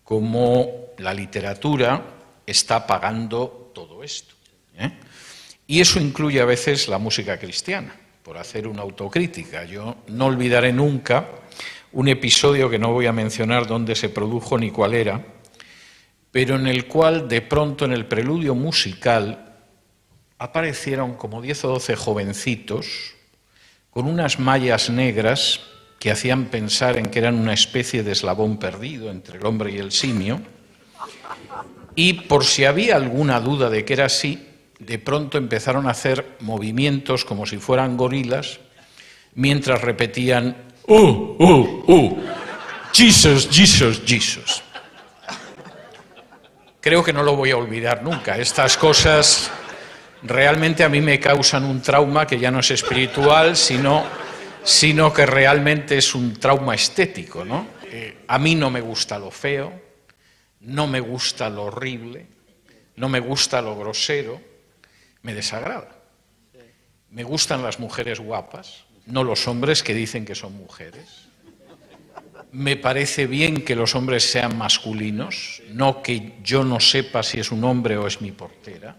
como 0.05 0.91
la 0.99 1.15
literatura, 1.15 2.03
está 2.45 2.87
pagando 2.87 3.71
todo 3.75 4.05
esto. 4.05 4.35
¿eh? 4.77 4.93
Y 5.67 5.81
eso 5.81 5.99
incluye 5.99 6.39
a 6.43 6.45
veces 6.45 6.87
la 6.89 6.99
música 6.99 7.39
cristiana, 7.39 7.97
por 8.23 8.37
hacer 8.37 8.69
una 8.69 8.83
autocrítica. 8.83 9.65
Yo 9.65 9.97
no 10.09 10.27
olvidaré 10.27 10.71
nunca 10.71 11.41
un 11.93 12.09
episodio 12.09 12.71
que 12.71 12.79
no 12.79 12.93
voy 12.93 13.07
a 13.07 13.13
mencionar 13.13 13.67
dónde 13.67 13.95
se 13.95 14.09
produjo 14.09 14.59
ni 14.59 14.71
cuál 14.71 14.95
era, 14.95 15.25
pero 16.31 16.57
en 16.57 16.67
el 16.67 16.87
cual 16.87 17.29
de 17.29 17.43
pronto 17.43 17.85
en 17.85 17.93
el 17.93 18.07
preludio 18.07 18.55
musical 18.55 19.57
aparecieron 20.39 21.15
como 21.15 21.43
10 21.43 21.65
o 21.65 21.69
12 21.69 21.97
jovencitos 21.97 23.15
con 23.91 24.07
unas 24.07 24.41
mallas 24.41 24.89
negras 24.89 25.61
que 26.01 26.11
hacían 26.11 26.47
pensar 26.47 26.97
en 26.97 27.11
que 27.11 27.19
eran 27.19 27.39
una 27.39 27.53
especie 27.53 28.03
de 28.03 28.13
eslabón 28.13 28.59
perdido 28.59 29.11
entre 29.11 29.39
el 29.39 29.47
hombre 29.47 29.71
y 29.73 29.79
el 29.79 29.93
simio, 29.93 30.41
y 31.95 32.15
por 32.15 32.45
si 32.45 32.65
había 32.65 32.97
alguna 32.97 33.39
duda 33.39 33.69
de 33.69 33.85
que 33.85 33.93
era 33.93 34.07
así, 34.07 34.49
de 34.79 34.99
pronto 34.99 35.39
empezaron 35.39 35.87
a 35.87 35.91
hacer 35.91 36.37
movimientos 36.41 37.25
como 37.25 37.47
si 37.47 37.59
fueran 37.59 37.97
gorilas, 37.97 38.61
mientras 39.35 39.83
repetían, 39.83 40.72
¡Uh, 40.87 40.97
uh, 41.39 41.85
uh! 41.87 42.23
Jesus, 42.93 43.49
Jesus, 43.49 44.03
Jesus. 44.05 44.63
Creo 46.81 47.05
que 47.05 47.13
no 47.13 47.23
lo 47.23 47.37
voy 47.37 47.53
a 47.53 47.57
olvidar 47.57 48.03
nunca. 48.03 48.37
Estas 48.37 48.77
cosas 48.77 49.51
realmente 50.23 50.83
a 50.83 50.89
mí 50.89 51.01
me 51.01 51.21
causan 51.21 51.65
un 51.65 51.81
trauma 51.81 52.27
que 52.27 52.39
ya 52.39 52.51
no 52.51 52.61
es 52.61 52.71
espiritual, 52.73 53.57
sino, 53.57 54.05
sino 54.65 55.13
que 55.13 55.25
realmente 55.25 55.97
es 55.99 56.15
un 56.15 56.35
trauma 56.35 56.75
estético. 56.75 57.45
¿no? 57.45 57.69
Eh, 57.85 58.25
a 58.27 58.39
mí 58.39 58.55
no 58.55 58.71
me 58.71 58.81
gusta 58.81 59.19
lo 59.19 59.31
feo, 59.31 59.73
no 60.61 60.87
me 60.87 61.01
gusta 61.01 61.49
lo 61.49 61.65
horrible, 61.65 62.27
no 62.97 63.09
me 63.09 63.21
gusta 63.21 63.63
lo 63.63 63.77
grosero, 63.77 64.41
me 65.23 65.35
desagrada. 65.35 65.89
Me 67.11 67.25
gustan 67.25 67.63
las 67.63 67.79
mujeres 67.79 68.21
guapas, 68.21 68.85
no 69.07 69.25
los 69.25 69.47
hombres 69.49 69.83
que 69.83 69.95
dicen 69.95 70.25
que 70.25 70.35
son 70.35 70.57
mujeres. 70.57 71.29
Me 72.53 72.77
parece 72.77 73.27
bien 73.27 73.65
que 73.65 73.75
los 73.75 73.95
hombres 73.95 74.31
sean 74.31 74.59
masculinos, 74.59 75.63
no 75.71 76.03
que 76.03 76.35
yo 76.43 76.65
no 76.65 76.81
sepa 76.81 77.23
si 77.23 77.41
es 77.41 77.51
un 77.51 77.65
hombre 77.65 77.97
o 77.97 78.07
es 78.07 78.21
mi 78.21 78.33
portera. 78.33 78.97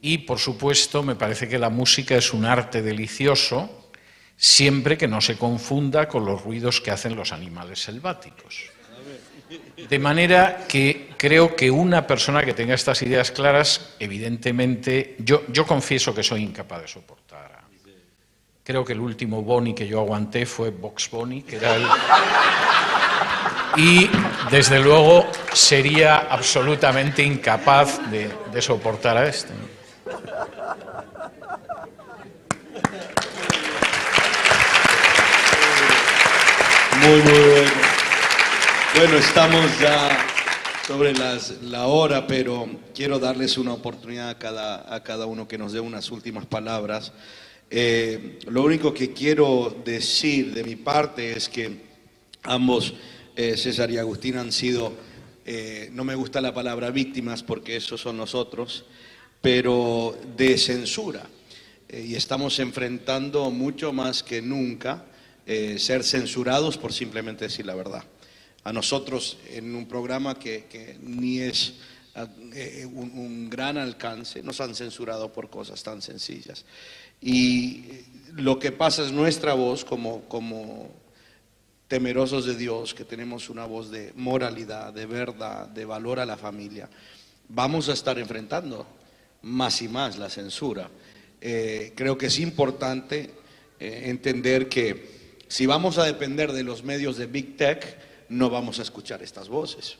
Y, 0.00 0.18
por 0.18 0.38
supuesto, 0.38 1.02
me 1.02 1.14
parece 1.14 1.48
que 1.48 1.58
la 1.58 1.70
música 1.70 2.16
es 2.16 2.32
un 2.32 2.44
arte 2.44 2.82
delicioso, 2.82 3.90
siempre 4.36 4.96
que 4.96 5.08
no 5.08 5.20
se 5.20 5.36
confunda 5.36 6.08
con 6.08 6.24
los 6.24 6.42
ruidos 6.42 6.80
que 6.80 6.90
hacen 6.90 7.16
los 7.16 7.32
animales 7.32 7.82
selváticos. 7.82 8.70
De 9.88 9.98
manera 9.98 10.66
que 10.68 11.10
creo 11.16 11.56
que 11.56 11.70
una 11.70 12.06
persona 12.06 12.44
que 12.44 12.52
tenga 12.52 12.74
estas 12.74 13.00
ideas 13.02 13.30
claras, 13.30 13.94
evidentemente, 13.98 15.16
yo, 15.18 15.66
confieso 15.66 16.14
que 16.14 16.22
soy 16.22 16.42
incapaz 16.42 16.82
de 16.82 16.88
soportar. 16.88 17.27
Creo 18.68 18.84
que 18.84 18.92
el 18.92 19.00
último 19.00 19.40
Boni 19.40 19.72
que 19.72 19.88
yo 19.88 19.98
aguanté 19.98 20.44
fue 20.44 20.68
Box 20.68 21.08
Boni, 21.10 21.40
que 21.40 21.56
era 21.56 21.74
el... 21.74 21.86
Y 23.78 24.10
desde 24.50 24.78
luego 24.78 25.26
sería 25.54 26.18
absolutamente 26.28 27.22
incapaz 27.22 27.98
de, 28.10 28.30
de 28.52 28.60
soportar 28.60 29.16
a 29.16 29.26
este. 29.26 29.54
Muy, 37.00 37.22
muy 37.22 37.48
bueno. 37.48 37.70
Bueno, 38.96 39.16
estamos 39.16 39.78
ya 39.80 40.10
sobre 40.86 41.14
la 41.14 41.86
hora, 41.86 42.26
pero 42.26 42.68
quiero 42.94 43.18
darles 43.18 43.56
una 43.56 43.72
oportunidad 43.72 44.28
a 44.28 44.38
cada, 44.38 44.94
a 44.94 45.02
cada 45.02 45.24
uno 45.24 45.48
que 45.48 45.56
nos 45.56 45.72
dé 45.72 45.80
unas 45.80 46.10
últimas 46.10 46.44
palabras. 46.44 47.14
Eh, 47.70 48.38
lo 48.46 48.62
único 48.62 48.94
que 48.94 49.12
quiero 49.12 49.76
decir 49.84 50.54
de 50.54 50.64
mi 50.64 50.76
parte 50.76 51.32
es 51.32 51.48
que 51.48 51.70
ambos, 52.42 52.94
eh, 53.36 53.56
César 53.56 53.90
y 53.90 53.98
Agustín, 53.98 54.36
han 54.36 54.52
sido, 54.52 54.92
eh, 55.44 55.90
no 55.92 56.04
me 56.04 56.14
gusta 56.14 56.40
la 56.40 56.54
palabra 56.54 56.90
víctimas 56.90 57.42
porque 57.42 57.76
esos 57.76 58.00
son 58.00 58.16
nosotros, 58.16 58.84
pero 59.40 60.16
de 60.36 60.58
censura. 60.58 61.26
y 61.90 62.16
estamos 62.16 62.58
enfrentando 62.58 63.50
mucho 63.50 63.94
más 63.94 64.22
que 64.22 64.42
nunca 64.42 65.06
ser 65.46 66.04
censurados 66.04 66.76
por 66.76 66.92
simplemente 66.92 67.46
decir 67.46 67.64
la 67.64 67.74
verdad 67.74 68.04
a 68.68 68.72
nosotros 68.72 69.38
en 69.48 69.74
un 69.74 69.86
programa 69.86 70.38
que, 70.38 70.98
ni 71.00 71.40
es 71.40 71.74
eh, 72.54 72.84
un, 72.84 73.48
gran 73.48 73.78
alcance, 73.78 74.42
nos 74.42 74.60
han 74.60 74.74
censurado 74.74 75.32
por 75.32 75.48
cosas 75.48 75.82
tan 75.82 76.02
sencillas. 76.02 76.66
Y 77.20 77.84
lo 78.32 78.58
que 78.58 78.72
pasa 78.72 79.04
es 79.04 79.12
nuestra 79.12 79.54
voz 79.54 79.84
como, 79.84 80.22
como 80.28 80.90
temerosos 81.88 82.44
de 82.44 82.54
Dios, 82.54 82.94
que 82.94 83.04
tenemos 83.04 83.50
una 83.50 83.64
voz 83.64 83.90
de 83.90 84.12
moralidad, 84.14 84.92
de 84.92 85.06
verdad, 85.06 85.66
de 85.66 85.84
valor 85.84 86.20
a 86.20 86.26
la 86.26 86.36
familia, 86.36 86.88
vamos 87.48 87.88
a 87.88 87.94
estar 87.94 88.18
enfrentando 88.18 88.86
más 89.42 89.82
y 89.82 89.88
más 89.88 90.18
la 90.18 90.28
censura. 90.28 90.90
Eh, 91.40 91.92
creo 91.96 92.18
que 92.18 92.26
es 92.26 92.38
importante 92.38 93.30
eh, 93.80 94.02
entender 94.04 94.68
que 94.68 95.38
si 95.48 95.66
vamos 95.66 95.98
a 95.98 96.04
depender 96.04 96.52
de 96.52 96.62
los 96.62 96.84
medios 96.84 97.16
de 97.16 97.26
Big 97.26 97.56
Tech, 97.56 97.98
no 98.28 98.50
vamos 98.50 98.78
a 98.78 98.82
escuchar 98.82 99.22
estas 99.22 99.48
voces. 99.48 99.96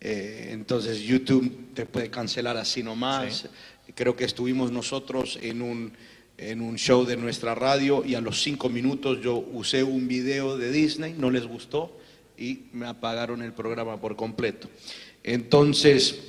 Eh, 0.00 0.48
entonces 0.52 1.00
YouTube 1.00 1.74
te 1.74 1.84
puede 1.86 2.10
cancelar 2.10 2.56
así 2.56 2.82
nomás. 2.82 3.48
Creo 3.94 4.16
que 4.16 4.24
estuvimos 4.24 4.72
nosotros 4.72 5.38
en 5.42 5.60
un, 5.60 5.92
en 6.38 6.60
un 6.60 6.76
show 6.76 7.04
de 7.04 7.16
nuestra 7.16 7.54
radio 7.54 8.04
y 8.04 8.14
a 8.14 8.20
los 8.20 8.42
cinco 8.42 8.68
minutos 8.68 9.20
yo 9.22 9.36
usé 9.52 9.82
un 9.82 10.06
video 10.08 10.58
de 10.58 10.70
Disney, 10.70 11.14
no 11.16 11.30
les 11.30 11.46
gustó 11.46 11.96
y 12.36 12.64
me 12.72 12.86
apagaron 12.86 13.42
el 13.42 13.52
programa 13.52 14.00
por 14.00 14.16
completo. 14.16 14.68
Entonces 15.22 16.20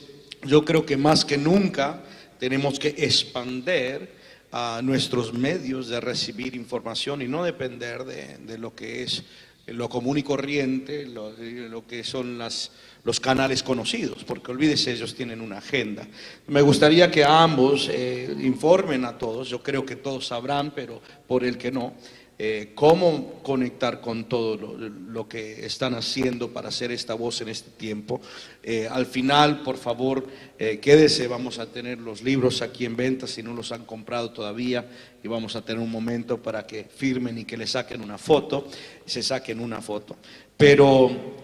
yo 0.43 0.64
creo 0.64 0.86
que 0.86 0.97
más 0.97 1.26
que 1.26 1.38
nunca 1.38 2.03
tenemos 2.39 2.80
que 2.80 2.89
expander 2.97 4.16
a 4.51 4.82
nuestros 4.84 5.34
medios 5.34 5.89
de 5.89 5.99
recibir 5.99 6.55
información 6.55 7.22
y 7.22 7.28
no 7.28 7.43
depender 7.43 8.05
de, 8.05 8.38
de 8.38 8.58
lo 8.58 8.74
que 8.76 9.03
es 9.03 9.24
lo 9.68 9.89
común 9.89 10.18
y 10.18 10.24
corriente, 10.24 11.05
lo, 11.05 11.86
que 11.86 12.03
son 12.03 12.38
las, 12.38 12.72
los 13.08 13.22
canales 13.22 13.64
conocidos, 13.64 14.26
porque 14.26 14.51
olvídese, 14.51 14.91
ellos 14.91 15.16
tienen 15.16 15.39
una 15.39 15.60
agenda. 15.60 16.05
Me 16.47 16.62
gustaría 16.62 17.10
que 17.10 17.24
ambos 17.24 17.88
eh, 17.89 18.36
informen 18.41 19.05
a 19.05 19.18
todos, 19.18 19.47
yo 19.47 19.64
creo 19.64 19.86
que 19.86 19.95
todos 19.95 20.28
sabrán, 20.28 20.74
pero 20.76 21.01
por 21.26 21.45
el 21.45 21.58
que 21.58 21.72
no, 21.72 21.93
eh, 22.38 22.74
cómo 22.76 23.36
conectar 23.43 24.01
con 24.01 24.26
todo 24.26 24.58
lo, 24.58 25.26
que 25.30 25.66
están 25.66 25.95
haciendo 25.95 26.51
para 26.51 26.68
hacer 26.68 26.91
esta 26.91 27.14
voz 27.14 27.39
en 27.39 27.47
este 27.47 27.72
tiempo. 27.72 28.20
Eh, 28.62 28.89
al 28.91 29.05
final, 29.05 29.64
por 29.64 29.78
favor, 29.78 30.28
quédese, 30.58 31.30
vamos 31.30 31.60
a 31.60 31.68
tener 31.68 31.99
los 31.99 32.22
libros 32.22 32.62
aquí 32.62 32.84
en 32.84 32.97
venta 32.97 33.26
si 33.26 33.41
no 33.41 33.53
los 33.53 33.72
han 33.72 33.86
comprado 33.86 34.32
todavía 34.32 34.86
y 35.24 35.30
vamos 35.30 35.55
a 35.55 35.64
tener 35.64 35.82
un 35.82 35.89
momento 35.89 36.41
para 36.41 36.68
que 36.68 36.84
firmen 36.84 37.38
y 37.38 37.45
que 37.45 37.55
le 37.55 37.68
saquen 37.68 38.01
una 38.01 38.18
foto, 38.18 38.68
se 39.05 39.24
saquen 39.24 39.62
una 39.62 39.82
foto. 39.82 40.18
Pero 40.58 41.38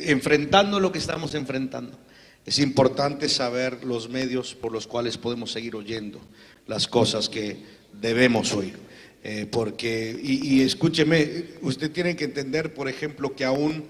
enfrentando 0.00 0.80
lo 0.80 0.92
que 0.92 0.98
estamos 0.98 1.34
enfrentando, 1.34 1.98
es 2.46 2.58
importante 2.58 3.28
saber 3.28 3.84
los 3.84 4.08
medios 4.08 4.54
por 4.54 4.72
los 4.72 4.86
cuales 4.86 5.18
podemos 5.18 5.52
seguir 5.52 5.76
oyendo 5.76 6.20
las 6.66 6.88
cosas 6.88 7.28
que 7.28 7.58
debemos 8.00 8.52
oír. 8.52 8.76
Eh, 9.22 9.46
porque, 9.50 10.18
y, 10.22 10.62
escúcheme, 10.62 11.44
usted 11.60 11.90
tiene 11.90 12.16
que 12.16 12.24
entender, 12.24 12.72
por 12.72 12.88
ejemplo, 12.88 13.36
que 13.36 13.44
aún 13.44 13.84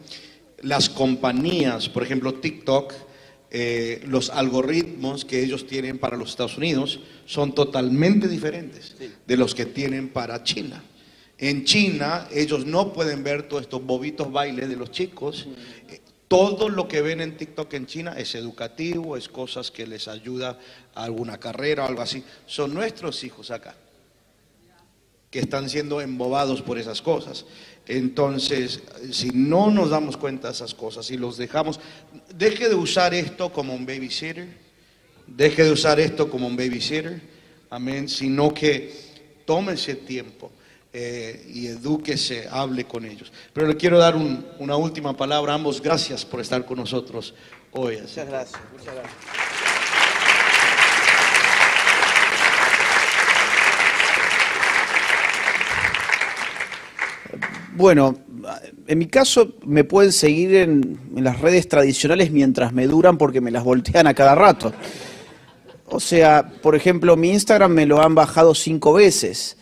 las 0.61 0.91
compañías, 0.91 1.89
por 1.89 2.03
ejemplo, 2.03 2.35
TikTok, 2.35 2.93
eh, 3.53 4.03
los 4.07 4.31
algoritmos 4.31 5.25
que 5.25 5.43
ellos 5.43 5.67
tienen 5.67 5.99
para 5.99 6.17
los 6.17 6.31
Estados 6.31 6.57
Unidos 6.57 7.01
son 7.27 7.55
totalmente 7.55 8.29
diferentes 8.29 8.97
de 9.27 9.37
los 9.37 9.55
que 9.55 9.67
tienen 9.67 10.09
para 10.09 10.43
China. 10.43 10.83
En 11.41 11.65
China 11.65 12.29
ellos 12.31 12.67
no 12.67 12.93
pueden 12.93 13.25
ver 13.25 13.45
todos 13.49 13.63
estos 13.63 13.83
bobitos 13.83 14.31
bailes 14.31 14.69
de 14.69 14.77
los 14.77 14.91
chicos. 14.91 15.49
Todo 16.29 16.69
lo 16.69 16.87
que 16.87 17.01
ven 17.01 17.23
en 17.23 17.37
TikTok 17.37 17.73
en 17.73 17.87
China 17.87 18.15
es 18.17 18.35
educativo, 18.35 19.17
es 19.17 19.29
cosas 19.29 19.71
que 19.71 19.87
les 19.87 20.07
ayuda 20.07 20.59
a 20.95 21.03
alguna 21.03 21.41
carrera 21.41 21.85
o 21.85 21.89
algo 21.89 22.03
así. 22.03 22.23
Son 22.45 22.75
nuestros 22.75 23.25
hijos 23.25 23.51
acá 23.51 23.75
que 25.31 25.39
están 25.39 25.71
siendo 25.71 26.03
embobados 26.03 26.61
por 26.61 26.79
esas 26.79 27.01
cosas. 27.01 27.47
Entonces, 27.87 28.83
si 29.11 29.31
no 29.31 29.71
nos 29.71 29.91
damos 29.91 30.19
cuenta 30.19 30.49
de 30.49 30.55
esas 30.55 30.75
cosas 30.75 31.11
y 31.11 31.17
los 31.17 31.39
dejamos, 31.39 31.81
deje 32.37 32.69
de 32.69 32.75
usar 32.75 33.15
esto 33.15 33.51
como 33.51 33.73
un 33.75 33.87
babysitter, 33.87 34.47
deje 35.27 35.65
de 35.65 35.73
usar 35.73 36.01
esto 36.01 36.29
como 36.29 36.49
un 36.49 36.57
babysitter, 36.57 37.19
amén, 37.71 38.09
sino 38.11 38.53
que 38.53 38.93
tómese 39.47 39.95
tiempo 39.95 40.53
eh, 40.93 41.47
y 41.53 41.67
edúquese, 41.69 42.49
hable 42.51 42.85
con 42.85 43.05
ellos. 43.05 43.33
Pero 43.53 43.67
le 43.67 43.77
quiero 43.77 43.99
dar 43.99 44.17
un- 44.17 44.45
una 44.59 44.77
última 44.77 45.17
palabra 45.17 45.53
a 45.53 45.55
ambos, 45.57 45.81
gracias 45.81 46.25
por 46.25 46.41
estar 46.41 46.65
con 46.65 46.79
nosotros 46.79 47.35
hoy. 47.73 47.95
Así 47.97 48.03
Muchas 48.21 48.29
gracias, 48.29 48.61
muchas 48.77 48.95
gracias. 48.95 49.15
Bueno, 57.77 58.17
en 58.87 58.99
mi 58.99 59.07
caso 59.07 59.55
me 59.65 59.85
pueden 59.85 60.13
seguir 60.13 60.55
en, 60.57 60.99
en 61.17 61.25
las 61.25 61.41
redes 61.41 61.69
tradicionales 61.69 62.31
mientras 62.31 62.73
me 62.73 62.87
duran 62.87 63.17
porque 63.17 63.41
me 63.41 63.51
las 63.51 63.65
voltean 63.65 64.07
a 64.07 64.15
cada 64.15 64.35
rato. 64.35 64.73
O 65.87 66.01
sea, 66.01 66.47
por 66.63 66.75
ejemplo, 66.75 67.17
mi 67.17 67.31
Instagram 67.31 67.73
me 67.73 67.87
lo 67.87 68.03
han 68.03 68.15
bajado 68.15 68.55
cinco 68.55 68.93
veces. 68.93 69.57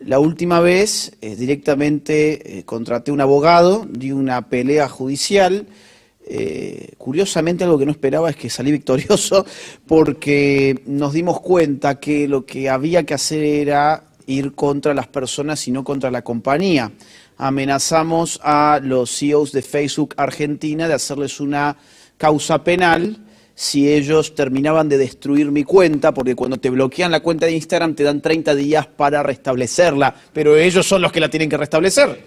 La 0.00 0.20
última 0.20 0.60
vez 0.60 1.12
eh, 1.20 1.34
directamente 1.34 2.58
eh, 2.58 2.64
contraté 2.64 3.10
un 3.10 3.20
abogado, 3.20 3.84
di 3.90 4.12
una 4.12 4.48
pelea 4.48 4.88
judicial. 4.88 5.66
Eh, 6.30 6.92
curiosamente 6.98 7.64
algo 7.64 7.78
que 7.78 7.86
no 7.86 7.90
esperaba 7.90 8.30
es 8.30 8.36
que 8.36 8.50
salí 8.50 8.70
victorioso 8.70 9.46
porque 9.86 10.82
nos 10.86 11.14
dimos 11.14 11.40
cuenta 11.40 11.98
que 11.98 12.28
lo 12.28 12.44
que 12.46 12.68
había 12.68 13.04
que 13.04 13.14
hacer 13.14 13.42
era 13.42 14.04
ir 14.26 14.52
contra 14.52 14.94
las 14.94 15.08
personas 15.08 15.66
y 15.66 15.72
no 15.72 15.82
contra 15.82 16.10
la 16.10 16.22
compañía. 16.22 16.92
Amenazamos 17.36 18.38
a 18.42 18.78
los 18.82 19.10
CEOs 19.18 19.52
de 19.52 19.62
Facebook 19.62 20.14
Argentina 20.16 20.86
de 20.86 20.94
hacerles 20.94 21.40
una 21.40 21.76
causa 22.18 22.62
penal 22.62 23.16
si 23.60 23.92
ellos 23.92 24.36
terminaban 24.36 24.88
de 24.88 24.96
destruir 24.96 25.50
mi 25.50 25.64
cuenta, 25.64 26.14
porque 26.14 26.36
cuando 26.36 26.58
te 26.58 26.70
bloquean 26.70 27.10
la 27.10 27.18
cuenta 27.18 27.46
de 27.46 27.52
Instagram 27.54 27.96
te 27.96 28.04
dan 28.04 28.20
30 28.20 28.54
días 28.54 28.86
para 28.86 29.20
restablecerla, 29.24 30.14
pero 30.32 30.56
ellos 30.56 30.86
son 30.86 31.02
los 31.02 31.10
que 31.10 31.18
la 31.18 31.28
tienen 31.28 31.48
que 31.48 31.56
restablecer. 31.56 32.24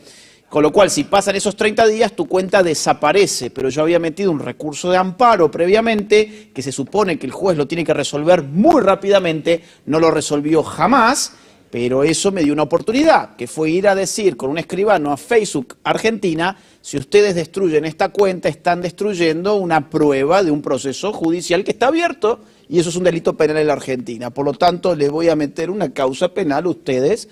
Con 0.49 0.61
lo 0.61 0.73
cual, 0.73 0.89
si 0.89 1.05
pasan 1.05 1.37
esos 1.37 1.55
30 1.55 1.87
días, 1.87 2.17
tu 2.17 2.27
cuenta 2.27 2.61
desaparece, 2.61 3.49
pero 3.49 3.69
yo 3.69 3.81
había 3.81 3.97
metido 3.97 4.29
un 4.29 4.39
recurso 4.39 4.91
de 4.91 4.97
amparo 4.97 5.49
previamente, 5.49 6.49
que 6.53 6.61
se 6.61 6.73
supone 6.73 7.17
que 7.17 7.27
el 7.27 7.31
juez 7.31 7.57
lo 7.57 7.65
tiene 7.65 7.85
que 7.85 7.93
resolver 7.93 8.43
muy 8.43 8.81
rápidamente, 8.81 9.63
no 9.85 10.01
lo 10.01 10.11
resolvió 10.11 10.63
jamás, 10.63 11.31
pero 11.71 12.03
eso 12.03 12.33
me 12.33 12.43
dio 12.43 12.51
una 12.51 12.63
oportunidad, 12.63 13.37
que 13.37 13.47
fue 13.47 13.69
ir 13.69 13.87
a 13.87 13.95
decir 13.95 14.35
con 14.35 14.49
un 14.49 14.57
escribano 14.57 15.13
a 15.13 15.17
Facebook 15.17 15.77
Argentina, 15.85 16.57
si 16.81 16.97
ustedes 16.97 17.35
destruyen 17.35 17.85
esta 17.85 18.09
cuenta, 18.09 18.49
están 18.49 18.81
destruyendo 18.81 19.55
una 19.55 19.89
prueba 19.89 20.43
de 20.43 20.49
un 20.49 20.63
proceso 20.63 21.13
judicial 21.13 21.63
que 21.63 21.71
está 21.71 21.87
abierto 21.87 22.41
y 22.67 22.79
eso 22.79 22.89
es 22.89 22.95
un 22.95 23.03
delito 23.03 23.37
penal 23.37 23.57
en 23.57 23.67
la 23.67 23.73
Argentina. 23.73 24.31
Por 24.31 24.45
lo 24.45 24.53
tanto, 24.53 24.95
les 24.95 25.11
voy 25.11 25.29
a 25.29 25.35
meter 25.35 25.69
una 25.69 25.93
causa 25.93 26.33
penal 26.33 26.65
a 26.65 26.69
ustedes 26.69 27.29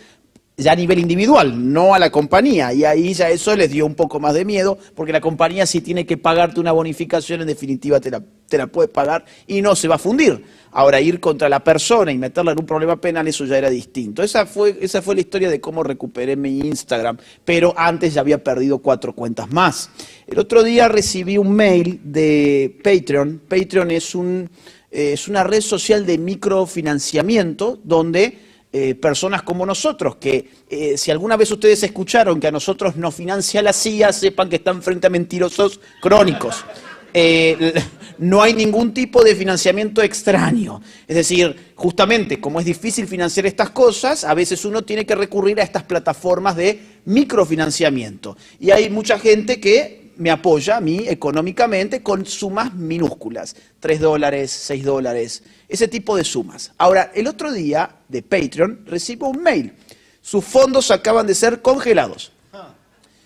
ya 0.60 0.74
a 0.74 0.76
nivel 0.76 1.00
individual, 1.00 1.72
no 1.72 1.96
a 1.96 2.00
la 2.00 2.12
compañía. 2.12 2.74
Y 2.74 2.84
ahí 2.84 3.14
ya 3.14 3.30
eso 3.30 3.56
les 3.56 3.72
dio 3.72 3.86
un 3.86 3.96
poco 3.96 4.20
más 4.20 4.34
de 4.34 4.46
miedo, 4.46 4.78
porque 4.94 5.14
la 5.14 5.22
compañía 5.22 5.66
si 5.66 5.82
tiene 5.82 6.06
que 6.06 6.18
pagarte 6.18 6.60
una 6.60 6.72
bonificación, 6.72 7.42
en 7.42 7.48
definitiva 7.48 8.00
te 8.00 8.12
la, 8.12 8.22
te 8.48 8.58
la 8.58 8.68
puede 8.68 8.90
pagar 8.90 9.26
y 9.48 9.62
no 9.62 9.76
se 9.76 9.88
va 9.88 9.96
a 9.96 10.00
fundir. 10.00 10.44
Ahora, 10.72 11.02
ir 11.02 11.20
contra 11.20 11.50
la 11.50 11.64
persona 11.64 12.12
y 12.12 12.18
meterla 12.18 12.52
en 12.52 12.60
un 12.60 12.66
problema 12.66 13.00
penal, 13.02 13.28
eso 13.28 13.46
ya 13.46 13.58
era 13.58 13.70
distinto. 13.70 14.22
Esa 14.22 14.46
fue, 14.46 14.78
esa 14.82 15.02
fue 15.02 15.16
la 15.16 15.22
historia 15.22 15.50
de 15.50 15.60
cómo 15.60 15.82
recuperé 15.82 16.36
mi 16.36 16.60
Instagram, 16.60 17.18
pero 17.44 17.74
antes 17.76 18.14
ya 18.14 18.22
había 18.22 18.44
perdido 18.44 18.80
cuatro 18.80 19.14
cuentas 19.14 19.52
más. 19.52 19.90
El 20.28 20.38
otro 20.38 20.62
día 20.62 20.88
recibí 20.88 21.38
un 21.38 21.54
mail 21.54 22.02
de 22.04 22.78
Patreon. 22.84 23.42
Patreon 23.48 23.90
es, 23.92 24.14
un, 24.14 24.50
eh, 24.92 25.14
es 25.14 25.28
una 25.28 25.44
red 25.44 25.62
social 25.62 26.06
de 26.06 26.20
microfinanciamiento 26.20 27.80
donde 27.84 28.49
eh, 28.72 28.94
personas 28.94 29.42
como 29.42 29.66
nosotros, 29.66 30.18
que 30.18 30.48
eh, 30.70 30.96
si 30.96 31.10
alguna 31.10 31.36
vez 31.36 31.50
ustedes 31.50 31.82
escucharon 31.82 32.40
que 32.40 32.48
a 32.48 32.52
nosotros 32.52 32.96
nos 32.98 33.16
financia 33.16 33.64
la 33.64 33.74
CIA, 33.74 34.14
sepan 34.14 34.48
que 34.48 34.58
están 34.58 34.84
frente 34.84 35.08
a 35.08 35.10
mentirosos 35.10 35.80
crónicos. 36.00 36.64
Eh, 37.12 37.74
no 38.20 38.44
hay 38.44 38.54
ningún 38.54 38.94
tipo 38.94 39.24
de 39.24 39.36
financiamiento 39.36 40.04
extraño. 40.04 40.82
Es 41.08 41.16
decir, 41.16 41.72
justamente 41.74 42.40
como 42.40 42.60
es 42.60 42.66
difícil 42.68 43.08
financiar 43.08 43.48
estas 43.48 43.72
cosas, 43.72 44.24
a 44.24 44.36
veces 44.36 44.64
uno 44.66 44.84
tiene 44.84 45.04
que 45.04 45.16
recurrir 45.16 45.60
a 45.60 45.64
estas 45.64 45.84
plataformas 45.84 46.56
de 46.56 46.80
microfinanciamiento. 47.06 48.38
Y 48.60 48.70
hay 48.70 48.90
mucha 48.92 49.18
gente 49.18 49.60
que 49.60 49.99
me 50.20 50.32
apoya 50.32 50.78
a 50.78 50.82
mí 50.82 51.06
económicamente 51.08 52.04
con 52.04 52.26
sumas 52.26 52.74
minúsculas, 52.74 53.56
3 53.80 54.02
dólares, 54.02 54.52
6 54.52 54.84
dólares, 54.84 55.44
ese 55.70 55.88
tipo 55.88 56.18
de 56.18 56.26
sumas. 56.26 56.74
Ahora, 56.78 57.10
el 57.16 57.26
otro 57.26 57.54
día 57.54 57.96
de 58.10 58.22
Patreon 58.22 58.86
recibo 58.86 59.30
un 59.30 59.42
mail. 59.42 59.74
Sus 60.22 60.44
fondos 60.44 60.92
acaban 60.92 61.26
de 61.26 61.34
ser 61.34 61.62
congelados. 61.62 62.34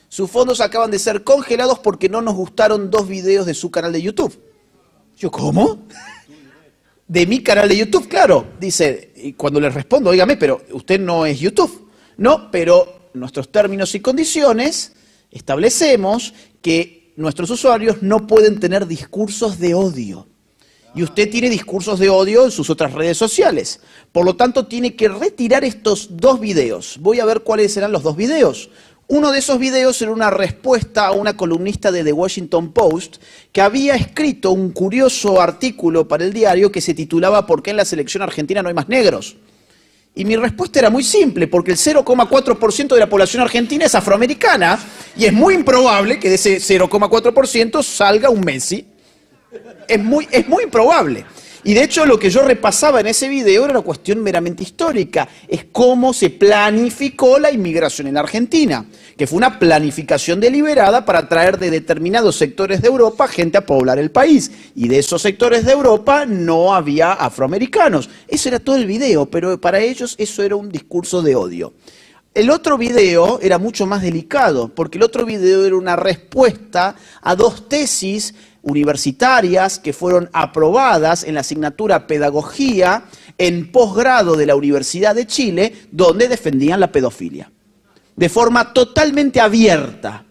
Sus 0.07 0.29
fondos 0.29 0.61
acaban 0.61 0.91
de 0.91 0.99
ser 0.99 1.23
congelados 1.23 1.79
porque 1.79 2.09
no 2.09 2.21
nos 2.21 2.35
gustaron 2.35 2.91
dos 2.91 3.07
videos 3.07 3.47
de 3.47 3.55
su 3.55 3.71
canal 3.71 3.91
de 3.91 4.03
YouTube. 4.03 4.39
Yo, 5.17 5.31
¿cómo? 5.31 5.87
De 7.07 7.25
mi 7.25 7.41
canal 7.41 7.67
de 7.67 7.77
YouTube, 7.77 8.07
claro. 8.07 8.45
Dice, 8.59 9.13
y 9.15 9.33
cuando 9.33 9.59
le 9.59 9.71
respondo, 9.71 10.11
oígame, 10.11 10.37
pero 10.37 10.61
usted 10.73 10.99
no 10.99 11.25
es 11.25 11.39
YouTube. 11.39 11.89
No, 12.17 12.51
pero 12.51 13.09
nuestros 13.15 13.51
términos 13.51 13.95
y 13.95 13.99
condiciones 13.99 14.93
establecemos 15.33 16.33
que 16.61 17.13
nuestros 17.15 17.49
usuarios 17.49 18.01
no 18.01 18.27
pueden 18.27 18.59
tener 18.59 18.87
discursos 18.87 19.59
de 19.59 19.73
odio. 19.73 20.27
Y 20.95 21.01
usted 21.01 21.29
tiene 21.29 21.49
discursos 21.49 21.99
de 21.99 22.09
odio 22.09 22.45
en 22.45 22.51
sus 22.51 22.69
otras 22.69 22.93
redes 22.93 23.17
sociales. 23.17 23.79
Por 24.11 24.25
lo 24.25 24.35
tanto, 24.35 24.67
tiene 24.67 24.95
que 24.95 25.09
retirar 25.09 25.63
estos 25.63 26.17
dos 26.17 26.39
videos. 26.39 26.97
Voy 26.99 27.19
a 27.19 27.25
ver 27.25 27.41
cuáles 27.41 27.73
serán 27.73 27.91
los 27.91 28.03
dos 28.03 28.15
videos. 28.15 28.69
Uno 29.07 29.31
de 29.31 29.39
esos 29.39 29.59
videos 29.59 30.01
era 30.01 30.11
una 30.11 30.29
respuesta 30.29 31.07
a 31.07 31.11
una 31.11 31.35
columnista 31.35 31.91
de 31.91 32.03
The 32.03 32.13
Washington 32.13 32.71
Post 32.71 33.17
que 33.51 33.61
había 33.61 33.95
escrito 33.95 34.51
un 34.51 34.71
curioso 34.71 35.41
artículo 35.41 36.07
para 36.07 36.23
el 36.23 36.31
diario 36.31 36.71
que 36.71 36.79
se 36.79 36.93
titulaba 36.93 37.45
¿Por 37.45 37.61
qué 37.61 37.71
en 37.71 37.77
la 37.77 37.85
selección 37.85 38.23
argentina 38.23 38.61
no 38.61 38.69
hay 38.69 38.75
más 38.75 38.87
negros? 38.87 39.35
Y 40.15 40.25
mi 40.25 40.35
respuesta 40.35 40.79
era 40.79 40.89
muy 40.91 41.03
simple, 41.03 41.47
porque 41.47 41.71
el 41.71 41.77
0,4% 41.77 42.93
de 42.93 42.99
la 42.99 43.09
población 43.09 43.41
argentina 43.41 43.85
es 43.85 43.95
afroamericana 43.95 44.79
y 45.17 45.25
es 45.25 45.33
muy 45.33 45.55
improbable 45.55 46.19
que 46.19 46.29
de 46.29 46.35
ese 46.35 46.57
0,4% 46.57 47.81
salga 47.81 48.29
un 48.29 48.41
Messi. 48.41 48.85
Es 49.87 49.99
muy, 49.99 50.27
es 50.31 50.47
muy 50.47 50.63
improbable. 50.63 51.25
Y 51.65 51.73
de 51.73 51.83
hecho 51.83 52.05
lo 52.05 52.19
que 52.19 52.29
yo 52.29 52.41
repasaba 52.41 52.99
en 52.99 53.07
ese 53.07 53.29
video 53.29 53.63
era 53.63 53.73
una 53.73 53.81
cuestión 53.81 54.21
meramente 54.21 54.63
histórica, 54.63 55.29
es 55.47 55.65
cómo 55.71 56.11
se 56.11 56.29
planificó 56.29 57.39
la 57.39 57.51
inmigración 57.51 58.07
en 58.07 58.17
Argentina, 58.17 58.85
que 59.15 59.27
fue 59.27 59.37
una 59.37 59.59
planificación 59.59 60.41
deliberada 60.41 61.05
para 61.05 61.29
traer 61.29 61.57
de 61.57 61.71
determinados 61.71 62.35
sectores 62.35 62.81
de 62.81 62.89
Europa 62.89 63.29
gente 63.29 63.57
a 63.57 63.65
poblar 63.65 63.97
el 63.97 64.11
país. 64.11 64.51
Y 64.75 64.89
de 64.89 64.99
esos 64.99 65.21
sectores 65.21 65.65
de 65.65 65.71
Europa 65.71 66.25
no 66.25 66.73
había 66.73 67.13
afroamericanos. 67.13 68.09
Eso 68.27 68.49
era 68.49 68.59
todo 68.59 68.75
el 68.75 68.85
video, 68.85 69.25
pero 69.27 69.59
para 69.61 69.79
ellos 69.79 70.15
eso 70.17 70.43
era 70.43 70.57
un 70.57 70.69
discurso 70.69 71.21
de 71.21 71.35
odio. 71.35 71.73
El 72.33 72.49
otro 72.49 72.79
video 72.79 73.39
era 73.43 73.59
mucho 73.59 73.85
más 73.85 74.01
delicado, 74.01 74.69
porque 74.73 74.97
el 74.97 75.03
otro 75.03 75.23
video 75.23 75.65
era 75.65 75.75
una 75.75 75.95
respuesta 75.95 76.95
a 77.21 77.35
dos 77.35 77.69
tesis 77.69 78.33
universitarias 78.63 79.77
que 79.77 79.93
fueron 79.93 80.29
aprobadas 80.33 81.23
en 81.23 81.35
la 81.35 81.41
asignatura 81.41 82.07
Pedagogía 82.07 83.05
en 83.37 83.71
posgrado 83.71 84.35
de 84.35 84.45
la 84.45 84.55
Universidad 84.55 85.13
de 85.13 85.27
Chile, 85.27 85.73
donde 85.91 86.27
defendían 86.27 86.79
la 86.79 86.91
pedofilia. 86.91 87.51
De 88.15 88.29
forma 88.29 88.73
totalmente 88.73 89.39
abierta 89.39 90.25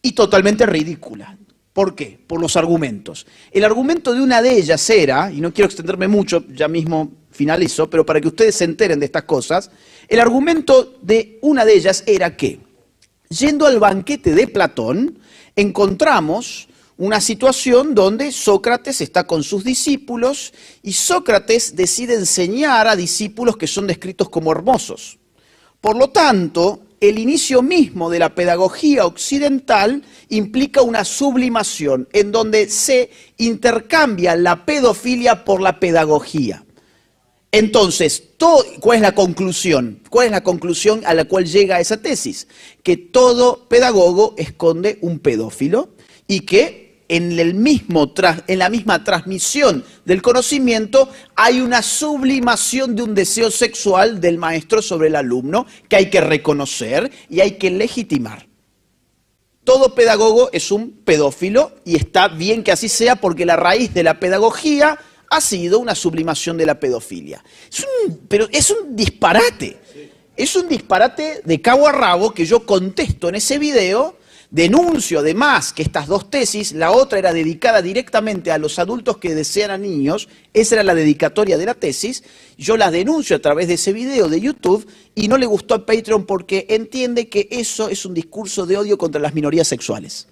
y 0.00 0.12
totalmente 0.12 0.64
ridícula. 0.64 1.36
¿Por 1.72 1.94
qué? 1.94 2.18
Por 2.26 2.40
los 2.40 2.56
argumentos. 2.56 3.26
El 3.50 3.64
argumento 3.64 4.12
de 4.12 4.20
una 4.20 4.42
de 4.42 4.56
ellas 4.56 4.88
era, 4.90 5.32
y 5.32 5.40
no 5.40 5.52
quiero 5.52 5.66
extenderme 5.66 6.08
mucho, 6.08 6.44
ya 6.48 6.68
mismo 6.68 7.10
finalizo, 7.30 7.88
pero 7.88 8.04
para 8.04 8.20
que 8.20 8.28
ustedes 8.28 8.56
se 8.56 8.64
enteren 8.64 9.00
de 9.00 9.06
estas 9.06 9.22
cosas, 9.24 9.70
el 10.08 10.20
argumento 10.20 10.98
de 11.00 11.38
una 11.42 11.64
de 11.64 11.74
ellas 11.74 12.04
era 12.06 12.36
que, 12.36 12.60
yendo 13.28 13.66
al 13.66 13.78
banquete 13.78 14.34
de 14.34 14.48
Platón, 14.48 15.18
encontramos 15.56 16.68
una 17.00 17.22
situación 17.22 17.94
donde 17.94 18.30
Sócrates 18.30 19.00
está 19.00 19.26
con 19.26 19.42
sus 19.42 19.64
discípulos 19.64 20.52
y 20.82 20.92
Sócrates 20.92 21.74
decide 21.74 22.12
enseñar 22.12 22.86
a 22.86 22.94
discípulos 22.94 23.56
que 23.56 23.66
son 23.66 23.86
descritos 23.86 24.28
como 24.28 24.52
hermosos. 24.52 25.18
Por 25.80 25.96
lo 25.96 26.10
tanto, 26.10 26.82
el 27.00 27.18
inicio 27.18 27.62
mismo 27.62 28.10
de 28.10 28.18
la 28.18 28.34
pedagogía 28.34 29.06
occidental 29.06 30.02
implica 30.28 30.82
una 30.82 31.06
sublimación 31.06 32.06
en 32.12 32.32
donde 32.32 32.68
se 32.68 33.08
intercambia 33.38 34.36
la 34.36 34.66
pedofilia 34.66 35.42
por 35.42 35.62
la 35.62 35.80
pedagogía. 35.80 36.66
Entonces, 37.50 38.24
¿cuál 38.78 38.96
es 38.96 39.02
la 39.02 39.14
conclusión? 39.14 40.02
¿Cuál 40.10 40.26
es 40.26 40.32
la 40.32 40.42
conclusión 40.42 41.00
a 41.06 41.14
la 41.14 41.24
cual 41.24 41.46
llega 41.46 41.80
esa 41.80 42.02
tesis? 42.02 42.46
Que 42.82 42.98
todo 42.98 43.66
pedagogo 43.70 44.34
esconde 44.36 44.98
un 45.00 45.18
pedófilo 45.18 45.94
y 46.28 46.40
que 46.40 46.89
en, 47.10 47.38
el 47.40 47.54
mismo, 47.54 48.14
en 48.46 48.58
la 48.60 48.70
misma 48.70 49.02
transmisión 49.02 49.84
del 50.04 50.22
conocimiento 50.22 51.08
hay 51.34 51.60
una 51.60 51.82
sublimación 51.82 52.94
de 52.94 53.02
un 53.02 53.16
deseo 53.16 53.50
sexual 53.50 54.20
del 54.20 54.38
maestro 54.38 54.80
sobre 54.80 55.08
el 55.08 55.16
alumno 55.16 55.66
que 55.88 55.96
hay 55.96 56.08
que 56.08 56.20
reconocer 56.20 57.10
y 57.28 57.40
hay 57.40 57.52
que 57.58 57.72
legitimar. 57.72 58.46
Todo 59.64 59.96
pedagogo 59.96 60.50
es 60.52 60.70
un 60.70 60.92
pedófilo 61.04 61.72
y 61.84 61.96
está 61.96 62.28
bien 62.28 62.62
que 62.62 62.70
así 62.70 62.88
sea 62.88 63.16
porque 63.16 63.44
la 63.44 63.56
raíz 63.56 63.92
de 63.92 64.04
la 64.04 64.20
pedagogía 64.20 64.96
ha 65.30 65.40
sido 65.40 65.80
una 65.80 65.96
sublimación 65.96 66.56
de 66.56 66.66
la 66.66 66.78
pedofilia. 66.78 67.42
pero 68.28 68.46
es 68.52 68.70
un 68.70 68.94
disparate. 68.94 69.78
Es 70.36 70.54
un 70.54 70.68
disparate 70.68 71.42
de 71.44 71.60
cabo 71.60 71.88
a 71.88 71.92
rabo 71.92 72.32
que 72.32 72.46
yo 72.46 72.64
contesto 72.64 73.28
en 73.28 73.34
ese 73.34 73.58
video. 73.58 74.16
Denuncio 74.50 75.20
además 75.20 75.72
que 75.72 75.82
estas 75.82 76.08
dos 76.08 76.28
tesis, 76.28 76.72
la 76.72 76.90
otra 76.90 77.20
era 77.20 77.32
dedicada 77.32 77.82
directamente 77.82 78.50
a 78.50 78.58
los 78.58 78.80
adultos 78.80 79.18
que 79.18 79.36
desean 79.36 79.70
a 79.70 79.78
niños, 79.78 80.28
esa 80.52 80.74
era 80.74 80.82
la 80.82 80.96
dedicatoria 80.96 81.56
de 81.56 81.66
la 81.66 81.74
tesis, 81.74 82.24
yo 82.58 82.76
la 82.76 82.90
denuncio 82.90 83.36
a 83.36 83.38
través 83.38 83.68
de 83.68 83.74
ese 83.74 83.92
video 83.92 84.28
de 84.28 84.40
YouTube 84.40 84.88
y 85.14 85.28
no 85.28 85.38
le 85.38 85.46
gustó 85.46 85.74
a 85.74 85.86
Patreon 85.86 86.26
porque 86.26 86.66
entiende 86.68 87.28
que 87.28 87.46
eso 87.52 87.88
es 87.88 88.04
un 88.04 88.12
discurso 88.12 88.66
de 88.66 88.76
odio 88.76 88.98
contra 88.98 89.20
las 89.20 89.34
minorías 89.34 89.68
sexuales. 89.68 90.26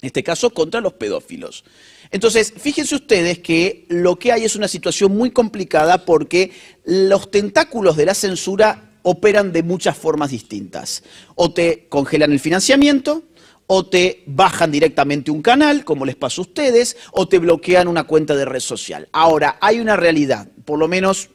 En 0.00 0.06
este 0.06 0.22
caso, 0.22 0.50
contra 0.50 0.80
los 0.80 0.94
pedófilos. 0.94 1.64
Entonces, 2.10 2.54
fíjense 2.56 2.94
ustedes 2.94 3.38
que 3.40 3.86
lo 3.88 4.18
que 4.18 4.32
hay 4.32 4.44
es 4.44 4.56
una 4.56 4.68
situación 4.68 5.14
muy 5.14 5.30
complicada 5.30 6.04
porque 6.06 6.52
los 6.84 7.30
tentáculos 7.30 7.96
de 7.96 8.06
la 8.06 8.14
censura 8.14 8.83
operan 9.04 9.52
de 9.52 9.62
muchas 9.62 9.96
formas 9.96 10.30
distintas. 10.30 11.04
O 11.36 11.52
te 11.52 11.86
congelan 11.88 12.32
el 12.32 12.40
financiamiento, 12.40 13.22
o 13.66 13.86
te 13.86 14.24
bajan 14.26 14.72
directamente 14.72 15.30
un 15.30 15.40
canal, 15.40 15.84
como 15.84 16.04
les 16.04 16.16
pasó 16.16 16.42
a 16.42 16.46
ustedes, 16.46 16.96
o 17.12 17.28
te 17.28 17.38
bloquean 17.38 17.88
una 17.88 18.04
cuenta 18.04 18.34
de 18.34 18.44
red 18.44 18.60
social. 18.60 19.08
Ahora, 19.12 19.58
hay 19.60 19.80
una 19.80 19.96
realidad, 19.96 20.48
por 20.64 20.78
lo 20.78 20.88
menos 20.88 21.30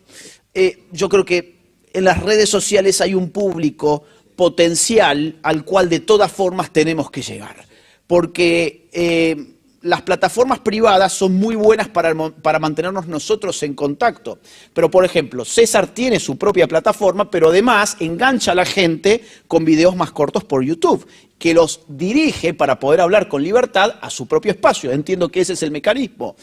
eh, 0.54 0.84
yo 0.92 1.10
creo 1.10 1.26
que 1.26 1.60
en 1.94 2.04
las 2.04 2.22
redes 2.22 2.50
sociales 2.50 3.02
hay 3.02 3.14
un 3.14 3.30
público 3.30 4.04
potencial 4.36 5.40
al 5.44 5.66
cual 5.66 5.90
de 5.90 6.00
todas 6.00 6.32
formas 6.32 6.72
tenemos 6.72 7.12
que 7.12 7.22
llegar. 7.22 7.68
Porque 8.08 8.90
eh, 8.92 9.59
las 9.82 10.02
plataformas 10.02 10.60
privadas 10.60 11.14
son 11.14 11.36
muy 11.36 11.56
buenas 11.56 11.88
para, 11.88 12.14
para, 12.42 12.60
mantenernos 12.60 13.08
nosotros 13.08 13.62
en 13.64 13.74
contacto. 13.74 14.40
Pero, 14.74 14.92
por 14.92 15.06
ejemplo, 15.06 15.46
César 15.46 15.88
tiene 15.88 16.20
su 16.20 16.38
propia 16.38 16.68
plataforma, 16.68 17.30
pero 17.32 17.50
además 17.50 17.96
engancha 18.00 18.52
a 18.52 18.56
la 18.56 18.66
gente 18.66 19.24
con 19.48 19.64
videos 19.64 19.96
más 19.96 20.12
cortos 20.12 20.44
por 20.44 20.64
YouTube, 20.64 21.08
que 21.38 21.54
los 21.54 21.82
dirige 21.88 22.54
para 22.54 22.80
poder 22.80 23.02
hablar 23.02 23.30
con 23.30 23.42
libertad 23.42 23.96
a 24.02 24.10
su 24.10 24.28
propio 24.28 24.52
espacio. 24.52 24.92
Entiendo 24.92 25.30
que 25.30 25.42
ese 25.42 25.54
es 25.54 25.64
el 25.64 25.72
mecanismo. 25.72 26.36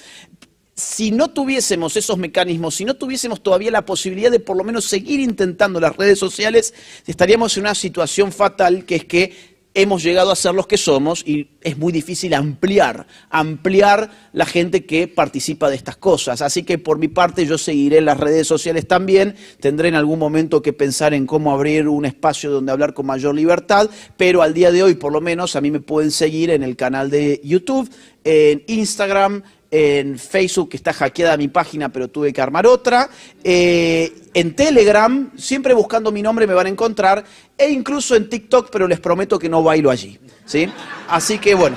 Si 0.75 1.11
no 1.11 1.29
tuviésemos 1.29 1.97
esos 1.97 2.19
mecanismos, 2.19 2.75
si 2.75 2.85
no 2.85 2.95
tuviésemos 2.95 3.43
todavía 3.43 3.71
la 3.71 3.87
posibilidad 3.87 4.31
de 4.31 4.41
por 4.41 4.57
lo 4.57 4.65
menos 4.65 4.85
seguir 4.85 5.21
intentando 5.21 5.81
las 5.81 5.97
redes 5.97 6.19
sociales, 6.19 6.75
estaríamos 7.07 7.57
en 7.57 7.63
una 7.63 7.75
situación 7.75 8.31
fatal 8.31 8.85
que 8.85 8.97
es 8.97 9.05
que 9.05 9.56
hemos 9.77 10.03
llegado 10.03 10.31
a 10.31 10.37
ser 10.37 10.55
los 10.55 10.67
que 10.67 10.79
somos 10.79 11.23
y 11.27 11.51
es 11.61 11.77
muy 11.77 11.93
difícil 11.93 12.33
ampliar, 12.33 13.07
ampliar 13.29 14.11
la 14.33 14.47
gente 14.47 14.87
que 14.87 15.07
participa 15.07 15.69
de 15.69 15.77
estas 15.77 15.99
cosas. 15.99 16.41
Así 16.41 16.63
que 16.63 16.79
por 16.79 16.99
mi 16.99 17.09
parte 17.09 17.45
yo 17.45 17.59
seguiré 17.59 18.01
las 18.01 18.19
redes 18.19 18.47
sociales 18.47 18.89
también, 18.89 19.37
tendré 19.61 19.89
en 19.89 19.95
algún 19.95 20.19
momento 20.19 20.63
que 20.63 20.73
pensar 20.73 21.13
en 21.13 21.27
cómo 21.27 21.53
abrir 21.53 21.89
un 21.89 22.07
espacio 22.07 22.51
donde 22.51 22.73
hablar 22.73 22.95
con 22.95 23.05
mayor 23.05 23.35
libertad, 23.35 23.91
pero 24.17 24.41
al 24.41 24.55
día 24.55 24.73
de 24.73 24.83
hoy 24.83 24.95
por 24.95 25.13
lo 25.13 25.21
menos 25.21 25.57
a 25.57 25.61
mí 25.61 25.71
me 25.71 25.81
pueden 25.81 26.11
seguir 26.11 26.49
en 26.49 26.63
el 26.63 26.75
canal 26.75 27.11
de 27.11 27.43
YouTube, 27.45 27.91
en 28.25 28.65
Instagram, 28.69 29.43
en 29.79 30.19
Facebook, 30.19 30.71
que 30.71 30.79
está 30.79 30.95
hackeada 30.95 31.37
mi 31.37 31.49
página, 31.49 31.91
pero 31.91 32.09
tuve 32.09 32.33
que 32.33 32.41
armar 32.41 32.67
otra. 32.67 33.11
Eh, 33.45 34.11
en 34.33 34.57
Telegram, 34.57 35.31
siempre 35.37 35.75
buscando 35.75 36.11
mi 36.11 36.23
nombre 36.23 36.47
me 36.47 36.55
van 36.55 36.67
a 36.67 36.71
encontrar. 36.71 37.23
E 37.59 37.69
incluso 37.69 38.17
en 38.17 38.31
TikTok, 38.31 38.71
pero 38.71 38.89
les 38.89 39.01
prometo 39.01 39.39
que 39.39 39.51
no 39.51 39.63
bailo 39.63 39.91
allí. 39.91 40.19
¿sí? 40.47 40.67
Así 41.09 41.39
que 41.39 41.55
bueno, 41.55 41.77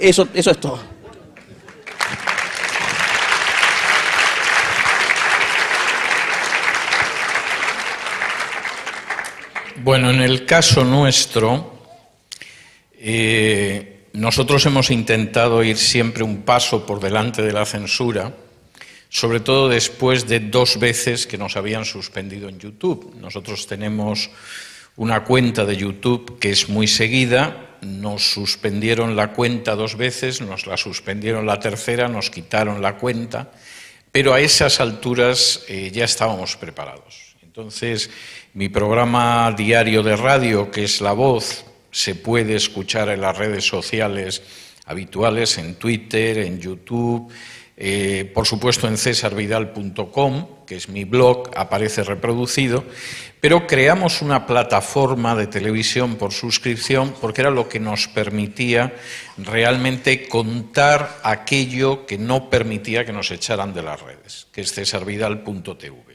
eso, 0.00 0.26
eso 0.32 0.50
es 0.52 0.58
todo. 0.58 0.80
Bueno, 9.82 10.10
en 10.10 10.22
el 10.22 10.46
caso 10.46 10.82
nuestro, 10.82 11.74
eh, 12.98 13.93
nosotros 14.14 14.64
hemos 14.64 14.92
intentado 14.92 15.64
ir 15.64 15.76
siempre 15.76 16.22
un 16.22 16.42
paso 16.42 16.86
por 16.86 17.00
delante 17.00 17.42
de 17.42 17.52
la 17.52 17.66
censura, 17.66 18.32
sobre 19.08 19.40
todo 19.40 19.68
después 19.68 20.28
de 20.28 20.38
dos 20.38 20.78
veces 20.78 21.26
que 21.26 21.36
nos 21.36 21.56
habían 21.56 21.84
suspendido 21.84 22.48
en 22.48 22.60
YouTube. 22.60 23.12
Nosotros 23.20 23.66
tenemos 23.66 24.30
una 24.96 25.24
cuenta 25.24 25.64
de 25.64 25.76
YouTube 25.76 26.38
que 26.38 26.50
es 26.50 26.68
muy 26.68 26.86
seguida, 26.86 27.76
nos 27.80 28.32
suspendieron 28.32 29.16
la 29.16 29.32
cuenta 29.32 29.74
dos 29.74 29.96
veces, 29.96 30.40
nos 30.40 30.68
la 30.68 30.76
suspendieron 30.76 31.44
la 31.44 31.58
tercera, 31.58 32.06
nos 32.08 32.30
quitaron 32.30 32.80
la 32.80 32.96
cuenta, 32.96 33.50
pero 34.12 34.32
a 34.32 34.40
esas 34.40 34.78
alturas 34.78 35.64
eh, 35.66 35.90
ya 35.92 36.04
estábamos 36.04 36.56
preparados. 36.56 37.34
Entonces, 37.42 38.10
mi 38.52 38.68
programa 38.68 39.52
diario 39.56 40.04
de 40.04 40.14
radio, 40.14 40.70
que 40.70 40.84
es 40.84 41.00
La 41.00 41.12
Voz, 41.12 41.64
se 41.94 42.16
puede 42.16 42.56
escuchar 42.56 43.08
en 43.08 43.20
las 43.20 43.38
redes 43.38 43.64
sociales 43.64 44.42
habituales, 44.84 45.58
en 45.58 45.76
Twitter, 45.76 46.38
en 46.38 46.58
YouTube, 46.58 47.30
eh, 47.76 48.28
por 48.34 48.48
supuesto 48.48 48.88
en 48.88 48.98
cesarvidal.com, 48.98 50.64
que 50.66 50.74
es 50.74 50.88
mi 50.88 51.04
blog, 51.04 51.52
aparece 51.56 52.02
reproducido, 52.02 52.84
pero 53.40 53.68
creamos 53.68 54.22
una 54.22 54.44
plataforma 54.44 55.36
de 55.36 55.46
televisión 55.46 56.16
por 56.16 56.32
suscripción 56.32 57.14
porque 57.20 57.42
era 57.42 57.50
lo 57.50 57.68
que 57.68 57.78
nos 57.78 58.08
permitía 58.08 58.96
realmente 59.38 60.26
contar 60.26 61.20
aquello 61.22 62.06
que 62.06 62.18
no 62.18 62.50
permitía 62.50 63.04
que 63.04 63.12
nos 63.12 63.30
echaran 63.30 63.72
de 63.72 63.82
las 63.84 64.00
redes, 64.02 64.48
que 64.50 64.62
es 64.62 64.72
cesarvidal.tv. 64.72 66.13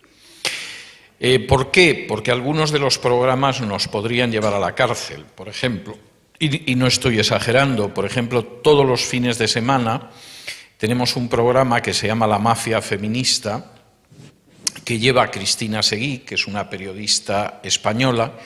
Eh, 1.20 1.40
¿Por 1.40 1.70
qué? 1.70 2.06
Porque 2.08 2.32
algunos 2.32 2.72
de 2.72 2.80
los 2.80 2.98
programas 2.98 3.60
nos 3.60 3.88
podrían 3.90 4.32
llevar 4.32 4.54
a 4.54 4.60
la 4.60 4.74
cárcel, 4.74 5.26
por 5.36 5.50
ejemplo. 5.50 5.98
Y, 6.40 6.76
no 6.76 6.88
estoy 6.88 7.20
exagerando. 7.20 7.94
Por 7.94 8.06
ejemplo, 8.06 8.46
todos 8.46 8.86
los 8.86 9.02
fines 9.02 9.38
de 9.38 9.50
semana 9.50 10.12
tenemos 10.78 11.18
un 11.18 11.28
programa 11.28 11.82
que 11.82 11.94
se 11.94 12.08
llama 12.08 12.28
La 12.28 12.40
Mafia 12.40 12.82
Feminista, 12.82 13.74
que 14.86 14.98
lleva 14.98 15.24
a 15.24 15.32
Cristina 15.32 15.84
Seguí, 15.84 16.20
que 16.20 16.36
es 16.36 16.48
una 16.48 16.70
periodista 16.70 17.60
española, 17.62 18.40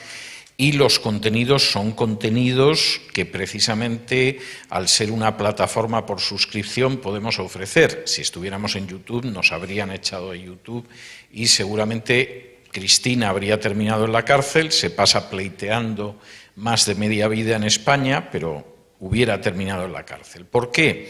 y 0.56 0.72
los 0.72 0.98
contenidos 0.98 1.70
son 1.70 1.92
contenidos 1.92 3.00
que 3.12 3.26
precisamente 3.26 4.40
al 4.70 4.88
ser 4.88 5.12
una 5.12 5.36
plataforma 5.36 6.04
por 6.04 6.20
suscripción 6.20 6.96
podemos 6.96 7.38
ofrecer. 7.38 8.02
Si 8.06 8.22
estuviéramos 8.22 8.74
en 8.74 8.88
YouTube 8.88 9.26
nos 9.26 9.52
habrían 9.52 9.92
echado 9.92 10.32
de 10.32 10.42
YouTube 10.42 10.88
y 11.32 11.46
seguramente 11.46 12.53
Cristina 12.74 13.28
habría 13.28 13.60
terminado 13.60 14.04
en 14.04 14.10
la 14.10 14.24
cárcel, 14.24 14.72
se 14.72 14.90
pasa 14.90 15.30
pleiteando 15.30 16.18
más 16.56 16.86
de 16.86 16.96
media 16.96 17.28
vida 17.28 17.54
en 17.54 17.62
España, 17.62 18.30
pero 18.32 18.66
hubiera 18.98 19.40
terminado 19.40 19.84
en 19.84 19.92
la 19.92 20.04
cárcel. 20.04 20.44
¿Por 20.44 20.72
qué? 20.72 21.08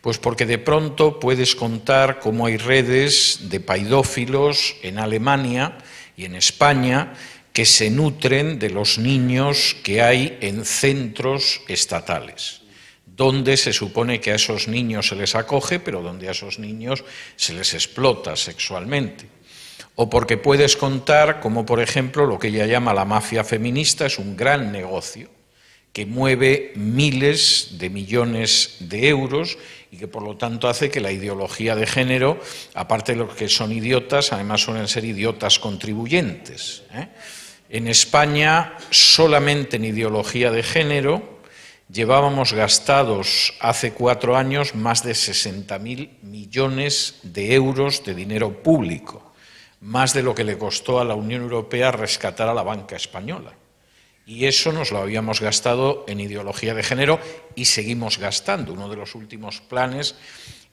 Pues 0.00 0.16
porque 0.16 0.46
de 0.46 0.56
pronto 0.56 1.20
puedes 1.20 1.54
contar 1.54 2.18
cómo 2.18 2.46
hay 2.46 2.56
redes 2.56 3.50
de 3.50 3.60
paidófilos 3.60 4.76
en 4.82 4.98
Alemania 4.98 5.76
y 6.16 6.24
en 6.24 6.34
España 6.34 7.12
que 7.52 7.66
se 7.66 7.90
nutren 7.90 8.58
de 8.58 8.70
los 8.70 8.96
niños 8.96 9.76
que 9.84 10.00
hay 10.00 10.38
en 10.40 10.64
centros 10.64 11.60
estatales, 11.68 12.62
donde 13.04 13.58
se 13.58 13.74
supone 13.74 14.18
que 14.18 14.32
a 14.32 14.36
esos 14.36 14.66
niños 14.66 15.08
se 15.08 15.16
les 15.16 15.34
acoge, 15.34 15.78
pero 15.78 16.00
donde 16.00 16.28
a 16.28 16.32
esos 16.32 16.58
niños 16.58 17.04
se 17.36 17.52
les 17.52 17.74
explota 17.74 18.34
sexualmente 18.34 19.41
o 19.94 20.08
porque 20.08 20.36
puedes 20.36 20.76
contar 20.76 21.40
como, 21.40 21.66
por 21.66 21.80
ejemplo, 21.80 22.26
lo 22.26 22.38
que 22.38 22.48
ella 22.48 22.66
llama 22.66 22.94
la 22.94 23.04
mafia 23.04 23.44
feminista 23.44 24.06
es 24.06 24.18
un 24.18 24.36
gran 24.36 24.72
negocio, 24.72 25.28
que 25.92 26.06
mueve 26.06 26.72
miles 26.74 27.76
de 27.78 27.90
millones 27.90 28.76
de 28.80 29.08
euros 29.08 29.58
y 29.90 29.98
que 29.98 30.08
por 30.08 30.22
lo 30.22 30.36
tanto 30.36 30.68
hace 30.68 30.90
que 30.90 31.00
la 31.00 31.12
ideología 31.12 31.76
de 31.76 31.86
género, 31.86 32.40
aparte 32.72 33.12
de 33.12 33.18
los 33.18 33.34
que 33.34 33.48
son 33.48 33.72
idiotas, 33.72 34.32
además 34.32 34.62
suelen 34.62 34.88
ser 34.88 35.04
idiotas 35.04 35.58
contribuyentes. 35.58 36.82
¿eh? 36.94 37.08
En 37.68 37.88
España, 37.88 38.74
solamente 38.90 39.76
en 39.76 39.84
ideología 39.84 40.50
de 40.50 40.62
género, 40.62 41.40
llevábamos 41.90 42.54
gastados 42.54 43.54
hace 43.60 43.92
cuatro 43.92 44.36
años 44.36 44.74
más 44.74 45.04
de 45.04 45.12
60.000 45.12 46.22
millones 46.22 47.16
de 47.22 47.54
euros 47.54 48.02
de 48.04 48.14
dinero 48.14 48.62
público, 48.62 49.31
más 49.82 50.14
de 50.14 50.22
lo 50.22 50.34
que 50.34 50.44
le 50.44 50.56
costó 50.56 51.00
a 51.00 51.04
la 51.04 51.14
Unión 51.14 51.42
Europea 51.42 51.90
rescatar 51.90 52.48
a 52.48 52.54
la 52.54 52.62
banca 52.62 52.96
española. 52.96 53.52
Y 54.24 54.46
eso 54.46 54.72
nos 54.72 54.92
lo 54.92 54.98
habíamos 54.98 55.40
gastado 55.40 56.04
en 56.06 56.20
ideología 56.20 56.74
de 56.74 56.84
género 56.84 57.18
y 57.56 57.64
seguimos 57.64 58.18
gastando. 58.18 58.72
Uno 58.72 58.88
de 58.88 58.96
los 58.96 59.16
últimos 59.16 59.60
planes 59.60 60.14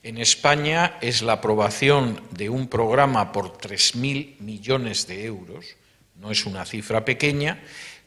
en 0.04 0.18
España 0.18 0.96
es 1.00 1.22
la 1.22 1.34
aprobación 1.34 2.22
de 2.30 2.48
un 2.48 2.68
programa 2.68 3.32
por 3.32 3.58
3.000 3.58 4.38
millones 4.38 5.08
de 5.08 5.24
euros, 5.24 5.76
no 6.14 6.30
es 6.30 6.46
una 6.46 6.64
cifra 6.64 7.04
pequeña, 7.04 7.60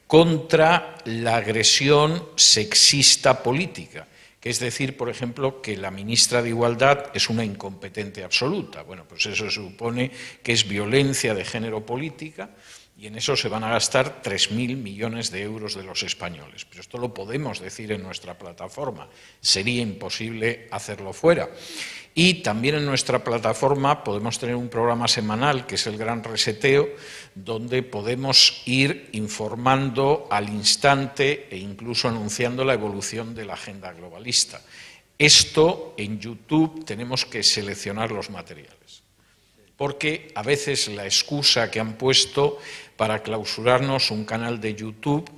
contra 0.07 0.95
la 1.05 1.37
agresión 1.37 2.29
sexista 2.35 3.43
política, 3.43 4.07
que 4.43 4.49
es 4.49 4.59
decir, 4.59 4.97
por 4.97 5.09
ejemplo, 5.09 5.61
que 5.61 5.77
la 5.77 5.89
ministra 5.89 6.41
de 6.41 6.49
Igualdad 6.49 7.11
es 7.13 7.29
una 7.29 7.45
incompetente 7.45 8.25
absoluta. 8.25 8.83
Bueno, 8.83 9.05
pues 9.07 9.25
eso 9.25 9.49
supone 9.49 10.11
que 10.43 10.51
es 10.51 10.67
violencia 10.67 11.33
de 11.33 11.45
género 11.45 11.85
política 11.85 12.49
y 12.97 13.07
en 13.07 13.15
eso 13.15 13.35
se 13.35 13.49
van 13.49 13.63
a 13.63 13.69
gastar 13.69 14.21
3.000 14.21 14.77
millones 14.77 15.31
de 15.31 15.41
euros 15.41 15.75
de 15.75 15.83
los 15.83 16.03
españoles. 16.03 16.65
Pero 16.65 16.81
esto 16.81 16.97
lo 16.97 17.13
podemos 17.13 17.59
decir 17.59 17.91
en 17.91 18.03
nuestra 18.03 18.37
plataforma, 18.37 19.09
sería 19.41 19.81
imposible 19.81 20.67
hacerlo 20.71 21.13
fuera. 21.13 21.49
Y 22.15 22.35
también 22.35 22.75
en 22.75 22.85
nuestra 22.85 23.23
plataforma 23.23 24.03
podemos 24.03 24.37
tener 24.37 24.55
un 24.55 24.69
programa 24.69 25.07
semanal, 25.07 25.65
que 25.65 25.75
es 25.75 25.87
el 25.87 25.97
Gran 25.97 26.23
Reseteo, 26.23 26.89
donde 27.33 27.81
podemos 27.81 28.61
ir 28.65 29.09
informando 29.13 30.27
al 30.29 30.49
instante 30.49 31.47
e 31.49 31.57
incluso 31.57 32.07
anunciando 32.07 32.63
la 32.63 32.75
evolución 32.75 33.33
de 33.33 33.45
la 33.45 33.53
agenda 33.53 33.91
globalista. 33.93 34.61
Esto 35.17 35.95
en 35.97 36.19
YouTube 36.19 36.85
tenemos 36.85 37.25
que 37.25 37.41
seleccionar 37.41 38.11
los 38.11 38.29
materiales, 38.29 39.01
porque 39.75 40.31
a 40.35 40.43
veces 40.43 40.89
la 40.89 41.05
excusa 41.05 41.71
que 41.71 41.79
han 41.79 41.93
puesto 41.93 42.59
para 43.03 43.21
clausurarnos 43.21 44.11
un 44.11 44.23
canal 44.23 44.61
de 44.61 44.75
YouTube 44.75 45.29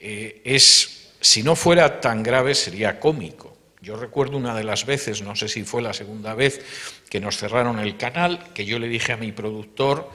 eh, 0.00 0.42
es, 0.44 1.12
si 1.20 1.44
no 1.44 1.54
fuera 1.54 2.00
tan 2.00 2.24
grave, 2.24 2.56
sería 2.56 2.98
cómico. 2.98 3.56
Yo 3.80 3.94
recuerdo 3.94 4.36
una 4.36 4.52
de 4.52 4.64
las 4.64 4.84
veces, 4.84 5.22
no 5.22 5.36
sé 5.36 5.48
si 5.48 5.62
fue 5.62 5.80
la 5.80 5.92
segunda 5.92 6.34
vez, 6.34 6.60
que 7.08 7.20
nos 7.20 7.36
cerraron 7.36 7.78
el 7.78 7.96
canal, 7.96 8.52
que 8.52 8.64
yo 8.64 8.80
le 8.80 8.88
dije 8.88 9.12
a 9.12 9.16
mi 9.16 9.30
productor, 9.30 10.10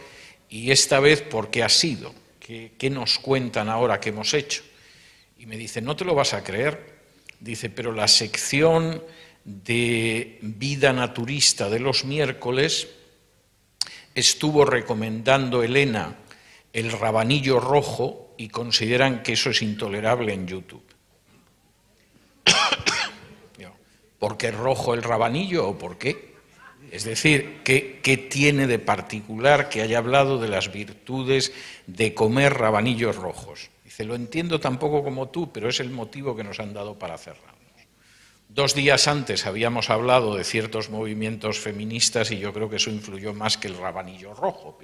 y 0.49 0.71
esta 0.71 0.99
vez, 0.99 1.21
¿por 1.21 1.49
qué 1.49 1.63
ha 1.63 1.69
sido? 1.69 2.13
¿Qué, 2.37 2.73
qué 2.77 2.89
nos 2.89 3.17
cuentan 3.19 3.69
ahora 3.69 4.01
que 4.01 4.09
hemos 4.09 4.33
hecho? 4.33 4.61
Y 5.37 5.45
me 5.45 5.55
dice, 5.55 5.81
no 5.81 5.95
te 5.95 6.03
lo 6.03 6.15
vas 6.15 6.33
a 6.33 6.43
creer. 6.43 6.99
Dice, 7.39 7.69
pero 7.69 7.93
la 7.93 8.09
sección 8.09 9.01
de 9.45 10.37
vida 10.41 10.91
naturista 10.91 11.69
de 11.69 11.79
los 11.79 12.03
miércoles 12.03 12.89
estuvo 14.13 14.65
recomendando 14.65 15.63
Elena 15.63 16.17
el 16.73 16.91
rabanillo 16.91 17.59
rojo 17.59 18.33
y 18.37 18.49
consideran 18.49 19.23
que 19.23 19.33
eso 19.33 19.49
es 19.49 19.61
intolerable 19.61 20.33
en 20.33 20.47
YouTube. 20.47 20.83
¿Por 24.19 24.37
qué 24.37 24.51
rojo 24.51 24.93
el 24.93 25.03
rabanillo 25.03 25.67
o 25.67 25.77
por 25.77 25.97
qué? 25.97 26.35
Es 26.91 27.03
decir, 27.03 27.61
¿qué, 27.63 27.99
¿qué, 28.01 28.17
tiene 28.17 28.65
de 28.67 28.79
particular 28.79 29.69
que 29.69 29.81
haya 29.81 29.99
hablado 29.99 30.39
de 30.39 30.47
las 30.47 30.71
virtudes 30.71 31.53
de 31.87 32.13
comer 32.13 32.55
rabanillos 32.55 33.15
rojos? 33.15 33.69
Dice, 33.83 34.05
lo 34.05 34.15
entiendo 34.15 34.59
tampoco 34.59 35.03
como 35.03 35.29
tú, 35.29 35.51
pero 35.51 35.69
es 35.69 35.79
el 35.79 35.91
motivo 35.91 36.35
que 36.35 36.43
nos 36.43 36.59
han 36.59 36.73
dado 36.73 36.97
para 36.97 37.17
cerrarnos. 37.17 37.59
Dos 38.49 38.73
días 38.73 39.07
antes 39.07 39.45
habíamos 39.45 39.91
hablado 39.91 40.35
de 40.35 40.43
ciertos 40.43 40.89
movimientos 40.89 41.59
feministas 41.59 42.31
y 42.31 42.39
yo 42.39 42.51
creo 42.51 42.67
que 42.67 42.77
eso 42.77 42.89
influyó 42.89 43.31
más 43.31 43.59
que 43.59 43.67
el 43.67 43.77
rabanillo 43.77 44.33
rojo. 44.33 44.75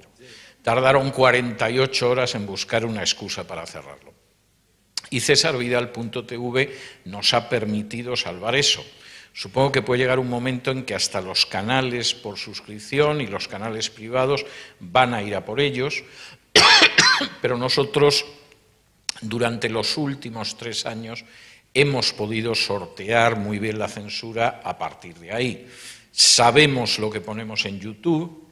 Tardaron 0.66 1.12
48 1.12 2.10
horas 2.10 2.34
en 2.34 2.44
buscar 2.44 2.84
una 2.84 2.98
excusa 2.98 3.46
para 3.46 3.64
cerrarlo. 3.66 4.12
Y 5.10 5.20
César 5.20 5.56
Vidal.tv 5.56 6.76
nos 7.04 7.34
ha 7.34 7.48
permitido 7.48 8.16
salvar 8.16 8.56
eso. 8.56 8.84
Supongo 9.32 9.70
que 9.70 9.82
puede 9.82 10.00
llegar 10.00 10.18
un 10.18 10.28
momento 10.28 10.72
en 10.72 10.82
que 10.82 10.96
hasta 10.96 11.20
los 11.20 11.46
canales 11.46 12.14
por 12.14 12.36
suscripción 12.36 13.20
y 13.20 13.28
los 13.28 13.46
canales 13.46 13.90
privados 13.90 14.44
van 14.80 15.14
a 15.14 15.22
ir 15.22 15.36
a 15.36 15.44
por 15.44 15.60
ellos, 15.60 16.02
pero 17.40 17.56
nosotros 17.56 18.26
durante 19.20 19.68
los 19.68 19.96
últimos 19.96 20.56
tres 20.56 20.84
años 20.84 21.24
hemos 21.74 22.12
podido 22.12 22.56
sortear 22.56 23.36
muy 23.36 23.60
bien 23.60 23.78
la 23.78 23.86
censura 23.86 24.62
a 24.64 24.76
partir 24.76 25.14
de 25.20 25.30
ahí. 25.30 25.68
Sabemos 26.10 26.98
lo 26.98 27.08
que 27.08 27.20
ponemos 27.20 27.64
en 27.66 27.78
YouTube, 27.78 28.45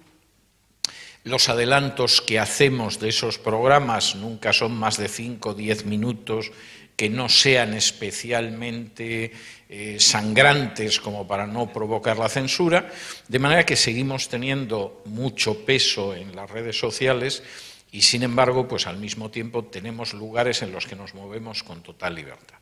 los 1.24 1.48
adelantos 1.48 2.20
que 2.20 2.38
hacemos 2.38 3.00
de 3.00 3.08
esos 3.08 3.38
programas 3.38 4.14
nunca 4.14 4.52
son 4.52 4.72
más 4.72 4.98
de 4.98 5.08
5 5.08 5.50
o 5.50 5.54
10 5.54 5.86
minutos 5.86 6.52
que 6.96 7.10
no 7.10 7.28
sean 7.28 7.74
especialmente 7.74 9.32
eh, 9.68 9.96
sangrantes 9.98 11.00
como 11.00 11.26
para 11.26 11.46
no 11.46 11.72
provocar 11.72 12.18
la 12.18 12.28
censura, 12.28 12.88
de 13.26 13.38
manera 13.38 13.66
que 13.66 13.74
seguimos 13.74 14.28
teniendo 14.28 15.02
mucho 15.06 15.64
peso 15.64 16.14
en 16.14 16.36
las 16.36 16.50
redes 16.50 16.78
sociales 16.78 17.42
y 17.90 18.02
sin 18.02 18.22
embargo, 18.22 18.68
pues 18.68 18.86
al 18.86 18.98
mismo 18.98 19.30
tiempo 19.30 19.64
tenemos 19.64 20.14
lugares 20.14 20.62
en 20.62 20.72
los 20.72 20.86
que 20.86 20.96
nos 20.96 21.14
movemos 21.14 21.62
con 21.62 21.82
total 21.82 22.14
libertad. 22.14 22.58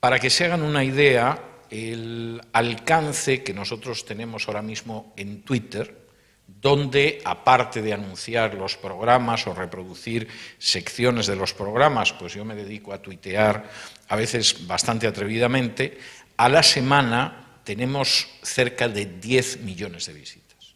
Para 0.00 0.18
que 0.18 0.30
se 0.30 0.44
hagan 0.44 0.62
una 0.62 0.84
idea, 0.84 1.42
el 1.70 2.40
alcance 2.52 3.42
que 3.42 3.54
nosotros 3.54 4.04
tenemos 4.04 4.46
ahora 4.46 4.62
mismo 4.62 5.12
en 5.16 5.42
Twitter, 5.42 6.07
donde, 6.48 7.20
aparte 7.24 7.82
de 7.82 7.92
anunciar 7.92 8.54
los 8.54 8.76
programas 8.76 9.46
o 9.46 9.54
reproducir 9.54 10.26
secciones 10.58 11.26
de 11.26 11.36
los 11.36 11.52
programas, 11.52 12.12
pues 12.14 12.32
yo 12.32 12.44
me 12.44 12.56
dedico 12.56 12.92
a 12.92 13.02
tuitear 13.02 13.70
a 14.08 14.16
veces 14.16 14.66
bastante 14.66 15.06
atrevidamente, 15.06 15.98
a 16.36 16.48
la 16.48 16.62
semana 16.62 17.60
tenemos 17.64 18.26
cerca 18.42 18.88
de 18.88 19.04
10 19.04 19.60
millones 19.60 20.06
de 20.06 20.14
visitas, 20.14 20.74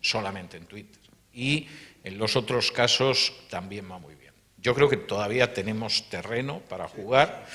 solamente 0.00 0.56
en 0.56 0.66
Twitter. 0.66 1.00
Y 1.32 1.68
en 2.02 2.18
los 2.18 2.34
otros 2.34 2.72
casos 2.72 3.32
también 3.48 3.88
va 3.90 3.98
muy 3.98 4.16
bien. 4.16 4.34
Yo 4.58 4.74
creo 4.74 4.88
que 4.88 4.96
todavía 4.96 5.54
tenemos 5.54 6.10
terreno 6.10 6.60
para 6.68 6.88
jugar, 6.88 7.46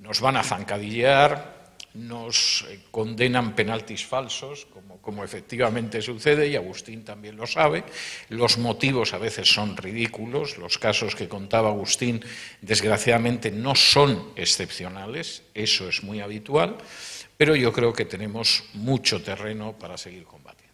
nos 0.00 0.20
van 0.20 0.36
a 0.36 0.42
zancadillear, 0.42 1.61
nos 1.94 2.64
eh, 2.68 2.80
condenan 2.90 3.54
penaltis 3.54 4.06
falsos, 4.06 4.66
como, 4.72 4.98
como, 5.02 5.24
efectivamente 5.24 6.00
sucede, 6.00 6.48
y 6.48 6.56
Agustín 6.56 7.04
también 7.04 7.36
lo 7.36 7.46
sabe. 7.46 7.84
Los 8.28 8.58
motivos 8.58 9.12
a 9.12 9.18
veces 9.18 9.48
son 9.48 9.76
ridículos, 9.76 10.58
los 10.58 10.78
casos 10.78 11.14
que 11.14 11.28
contaba 11.28 11.68
Agustín, 11.68 12.24
desgraciadamente, 12.60 13.50
no 13.50 13.74
son 13.74 14.32
excepcionales, 14.36 15.42
eso 15.54 15.88
es 15.88 16.02
muy 16.02 16.20
habitual, 16.20 16.78
pero 17.36 17.56
yo 17.56 17.72
creo 17.72 17.92
que 17.92 18.04
tenemos 18.04 18.64
mucho 18.74 19.22
terreno 19.22 19.72
para 19.78 19.98
seguir 19.98 20.24
combatiendo. 20.24 20.72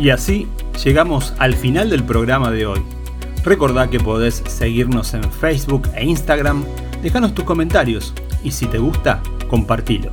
Y 0.00 0.10
así 0.10 0.48
llegamos 0.84 1.32
al 1.38 1.54
final 1.54 1.88
del 1.88 2.04
programa 2.04 2.50
de 2.50 2.66
hoy. 2.66 3.01
Recordá 3.44 3.90
que 3.90 3.98
podés 3.98 4.42
seguirnos 4.46 5.14
en 5.14 5.24
Facebook 5.32 5.88
e 5.94 6.04
Instagram, 6.04 6.64
dejanos 7.02 7.34
tus 7.34 7.44
comentarios 7.44 8.14
y 8.44 8.52
si 8.52 8.66
te 8.66 8.78
gusta, 8.78 9.20
compartilo. 9.48 10.12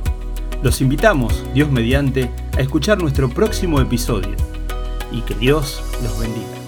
Los 0.62 0.80
invitamos, 0.80 1.44
Dios 1.54 1.70
mediante, 1.70 2.30
a 2.56 2.60
escuchar 2.60 3.00
nuestro 3.00 3.28
próximo 3.28 3.80
episodio 3.80 4.34
y 5.12 5.20
que 5.22 5.34
Dios 5.34 5.82
los 6.02 6.18
bendiga. 6.20 6.59